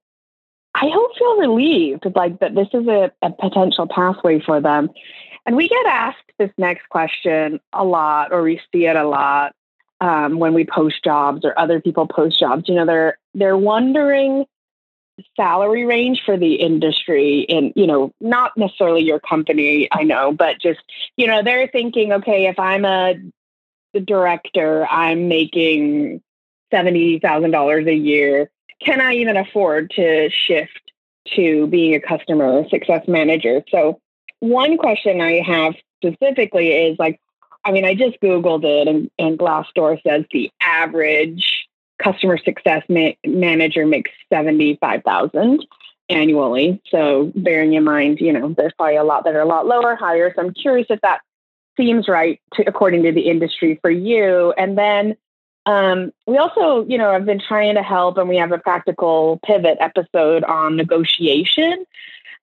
I 0.75 0.89
hope 0.93 1.17
feel 1.17 1.39
relieved, 1.39 2.07
like 2.15 2.39
that 2.41 2.55
this 2.55 2.69
is 2.73 2.87
a, 2.87 3.13
a 3.21 3.31
potential 3.31 3.87
pathway 3.87 4.41
for 4.41 4.61
them. 4.61 4.91
And 5.45 5.57
we 5.57 5.69
get 5.69 5.87
asked 5.87 6.33
this 6.39 6.51
next 6.57 6.89
question 6.89 7.61
a 7.73 7.85
lot, 7.85 8.33
or 8.33 8.43
we 8.43 8.61
see 8.73 8.87
it 8.87 8.97
a 8.97 9.07
lot 9.07 9.55
um, 10.01 10.39
when 10.39 10.55
we 10.55 10.65
post 10.65 11.05
jobs 11.05 11.45
or 11.45 11.59
other 11.59 11.81
people 11.81 12.07
post 12.07 12.39
jobs. 12.39 12.69
You 12.69 12.77
know, 12.77 12.87
they're 12.87 13.19
they're 13.35 13.57
wondering 13.57 14.47
salary 15.37 15.85
range 15.85 16.23
for 16.25 16.37
the 16.37 16.55
industry 16.55 17.47
and 17.49 17.73
you 17.77 17.87
know 17.87 18.13
not 18.21 18.57
necessarily 18.57 19.03
your 19.03 19.21
company 19.21 19.87
i 19.93 20.03
know 20.03 20.33
but 20.33 20.59
just 20.59 20.81
you 21.17 21.27
know 21.27 21.43
they're 21.43 21.69
thinking 21.69 22.15
okay 22.15 22.47
if 22.47 22.59
i'm 22.59 22.85
a 22.87 23.15
director 24.05 24.87
i'm 24.87 25.29
making 25.29 26.23
$70000 26.73 27.89
a 27.89 27.95
year 27.95 28.51
can 28.85 29.01
I 29.01 29.15
even 29.15 29.37
afford 29.37 29.91
to 29.97 30.31
shift 30.31 30.93
to 31.37 31.67
being 31.69 31.95
a 31.95 32.01
customer 32.01 32.69
success 32.69 33.07
manager? 33.07 33.63
So, 33.71 34.01
one 34.41 34.77
question 34.77 35.21
I 35.21 35.41
have 35.41 35.75
specifically 36.05 36.71
is 36.71 36.99
like, 36.99 37.21
I 37.65 37.71
mean, 37.71 37.85
I 37.85 37.95
just 37.95 38.21
Googled 38.21 38.65
it, 38.65 38.89
and, 38.89 39.11
and 39.19 39.39
Glassdoor 39.39 40.03
says 40.03 40.25
the 40.33 40.51
average 40.61 41.69
customer 42.03 42.39
success 42.39 42.83
ma- 42.89 43.13
manager 43.25 43.87
makes 43.87 44.11
75,000 44.33 45.65
annually. 46.09 46.83
So, 46.89 47.33
bearing 47.37 47.75
in 47.75 47.85
mind, 47.85 48.21
you 48.21 48.33
know, 48.33 48.55
there's 48.57 48.73
probably 48.77 48.97
a 48.97 49.05
lot 49.05 49.25
that 49.25 49.37
are 49.37 49.41
a 49.41 49.47
lot 49.47 49.67
lower, 49.67 49.95
higher. 49.95 50.33
So, 50.35 50.43
I'm 50.43 50.55
curious 50.55 50.89
if 50.91 51.01
that 51.03 51.21
seems 51.77 52.09
right 52.09 52.41
to, 52.55 52.65
according 52.67 53.05
to 53.05 53.13
the 53.13 53.29
industry 53.31 53.79
for 53.81 53.91
you. 53.91 54.53
And 54.59 54.77
then 54.77 55.17
um, 55.67 56.13
we 56.27 56.39
also, 56.39 56.85
you 56.89 56.99
know, 56.99 57.13
have 57.13 57.25
been 57.25 57.41
trying 57.41 57.75
to 57.77 57.83
help, 57.83 58.19
and 58.19 58.29
we 58.29 58.37
have 58.37 58.53
a 58.53 58.59
practical 58.59 59.41
pivot 59.45 59.79
episode 59.81 60.45
on 60.45 60.77
negotiation. 60.77 61.85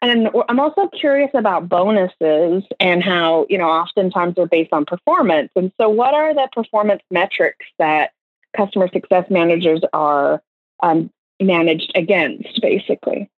And 0.01 0.29
I'm 0.47 0.59
also 0.61 0.87
curious 0.87 1.31
about 1.33 1.67
bonuses 1.67 2.63
and 2.79 3.03
how, 3.03 3.45
you 3.49 3.57
know, 3.57 3.67
oftentimes 3.69 4.35
they're 4.35 4.47
based 4.47 4.71
on 4.71 4.85
performance. 4.85 5.51
And 5.57 5.73
so, 5.79 5.89
what 5.89 6.13
are 6.13 6.33
the 6.33 6.47
performance 6.53 7.01
metrics 7.11 7.65
that 7.79 8.11
customer 8.55 8.87
success 8.87 9.25
managers 9.29 9.81
are 9.91 10.41
um, 10.81 11.11
managed 11.41 11.91
against, 11.95 12.61
basically? 12.61 13.29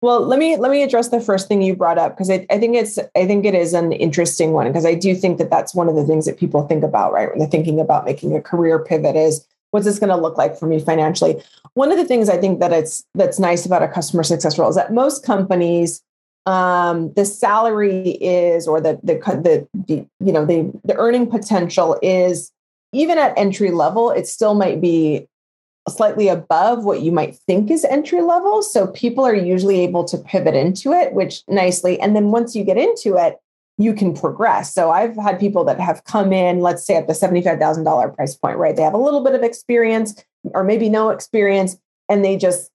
Well, 0.00 0.20
let 0.24 0.38
me 0.38 0.56
let 0.56 0.70
me 0.70 0.82
address 0.82 1.08
the 1.08 1.20
first 1.20 1.48
thing 1.48 1.60
you 1.60 1.74
brought 1.74 1.98
up 1.98 2.14
because 2.14 2.30
I, 2.30 2.46
I 2.50 2.58
think 2.58 2.76
it's 2.76 2.98
I 3.16 3.26
think 3.26 3.44
it 3.44 3.54
is 3.54 3.74
an 3.74 3.90
interesting 3.92 4.52
one 4.52 4.68
because 4.68 4.86
I 4.86 4.94
do 4.94 5.14
think 5.14 5.38
that 5.38 5.50
that's 5.50 5.74
one 5.74 5.88
of 5.88 5.96
the 5.96 6.04
things 6.04 6.26
that 6.26 6.38
people 6.38 6.66
think 6.66 6.84
about 6.84 7.12
right 7.12 7.28
when 7.28 7.40
they're 7.40 7.48
thinking 7.48 7.80
about 7.80 8.04
making 8.04 8.36
a 8.36 8.40
career 8.40 8.78
pivot 8.78 9.16
is 9.16 9.44
what's 9.72 9.86
this 9.86 9.98
going 9.98 10.08
to 10.08 10.16
look 10.16 10.38
like 10.38 10.56
for 10.56 10.66
me 10.66 10.78
financially. 10.78 11.42
One 11.74 11.90
of 11.90 11.98
the 11.98 12.04
things 12.04 12.28
I 12.28 12.38
think 12.38 12.60
that 12.60 12.72
it's 12.72 13.04
that's 13.16 13.40
nice 13.40 13.66
about 13.66 13.82
a 13.82 13.88
customer 13.88 14.22
success 14.22 14.56
role 14.56 14.70
is 14.70 14.76
that 14.76 14.92
most 14.92 15.24
companies 15.24 16.00
um, 16.46 17.12
the 17.14 17.24
salary 17.24 18.12
is 18.12 18.66
or 18.66 18.80
the, 18.80 18.98
the 19.02 19.14
the 19.14 19.68
the 19.86 20.06
you 20.24 20.32
know 20.32 20.46
the 20.46 20.72
the 20.84 20.94
earning 20.94 21.26
potential 21.26 21.98
is 22.02 22.52
even 22.92 23.18
at 23.18 23.36
entry 23.36 23.70
level 23.70 24.10
it 24.10 24.26
still 24.26 24.54
might 24.54 24.80
be 24.80 25.26
slightly 25.88 26.28
above 26.28 26.84
what 26.84 27.02
you 27.02 27.12
might 27.12 27.36
think 27.36 27.70
is 27.70 27.84
entry 27.84 28.22
level. 28.22 28.62
So 28.62 28.88
people 28.88 29.24
are 29.24 29.34
usually 29.34 29.80
able 29.80 30.04
to 30.04 30.18
pivot 30.18 30.54
into 30.54 30.92
it, 30.92 31.12
which 31.12 31.42
nicely. 31.48 32.00
And 32.00 32.14
then 32.14 32.30
once 32.30 32.54
you 32.54 32.64
get 32.64 32.76
into 32.76 33.16
it, 33.16 33.38
you 33.78 33.94
can 33.94 34.12
progress. 34.12 34.74
So 34.74 34.90
I've 34.90 35.16
had 35.16 35.38
people 35.38 35.64
that 35.64 35.78
have 35.78 36.04
come 36.04 36.32
in, 36.32 36.60
let's 36.60 36.84
say 36.84 36.96
at 36.96 37.06
the 37.06 37.12
$75,000 37.12 38.14
price 38.14 38.34
point, 38.34 38.58
right? 38.58 38.74
They 38.74 38.82
have 38.82 38.94
a 38.94 38.98
little 38.98 39.22
bit 39.22 39.34
of 39.34 39.42
experience 39.42 40.24
or 40.54 40.64
maybe 40.64 40.88
no 40.88 41.10
experience 41.10 41.78
and 42.08 42.24
they 42.24 42.36
just 42.36 42.70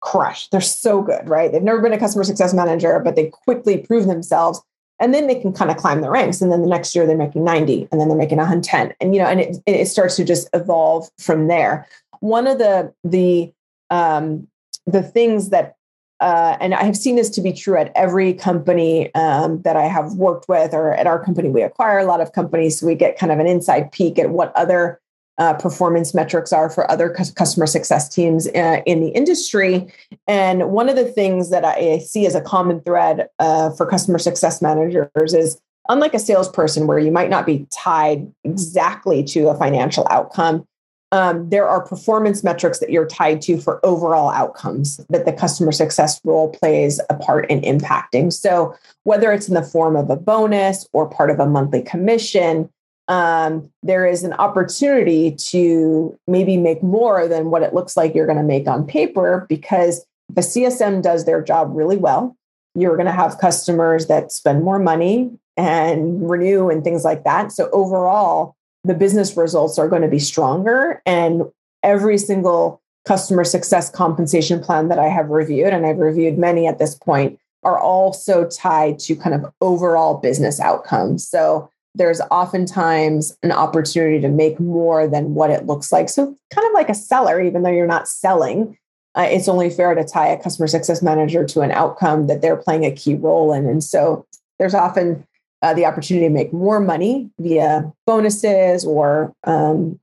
crush. 0.00 0.48
They're 0.48 0.60
so 0.60 1.02
good, 1.02 1.28
right? 1.28 1.50
They've 1.50 1.62
never 1.62 1.82
been 1.82 1.92
a 1.92 1.98
customer 1.98 2.22
success 2.22 2.54
manager, 2.54 3.00
but 3.00 3.16
they 3.16 3.26
quickly 3.26 3.78
prove 3.78 4.06
themselves 4.06 4.62
and 4.98 5.12
then 5.12 5.26
they 5.26 5.34
can 5.34 5.52
kind 5.52 5.70
of 5.70 5.76
climb 5.76 6.00
the 6.00 6.10
ranks 6.10 6.40
and 6.40 6.50
then 6.50 6.62
the 6.62 6.68
next 6.68 6.94
year 6.94 7.06
they're 7.06 7.16
making 7.16 7.44
90 7.44 7.88
and 7.90 8.00
then 8.00 8.08
they're 8.08 8.16
making 8.16 8.38
110 8.38 8.94
and 9.00 9.14
you 9.14 9.20
know 9.20 9.26
and 9.26 9.40
it, 9.40 9.56
it 9.66 9.86
starts 9.86 10.16
to 10.16 10.24
just 10.24 10.48
evolve 10.54 11.08
from 11.18 11.48
there 11.48 11.86
one 12.26 12.46
of 12.46 12.58
the 12.58 12.92
the 13.04 13.52
um, 13.90 14.48
the 14.86 15.02
things 15.02 15.50
that 15.50 15.76
uh, 16.20 16.56
and 16.60 16.74
I 16.74 16.82
have 16.84 16.96
seen 16.96 17.16
this 17.16 17.28
to 17.30 17.42
be 17.42 17.52
true 17.52 17.76
at 17.76 17.92
every 17.94 18.32
company 18.32 19.14
um, 19.14 19.60
that 19.62 19.76
I 19.76 19.86
have 19.86 20.14
worked 20.14 20.48
with, 20.48 20.72
or 20.72 20.94
at 20.94 21.06
our 21.06 21.22
company, 21.22 21.50
we 21.50 21.62
acquire 21.62 21.98
a 21.98 22.06
lot 22.06 22.20
of 22.20 22.32
companies, 22.32 22.80
so 22.80 22.86
we 22.86 22.94
get 22.94 23.18
kind 23.18 23.30
of 23.30 23.38
an 23.38 23.46
inside 23.46 23.92
peek 23.92 24.18
at 24.18 24.30
what 24.30 24.54
other 24.56 25.00
uh, 25.38 25.52
performance 25.54 26.14
metrics 26.14 26.52
are 26.52 26.70
for 26.70 26.90
other 26.90 27.10
customer 27.10 27.66
success 27.66 28.08
teams 28.08 28.48
uh, 28.48 28.80
in 28.86 29.00
the 29.00 29.08
industry. 29.08 29.86
And 30.26 30.70
one 30.70 30.88
of 30.88 30.96
the 30.96 31.04
things 31.04 31.50
that 31.50 31.64
I 31.64 31.98
see 31.98 32.24
as 32.26 32.34
a 32.34 32.40
common 32.40 32.80
thread 32.80 33.28
uh, 33.38 33.70
for 33.72 33.84
customer 33.84 34.18
success 34.18 34.62
managers 34.62 35.34
is 35.34 35.60
unlike 35.90 36.14
a 36.14 36.18
salesperson 36.18 36.86
where 36.86 36.98
you 36.98 37.12
might 37.12 37.28
not 37.28 37.44
be 37.44 37.66
tied 37.70 38.26
exactly 38.44 39.22
to 39.24 39.48
a 39.48 39.54
financial 39.54 40.06
outcome, 40.10 40.66
um, 41.12 41.48
there 41.50 41.68
are 41.68 41.80
performance 41.86 42.42
metrics 42.42 42.80
that 42.80 42.90
you're 42.90 43.06
tied 43.06 43.40
to 43.42 43.60
for 43.60 43.84
overall 43.84 44.30
outcomes 44.30 45.00
that 45.08 45.24
the 45.24 45.32
customer 45.32 45.70
success 45.70 46.20
role 46.24 46.50
plays 46.50 47.00
a 47.08 47.14
part 47.14 47.48
in 47.48 47.60
impacting. 47.60 48.32
So, 48.32 48.74
whether 49.04 49.32
it's 49.32 49.46
in 49.46 49.54
the 49.54 49.62
form 49.62 49.94
of 49.94 50.10
a 50.10 50.16
bonus 50.16 50.86
or 50.92 51.08
part 51.08 51.30
of 51.30 51.38
a 51.38 51.46
monthly 51.46 51.82
commission, 51.82 52.68
um, 53.08 53.70
there 53.84 54.04
is 54.04 54.24
an 54.24 54.32
opportunity 54.32 55.30
to 55.30 56.18
maybe 56.26 56.56
make 56.56 56.82
more 56.82 57.28
than 57.28 57.50
what 57.50 57.62
it 57.62 57.72
looks 57.72 57.96
like 57.96 58.14
you're 58.14 58.26
going 58.26 58.38
to 58.38 58.42
make 58.42 58.66
on 58.66 58.84
paper 58.84 59.46
because 59.48 60.04
if 60.30 60.36
a 60.36 60.40
CSM 60.40 61.02
does 61.02 61.24
their 61.24 61.40
job 61.40 61.70
really 61.72 61.96
well, 61.96 62.36
you're 62.74 62.96
going 62.96 63.06
to 63.06 63.12
have 63.12 63.38
customers 63.38 64.08
that 64.08 64.32
spend 64.32 64.64
more 64.64 64.80
money 64.80 65.30
and 65.56 66.28
renew 66.28 66.68
and 66.68 66.82
things 66.82 67.04
like 67.04 67.22
that. 67.22 67.52
So, 67.52 67.70
overall, 67.70 68.55
the 68.86 68.94
business 68.94 69.36
results 69.36 69.78
are 69.78 69.88
going 69.88 70.02
to 70.02 70.08
be 70.08 70.18
stronger. 70.18 71.02
And 71.04 71.44
every 71.82 72.18
single 72.18 72.80
customer 73.06 73.44
success 73.44 73.90
compensation 73.90 74.60
plan 74.60 74.88
that 74.88 74.98
I 74.98 75.08
have 75.08 75.30
reviewed, 75.30 75.72
and 75.72 75.86
I've 75.86 75.98
reviewed 75.98 76.38
many 76.38 76.66
at 76.66 76.78
this 76.78 76.94
point, 76.94 77.38
are 77.62 77.78
also 77.78 78.48
tied 78.48 78.98
to 79.00 79.16
kind 79.16 79.34
of 79.34 79.52
overall 79.60 80.18
business 80.18 80.60
outcomes. 80.60 81.26
So 81.26 81.70
there's 81.94 82.20
oftentimes 82.30 83.36
an 83.42 83.52
opportunity 83.52 84.20
to 84.20 84.28
make 84.28 84.60
more 84.60 85.08
than 85.08 85.34
what 85.34 85.50
it 85.50 85.66
looks 85.66 85.90
like. 85.90 86.08
So, 86.08 86.36
kind 86.52 86.66
of 86.66 86.74
like 86.74 86.90
a 86.90 86.94
seller, 86.94 87.40
even 87.40 87.62
though 87.62 87.70
you're 87.70 87.86
not 87.86 88.06
selling, 88.06 88.76
uh, 89.14 89.26
it's 89.30 89.48
only 89.48 89.70
fair 89.70 89.94
to 89.94 90.04
tie 90.04 90.28
a 90.28 90.40
customer 90.40 90.66
success 90.66 91.02
manager 91.02 91.44
to 91.44 91.62
an 91.62 91.70
outcome 91.70 92.26
that 92.26 92.42
they're 92.42 92.56
playing 92.56 92.84
a 92.84 92.92
key 92.92 93.14
role 93.14 93.52
in. 93.52 93.66
And 93.66 93.82
so, 93.82 94.26
there's 94.58 94.74
often 94.74 95.26
uh, 95.62 95.74
the 95.74 95.84
opportunity 95.84 96.26
to 96.26 96.32
make 96.32 96.52
more 96.52 96.80
money 96.80 97.30
via 97.38 97.92
bonuses 98.06 98.84
or 98.84 99.32
um, 99.44 99.98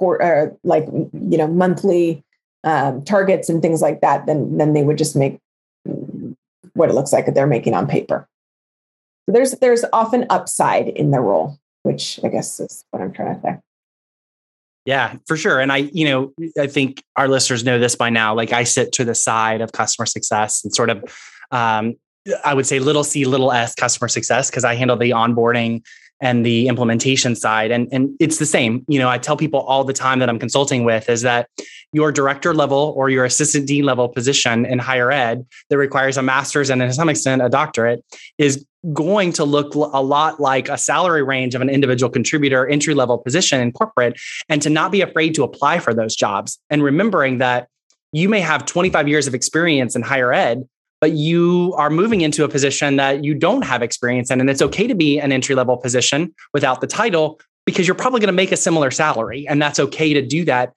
uh, 0.00 0.46
like 0.64 0.86
you 0.86 1.38
know 1.38 1.46
monthly 1.46 2.24
um, 2.64 3.02
targets 3.04 3.48
and 3.48 3.62
things 3.62 3.80
like 3.80 4.00
that 4.00 4.26
than 4.26 4.58
than 4.58 4.72
they 4.72 4.82
would 4.82 4.98
just 4.98 5.16
make 5.16 5.38
what 6.74 6.90
it 6.90 6.94
looks 6.94 7.12
like 7.12 7.26
that 7.26 7.34
they're 7.34 7.46
making 7.46 7.74
on 7.74 7.86
paper. 7.86 8.28
So 9.26 9.32
there's 9.32 9.52
there's 9.52 9.84
often 9.92 10.26
upside 10.30 10.88
in 10.88 11.10
the 11.10 11.20
role, 11.20 11.58
which 11.82 12.20
I 12.22 12.28
guess 12.28 12.60
is 12.60 12.84
what 12.90 13.02
I'm 13.02 13.12
trying 13.12 13.34
to 13.36 13.40
say. 13.40 13.58
Yeah, 14.84 15.16
for 15.26 15.36
sure. 15.36 15.58
And 15.58 15.72
I, 15.72 15.78
you 15.78 16.04
know, 16.04 16.32
I 16.60 16.68
think 16.68 17.02
our 17.16 17.26
listeners 17.26 17.64
know 17.64 17.80
this 17.80 17.96
by 17.96 18.08
now. 18.08 18.34
Like 18.36 18.52
I 18.52 18.62
sit 18.62 18.92
to 18.92 19.04
the 19.04 19.16
side 19.16 19.60
of 19.60 19.72
customer 19.72 20.06
success 20.06 20.62
and 20.62 20.72
sort 20.72 20.90
of 20.90 21.02
um, 21.50 21.94
I 22.44 22.54
would 22.54 22.66
say 22.66 22.78
little 22.78 23.04
c, 23.04 23.24
little 23.24 23.52
s 23.52 23.74
customer 23.74 24.08
success 24.08 24.50
because 24.50 24.64
I 24.64 24.74
handle 24.74 24.96
the 24.96 25.10
onboarding 25.10 25.82
and 26.20 26.46
the 26.46 26.68
implementation 26.68 27.36
side. 27.36 27.70
And, 27.70 27.88
and 27.92 28.16
it's 28.18 28.38
the 28.38 28.46
same. 28.46 28.84
You 28.88 28.98
know, 28.98 29.08
I 29.08 29.18
tell 29.18 29.36
people 29.36 29.60
all 29.60 29.84
the 29.84 29.92
time 29.92 30.18
that 30.20 30.28
I'm 30.28 30.38
consulting 30.38 30.84
with 30.84 31.10
is 31.10 31.22
that 31.22 31.48
your 31.92 32.10
director 32.10 32.54
level 32.54 32.94
or 32.96 33.10
your 33.10 33.24
assistant 33.24 33.66
dean 33.66 33.84
level 33.84 34.08
position 34.08 34.64
in 34.64 34.78
higher 34.78 35.12
ed 35.12 35.46
that 35.68 35.78
requires 35.78 36.16
a 36.16 36.22
master's 36.22 36.70
and 36.70 36.80
to 36.80 36.92
some 36.92 37.08
extent 37.08 37.42
a 37.42 37.48
doctorate 37.48 38.04
is 38.38 38.64
going 38.92 39.32
to 39.32 39.44
look 39.44 39.74
a 39.74 40.02
lot 40.02 40.40
like 40.40 40.68
a 40.68 40.78
salary 40.78 41.22
range 41.22 41.54
of 41.54 41.60
an 41.60 41.68
individual 41.68 42.10
contributor 42.10 42.66
entry 42.66 42.94
level 42.94 43.18
position 43.18 43.60
in 43.60 43.72
corporate 43.72 44.18
and 44.48 44.62
to 44.62 44.70
not 44.70 44.92
be 44.92 45.00
afraid 45.00 45.34
to 45.34 45.42
apply 45.42 45.78
for 45.78 45.92
those 45.92 46.14
jobs 46.14 46.58
and 46.70 46.82
remembering 46.82 47.38
that 47.38 47.68
you 48.12 48.28
may 48.28 48.40
have 48.40 48.64
25 48.64 49.08
years 49.08 49.26
of 49.26 49.34
experience 49.34 49.96
in 49.96 50.02
higher 50.02 50.32
ed 50.32 50.66
but 51.06 51.12
you 51.12 51.72
are 51.76 51.88
moving 51.88 52.22
into 52.22 52.42
a 52.42 52.48
position 52.48 52.96
that 52.96 53.22
you 53.22 53.32
don't 53.32 53.62
have 53.62 53.80
experience 53.80 54.28
in. 54.28 54.40
And 54.40 54.50
it's 54.50 54.60
okay 54.60 54.88
to 54.88 54.94
be 54.96 55.20
an 55.20 55.30
entry 55.30 55.54
level 55.54 55.76
position 55.76 56.34
without 56.52 56.80
the 56.80 56.88
title 56.88 57.38
because 57.64 57.86
you're 57.86 57.94
probably 57.94 58.18
going 58.18 58.26
to 58.26 58.32
make 58.32 58.50
a 58.50 58.56
similar 58.56 58.90
salary. 58.90 59.46
And 59.46 59.62
that's 59.62 59.78
okay 59.78 60.12
to 60.14 60.20
do 60.20 60.44
that 60.46 60.72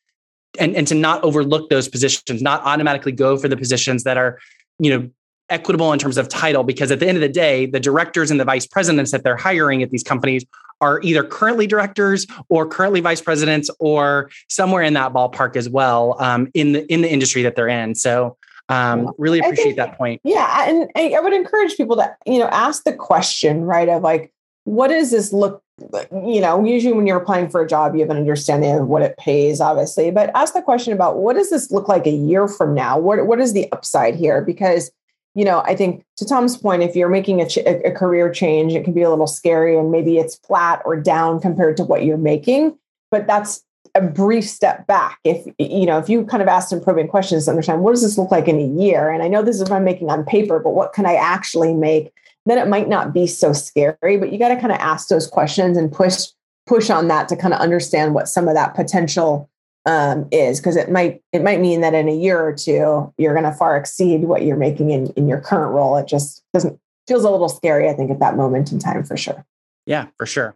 and, 0.60 0.76
and 0.76 0.88
to 0.88 0.94
not 0.94 1.24
overlook 1.24 1.72
those 1.72 1.90
positions, 1.90 2.44
not 2.44 2.62
automatically 2.64 3.12
go 3.12 3.38
for 3.38 3.48
the 3.48 3.58
positions 3.58 4.04
that 4.04 4.18
are, 4.18 4.38
you 4.78 4.96
know, 4.96 5.10
equitable 5.50 5.92
in 5.94 5.98
terms 5.98 6.20
of 6.20 6.30
title. 6.30 6.64
Because 6.64 6.92
at 6.92 7.00
the 7.00 7.08
end 7.08 7.18
of 7.18 7.22
the 7.22 7.28
day, 7.28 7.66
the 7.66 7.80
directors 7.80 8.30
and 8.30 8.40
the 8.40 8.46
vice 8.46 8.68
presidents 8.68 9.10
that 9.10 9.24
they're 9.24 9.36
hiring 9.36 9.82
at 9.82 9.90
these 9.90 10.04
companies 10.04 10.46
are 10.80 11.02
either 11.02 11.24
currently 11.24 11.66
directors 11.66 12.28
or 12.50 12.68
currently 12.68 13.02
vice 13.02 13.20
presidents 13.20 13.72
or 13.80 14.30
somewhere 14.48 14.84
in 14.84 14.94
that 14.94 15.12
ballpark 15.12 15.56
as 15.56 15.68
well 15.68 16.16
um, 16.22 16.50
in 16.54 16.74
the 16.74 16.94
in 16.94 17.02
the 17.02 17.12
industry 17.12 17.42
that 17.42 17.56
they're 17.56 17.68
in. 17.68 17.96
So 17.96 18.38
um, 18.70 19.12
really 19.18 19.40
appreciate 19.40 19.64
think, 19.64 19.78
that 19.78 19.98
point. 19.98 20.22
Yeah, 20.24 20.66
and 20.68 20.90
I 20.96 21.20
would 21.20 21.34
encourage 21.34 21.76
people 21.76 21.96
to 21.98 22.16
you 22.26 22.40
know 22.40 22.48
ask 22.48 22.84
the 22.84 22.94
question 22.94 23.64
right 23.64 23.90
of 23.90 24.04
like, 24.04 24.32
what 24.64 24.90
does 24.90 25.12
this 25.12 25.34
look? 25.34 25.64
You 26.12 26.42
know, 26.42 26.64
usually 26.64 26.94
when 26.94 27.08
you're 27.08 27.18
applying 27.18 27.50
for 27.50 27.62
a 27.62 27.68
job, 27.68 27.96
you 27.96 28.02
have 28.02 28.10
an 28.10 28.18
understanding 28.18 28.78
of 28.78 28.88
what 28.88 29.02
it 29.02 29.18
pays, 29.18 29.62
obviously, 29.62 30.12
but 30.12 30.30
ask 30.36 30.54
the 30.54 30.62
question 30.62 30.94
about 30.94 31.18
what 31.18 31.36
does 31.36 31.50
this 31.50 31.72
look 31.72 31.88
like 31.88 32.06
a 32.06 32.12
year 32.12 32.48
from 32.48 32.76
now? 32.76 32.98
What 33.00 33.26
what 33.26 33.40
is 33.40 33.54
the 33.54 33.72
upside 33.72 34.16
here? 34.16 34.42
Because 34.42 34.92
you 35.36 35.46
know, 35.46 35.62
I 35.66 35.76
think 35.76 36.04
to 36.18 36.26
Tom's 36.26 36.58
point, 36.58 36.84
if 36.84 36.96
you're 36.96 37.10
making 37.10 37.42
a, 37.42 37.48
ch- 37.48 37.60
a 37.60 37.92
career 37.92 38.32
change, 38.32 38.74
it 38.74 38.84
can 38.84 38.94
be 38.94 39.04
a 39.04 39.10
little 39.10 39.28
scary, 39.28 39.78
and 39.78 39.92
maybe 39.92 40.18
it's 40.18 40.36
flat 40.40 40.82
or 40.86 41.00
down 41.00 41.40
compared 41.40 41.78
to 41.78 41.84
what 41.84 42.04
you're 42.04 42.18
making. 42.18 42.78
But 43.12 43.26
that's 43.26 43.64
a 44.04 44.08
brief 44.08 44.46
step 44.46 44.88
back. 44.88 45.20
If 45.24 45.46
you 45.58 45.86
know 45.86 45.98
if 45.98 46.10
you 46.10 46.26
kind 46.26 46.42
of 46.42 46.48
ask 46.48 46.70
some 46.70 46.82
probing 46.82 47.08
questions 47.08 47.46
to 47.46 47.52
understand 47.52 47.82
what 47.82 47.92
does 47.92 48.02
this 48.02 48.18
look 48.18 48.32
like 48.32 48.48
in 48.48 48.60
a 48.60 48.82
year? 48.82 49.10
And 49.10 49.24
i 49.24 49.28
know 49.28 49.42
this 49.42 49.58
is 49.58 49.64
what 49.64 49.74
i'm 49.74 49.84
making 49.84 50.10
on 50.10 50.26
paper 50.26 50.60
but 50.60 50.72
what 50.72 50.94
can 50.94 51.06
i 51.06 51.16
actually 51.16 51.74
make? 51.74 52.14
Then 52.46 52.58
it 52.58 52.68
might 52.68 52.90
not 52.90 53.14
be 53.14 53.28
so 53.28 53.54
scary 53.54 54.18
but 54.18 54.32
you 54.32 54.40
got 54.40 54.50
to 54.50 54.60
kind 54.60 54.72
of 54.72 54.80
ask 54.80 55.08
those 55.08 55.28
questions 55.28 55.78
and 55.78 55.92
push 55.92 56.28
push 56.68 56.90
on 56.90 57.08
that 57.08 57.28
to 57.30 57.36
kind 57.36 57.54
of 57.54 57.60
understand 57.60 58.14
what 58.14 58.28
some 58.28 58.48
of 58.48 58.54
that 58.54 58.76
potential 58.76 59.50
um, 59.86 60.28
is. 60.32 60.60
Because 60.60 60.76
it 60.76 60.92
might 60.92 61.22
it 61.34 61.44
might 61.44 61.60
mean 61.60 61.82
that 61.82 61.94
in 61.94 62.08
a 62.08 62.16
year 62.16 62.40
or 62.40 62.54
two 62.54 63.14
you're 63.18 63.34
going 63.34 63.46
to 63.46 63.54
far 63.54 63.78
exceed 63.78 64.24
what 64.24 64.44
you're 64.44 64.58
making 64.58 64.92
in 64.92 65.08
in 65.12 65.28
your 65.28 65.42
current 65.42 65.74
role. 65.74 65.98
It 65.98 66.08
just 66.08 66.44
doesn't 66.54 66.80
feels 67.08 67.24
a 67.24 67.30
little 67.30 67.50
scary 67.50 67.90
i 67.90 67.94
think 67.94 68.12
at 68.12 68.20
that 68.20 68.38
moment 68.38 68.72
in 68.72 68.80
time 68.80 69.04
for 69.04 69.18
sure. 69.18 69.46
Yeah 69.86 70.08
for 70.18 70.28
sure 70.28 70.56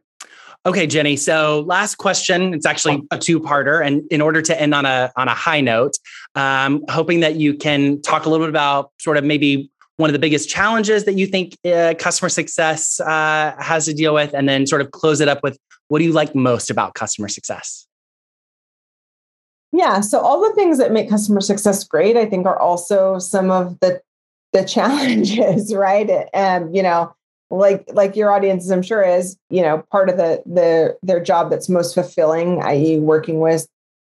Okay, 0.65 0.87
Jenny. 0.87 1.17
So 1.17 1.65
last 1.67 1.95
question. 1.95 2.53
It's 2.53 2.65
actually 2.65 3.03
a 3.11 3.17
two-parter, 3.17 3.85
and 3.85 4.01
in 4.09 4.21
order 4.21 4.41
to 4.41 4.59
end 4.59 4.73
on 4.73 4.85
a 4.85 5.11
on 5.17 5.27
a 5.27 5.33
high 5.33 5.59
note, 5.59 5.97
um, 6.35 6.83
hoping 6.89 7.19
that 7.19 7.35
you 7.35 7.53
can 7.53 8.01
talk 8.01 8.25
a 8.25 8.29
little 8.29 8.45
bit 8.45 8.49
about 8.49 8.91
sort 8.99 9.17
of 9.17 9.25
maybe 9.25 9.69
one 9.97 10.09
of 10.09 10.13
the 10.13 10.19
biggest 10.19 10.49
challenges 10.49 11.03
that 11.03 11.13
you 11.13 11.27
think 11.27 11.57
uh, 11.65 11.93
customer 11.99 12.29
success 12.29 13.01
uh, 13.01 13.53
has 13.59 13.85
to 13.85 13.93
deal 13.93 14.13
with, 14.13 14.33
and 14.33 14.47
then 14.47 14.65
sort 14.65 14.81
of 14.81 14.91
close 14.91 15.19
it 15.19 15.27
up 15.27 15.43
with 15.43 15.57
what 15.89 15.99
do 15.99 16.05
you 16.05 16.13
like 16.13 16.33
most 16.33 16.69
about 16.69 16.93
customer 16.93 17.27
success? 17.27 17.85
Yeah. 19.73 19.99
So 19.99 20.19
all 20.19 20.47
the 20.47 20.55
things 20.55 20.77
that 20.77 20.93
make 20.93 21.09
customer 21.09 21.41
success 21.41 21.83
great, 21.83 22.15
I 22.15 22.25
think, 22.25 22.45
are 22.45 22.57
also 22.57 23.19
some 23.19 23.51
of 23.51 23.77
the 23.81 24.01
the 24.53 24.63
challenges, 24.67 25.75
right? 25.75 26.09
And 26.33 26.73
you 26.73 26.83
know 26.83 27.13
like 27.53 27.85
like 27.93 28.15
your 28.15 28.31
audience 28.31 28.69
i'm 28.69 28.81
sure 28.81 29.03
is 29.03 29.37
you 29.49 29.61
know 29.61 29.83
part 29.91 30.09
of 30.09 30.17
the 30.17 30.41
the 30.45 30.97
their 31.03 31.21
job 31.21 31.49
that's 31.49 31.69
most 31.69 31.93
fulfilling 31.93 32.61
i.e 32.63 32.99
working 32.99 33.39
with 33.39 33.67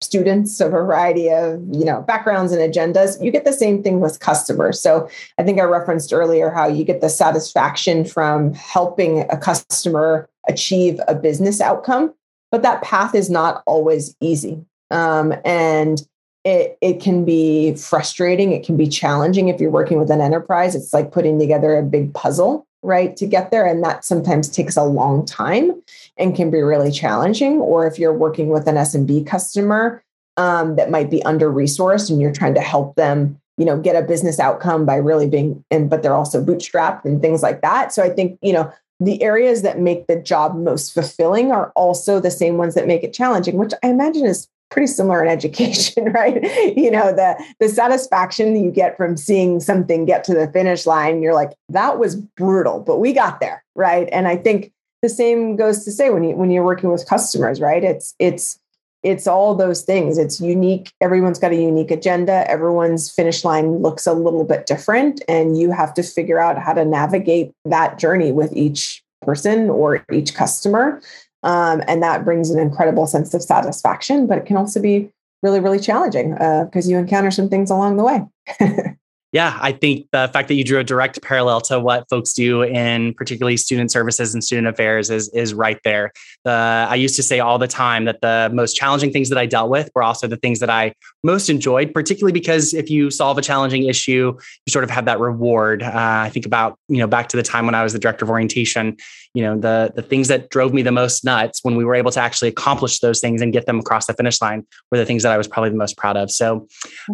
students 0.03 0.61
of 0.61 0.68
a 0.68 0.70
variety 0.70 1.31
of 1.31 1.61
you 1.70 1.85
know 1.85 2.03
backgrounds 2.03 2.53
and 2.53 2.61
agendas 2.61 3.22
you 3.22 3.31
get 3.31 3.44
the 3.44 3.53
same 3.53 3.83
thing 3.83 4.01
with 4.01 4.20
customers. 4.20 4.81
So 4.81 5.09
i 5.38 5.42
think 5.42 5.59
i 5.59 5.62
referenced 5.62 6.12
earlier 6.12 6.51
how 6.51 6.66
you 6.66 6.85
get 6.85 7.01
the 7.01 7.09
satisfaction 7.09 8.05
from 8.05 8.55
helping 8.55 9.20
a 9.31 9.37
customer 9.37 10.29
achieve 10.49 11.01
a 11.09 11.14
business 11.14 11.61
outcome 11.61 12.14
but 12.53 12.62
that 12.62 12.83
path 12.83 13.14
is 13.14 13.29
not 13.29 13.62
always 13.66 14.16
easy. 14.20 14.64
Um, 14.90 15.35
and 15.44 16.01
it, 16.44 16.79
it 16.81 17.01
can 17.01 17.25
be 17.25 17.75
frustrating 17.75 18.53
it 18.53 18.64
can 18.64 18.77
be 18.77 18.87
challenging 18.87 19.49
if 19.49 19.61
you're 19.61 19.70
working 19.70 19.99
with 19.99 20.11
an 20.11 20.20
enterprise. 20.20 20.75
It's 20.75 20.94
like 20.94 21.12
putting 21.12 21.38
together 21.38 21.77
a 21.77 21.83
big 21.83 22.14
puzzle 22.14 22.66
right, 22.87 23.16
to 23.16 23.27
get 23.27 23.51
there. 23.51 23.66
And 23.66 23.83
that 23.85 24.05
sometimes 24.05 24.49
takes 24.49 24.77
a 24.77 24.85
long 24.85 25.27
time 25.27 25.83
and 26.16 26.35
can 26.35 26.51
be 26.51 26.62
really 26.62 26.90
challenging. 26.90 27.59
Or 27.59 27.87
if 27.87 27.99
you're 27.99 28.12
working 28.12 28.49
with 28.49 28.66
an 28.66 28.77
SMB 28.77 29.27
customer 29.27 30.03
um, 30.37 30.77
that 30.77 30.90
might 30.90 31.11
be 31.11 31.22
under 31.25 31.51
resourced 31.51 32.11
and 32.11 32.20
you're 32.20 32.33
trying 32.33 32.55
to 32.55 32.61
help 32.61 32.94
them, 32.96 33.38
you 33.59 33.64
know, 33.64 33.79
get 33.79 33.96
a 33.96 34.07
business 34.07 34.38
outcome 34.38 34.87
by 34.87 34.96
really 34.96 35.27
being, 35.27 35.64
and 35.70 35.90
but 35.90 36.03
they're 36.03 36.14
also 36.14 36.42
bootstrapped 36.42 37.05
and 37.05 37.20
things 37.20 37.42
like 37.42 37.61
that. 37.62 37.92
So 37.92 38.03
I 38.03 38.11
think, 38.11 38.38
you 38.40 38.53
know, 38.53 38.72
the 39.01 39.22
areas 39.22 39.62
that 39.62 39.79
make 39.79 40.07
the 40.07 40.16
job 40.16 40.57
most 40.57 40.94
fulfilling 40.94 41.53
are 41.53 41.70
also 41.77 42.20
the 42.20 42.31
same 42.31 42.57
ones 42.57 42.75
that 42.75 42.87
make 42.87 43.03
it 43.03 43.12
challenging, 43.12 43.57
which 43.57 43.72
I 43.83 43.88
imagine 43.88 44.25
is 44.25 44.49
pretty 44.70 44.87
similar 44.87 45.22
in 45.22 45.29
education 45.31 46.12
right? 46.12 46.42
You 46.76 46.90
know 46.90 47.12
the 47.12 47.42
the 47.61 47.68
satisfaction 47.68 48.62
you 48.62 48.70
get 48.70 48.96
from 48.96 49.16
seeing 49.16 49.61
something 49.61 50.05
get 50.05 50.24
to 50.24 50.35
the 50.35 50.50
finish 50.52 50.87
line 50.87 51.22
you're 51.22 51.35
like 51.35 51.52
that 51.68 51.98
was 51.98 52.16
brutal 52.16 52.81
but 52.81 52.98
we 52.98 53.12
got 53.12 53.40
there 53.40 53.64
right? 53.74 54.09
And 54.12 54.26
i 54.26 54.37
think 54.37 54.72
the 55.02 55.09
same 55.09 55.57
goes 55.57 55.85
to 55.85 55.92
say 55.92 56.11
when 56.11 56.24
you 56.24 56.37
when 56.37 56.50
you're 56.50 56.64
working 56.64 56.90
with 56.90 57.09
customers 57.09 57.61
right? 57.61 57.85
It's 57.85 58.14
it's 58.18 58.59
it's 59.02 59.29
all 59.29 59.55
those 59.55 59.83
things. 59.83 60.18
It's 60.18 60.40
unique. 60.40 60.92
Everyone's 61.00 61.38
got 61.38 61.52
a 61.52 61.57
unique 61.57 61.92
agenda. 61.92 62.48
Everyone's 62.50 63.09
finish 63.09 63.44
line 63.44 63.79
looks 63.79 64.05
a 64.05 64.12
little 64.12 64.42
bit 64.42 64.66
different 64.66 65.22
and 65.29 65.57
you 65.57 65.70
have 65.70 65.94
to 65.94 66.02
figure 66.02 66.40
out 66.40 66.59
how 66.59 66.72
to 66.72 66.85
navigate 66.85 67.52
that 67.64 68.00
journey 68.00 68.33
with 68.33 68.52
each 68.57 69.05
person 69.22 69.70
or 69.70 70.05
each 70.12 70.35
customer 70.35 71.00
um, 71.47 71.81
and 71.87 72.03
that 72.03 72.25
brings 72.25 72.51
an 72.51 72.59
incredible 72.59 73.07
sense 73.07 73.33
of 73.33 73.41
satisfaction, 73.41 74.27
but 74.27 74.37
it 74.37 74.47
can 74.47 74.57
also 74.57 74.83
be 74.83 75.09
really, 75.45 75.61
really 75.61 75.79
challenging 75.79 76.33
because 76.33 76.87
uh, 76.87 76.91
you 76.91 76.99
encounter 76.99 77.31
some 77.31 77.49
things 77.49 77.71
along 77.71 77.97
the 77.97 78.03
way. 78.03 78.25
yeah, 79.33 79.57
I 79.61 79.71
think 79.71 80.09
the 80.11 80.29
fact 80.33 80.49
that 80.49 80.55
you 80.55 80.65
drew 80.65 80.81
a 80.81 80.85
direct 80.85 81.23
parallel 81.23 81.61
to 81.63 81.79
what 81.79 82.09
folks 82.09 82.33
do 82.33 82.63
in 82.63 83.15
particularly 83.15 83.57
student 83.57 83.93
services 83.93 84.35
and 84.35 84.43
student 84.43 84.67
affairs 84.67 85.09
is 85.09 85.29
is 85.29 85.55
right 85.55 85.79
there. 85.85 86.11
The 86.45 86.51
I 86.91 86.97
used 86.97 87.15
to 87.15 87.23
say 87.23 87.39
all 87.39 87.59
the 87.59 87.69
time 87.69 88.07
that 88.07 88.23
the 88.23 88.51
most 88.53 88.75
challenging 88.75 89.13
things 89.13 89.29
that 89.29 89.39
I 89.39 89.47
dealt 89.47 89.71
with 89.71 89.89
were 89.95 90.03
also 90.03 90.27
the 90.27 90.37
things 90.37 90.59
that 90.59 90.71
I 90.71 90.95
most 91.23 91.49
enjoyed, 91.49 91.95
particularly 91.95 92.33
because 92.33 92.75
if 92.75 92.91
you 92.91 93.11
solve 93.11 93.38
a 93.38 93.42
challenging 93.42 93.85
issue, 93.85 94.37
you 94.67 94.71
sort 94.71 94.85
of 94.85 94.90
have 94.90 95.05
that 95.05 95.21
reward. 95.21 95.85
Uh, 95.85 95.92
I 95.94 96.31
think 96.31 96.44
about 96.44 96.77
you 96.88 96.99
know 96.99 97.07
back 97.07 97.29
to 97.29 97.37
the 97.37 97.44
time 97.44 97.67
when 97.67 97.75
I 97.77 97.85
was 97.85 97.92
the 97.92 98.01
director 98.01 98.25
of 98.25 98.31
orientation 98.31 98.97
you 99.37 99.43
know 99.43 99.55
the 99.55 99.93
the 99.95 100.01
things 100.01 100.29
that 100.29 100.49
drove 100.49 100.73
me 100.73 100.81
the 100.81 100.91
most 100.91 101.23
nuts 101.23 101.61
when 101.63 101.77
we 101.77 101.85
were 101.85 101.95
able 101.95 102.11
to 102.11 102.19
actually 102.19 102.49
accomplish 102.49 103.01
those 103.01 103.21
things 103.21 103.43
and 103.43 103.53
get 103.53 103.67
them 103.67 103.79
across 103.79 104.07
the 104.07 104.15
finish 104.15 104.41
line 104.41 104.67
were 104.91 104.97
the 104.97 105.05
things 105.05 105.23
that 105.25 105.31
I 105.31 105.37
was 105.37 105.47
probably 105.47 105.69
the 105.69 105.77
most 105.77 105.99
proud 105.99 106.17
of. 106.17 106.31
So, 106.31 106.67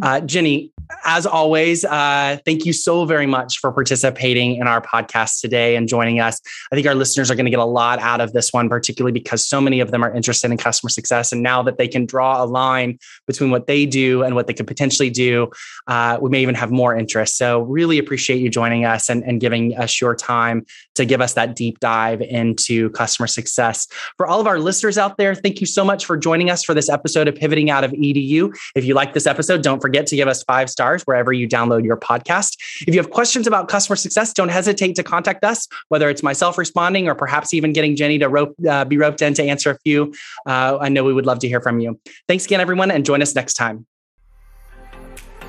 uh, 0.03 0.21
Jenny, 0.21 0.71
as 1.05 1.27
always, 1.27 1.85
uh, 1.85 2.39
thank 2.47 2.65
you 2.65 2.73
so 2.73 3.07
very 3.07 3.27
much 3.27 3.59
for 3.59 3.73
participating 3.73 4.55
in 4.55 4.69
our 4.69 4.81
podcast 4.81 5.41
today 5.41 5.75
and 5.75 5.89
joining 5.89 6.21
us. 6.21 6.41
I 6.71 6.77
think 6.77 6.87
our 6.87 6.95
listeners 6.95 7.29
are 7.29 7.35
going 7.35 7.47
to 7.47 7.51
get 7.51 7.59
a 7.59 7.65
lot 7.65 7.99
out 7.99 8.21
of 8.21 8.33
this 8.33 8.53
one, 8.53 8.69
particularly 8.69 9.13
because 9.13 9.45
so 9.45 9.61
many 9.61 9.81
of 9.81 9.91
them 9.91 10.05
are 10.05 10.15
interested 10.15 10.53
in 10.53 10.59
customer 10.59 10.91
success, 10.91 11.33
and 11.33 11.43
now 11.43 11.61
that 11.65 11.77
they 11.77 11.89
can 11.89 12.07
draw 12.07 12.41
a 12.41 12.47
line 12.47 13.01
between 13.27 13.51
what 13.51 13.67
they 13.67 13.85
do 13.85 14.23
and 14.23 14.37
what 14.37 14.47
they 14.47 14.55
could 14.55 14.69
potentially 14.69 15.11
do, 15.11 15.51
uh, 15.89 16.19
we 16.23 16.31
may 16.31 16.41
even 16.41 16.55
have 16.55 16.71
more 16.71 16.95
interest. 16.97 17.37
So, 17.37 17.63
really 17.63 17.99
appreciate 17.99 18.39
you 18.39 18.49
joining 18.49 18.85
us 18.85 19.11
and, 19.11 19.25
and 19.25 19.41
giving 19.41 19.77
us 19.77 20.01
your 20.01 20.15
time 20.15 20.65
to 20.95 21.05
give 21.05 21.21
us 21.21 21.33
that 21.33 21.57
deep 21.57 21.81
dive 22.13 22.21
into 22.29 22.91
customer 22.91 23.27
success. 23.27 23.87
For 24.17 24.27
all 24.27 24.41
of 24.41 24.47
our 24.47 24.59
listeners 24.59 24.99
out 24.99 25.17
there, 25.17 25.35
thank 25.35 25.61
you 25.61 25.67
so 25.67 25.85
much 25.85 26.05
for 26.05 26.17
joining 26.17 26.51
us 26.51 26.65
for 26.65 26.75
this 26.75 26.89
episode 26.89 27.29
of 27.29 27.35
Pivoting 27.35 27.71
Out 27.71 27.85
of 27.85 27.93
EDU. 27.93 28.55
If 28.75 28.85
you 28.85 28.95
like 28.95 29.15
this 29.15 29.27
episode, 29.27 29.63
don't 29.63 29.81
forget 29.81 30.07
to 30.09 30.17
give 30.17 30.29
us 30.29 30.43
five 30.45 30.71
stars 30.71 31.03
wherever 31.05 31.33
you 31.33 31.49
download 31.49 31.85
your 31.85 31.97
podcast. 31.97 32.57
If 32.87 32.95
you 32.95 33.01
have 33.01 33.11
questions 33.11 33.47
about 33.47 33.69
customer 33.69 33.97
success, 33.97 34.33
don't 34.33 34.51
hesitate 34.51 34.95
to 34.97 35.03
contact 35.03 35.45
us, 35.45 35.67
whether 35.89 36.09
it's 36.09 36.23
myself 36.23 36.59
responding 36.59 37.09
or 37.09 37.15
perhaps 37.15 37.55
even 37.55 37.73
getting 37.73 37.97
Jenny 37.97 38.19
to 38.19 38.29
rope, 38.29 38.55
uh, 38.69 38.85
be 38.85 38.99
roped 38.99 39.23
in 39.23 39.35
to 39.35 39.43
answer 39.43 39.71
a 39.71 39.79
few. 39.79 40.13
Uh, 40.47 40.79
I 40.81 40.89
know 40.89 41.05
we 41.05 41.13
would 41.13 41.27
love 41.27 41.39
to 41.41 41.49
hear 41.49 41.61
from 41.61 41.81
you. 41.81 41.99
Thanks 42.29 42.45
again, 42.45 42.61
everyone, 42.61 42.91
and 42.91 43.05
join 43.05 43.23
us 43.23 43.35
next 43.35 43.55
time. 43.55 43.87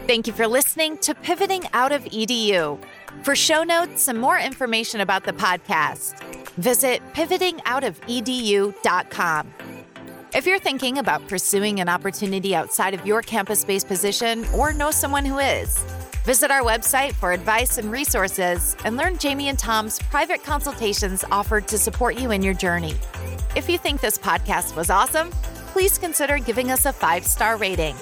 Thank 0.05 0.28
you 0.28 0.34
for 0.34 0.47
listening 0.47 0.97
to 0.99 1.16
Pivoting 1.16 1.64
Out 1.72 1.93
of 1.93 2.03
EDU. 2.03 2.78
For 3.22 3.36
show 3.36 3.64
notes 3.64 4.07
and 4.09 4.20
more 4.20 4.38
information 4.38 4.99
about 5.01 5.24
the 5.24 5.32
podcast, 5.32 6.22
visit 6.55 7.01
pivotingoutofedu.com. 7.14 9.53
If 10.36 10.45
you're 10.47 10.57
thinking 10.59 10.97
about 10.97 11.28
pursuing 11.28 11.80
an 11.80 11.88
opportunity 11.88 12.55
outside 12.55 12.95
of 12.95 13.05
your 13.05 13.22
campus 13.22 13.64
based 13.64 13.88
position 13.88 14.43
or 14.55 14.74
know 14.74 14.89
someone 14.91 15.24
who 15.26 15.38
is, 15.39 15.78
visit 16.26 16.51
our 16.51 16.64
website 16.64 17.14
for 17.14 17.32
advice 17.32 17.78
and 17.78 17.89
resources 17.91 18.76
and 18.84 18.97
learn 18.97 19.18
Jamie 19.20 19.47
and 19.47 19.57
Tom's 19.59 19.99
private 19.99 20.43
consultations 20.43 21.24
offered 21.32 21.68
to 21.70 21.78
support 21.78 22.20
you 22.20 22.32
in 22.32 22.41
your 22.41 22.55
journey. 22.55 22.95
If 23.55 23.70
you 23.70 23.78
think 23.78 24.01
this 24.01 24.18
podcast 24.18 24.76
was 24.76 24.89
awesome, 24.89 25.30
please 25.68 25.97
consider 25.97 26.39
giving 26.39 26.72
us 26.72 26.86
a 26.86 26.91
five 26.93 27.26
star 27.26 27.55
rating. 27.57 27.95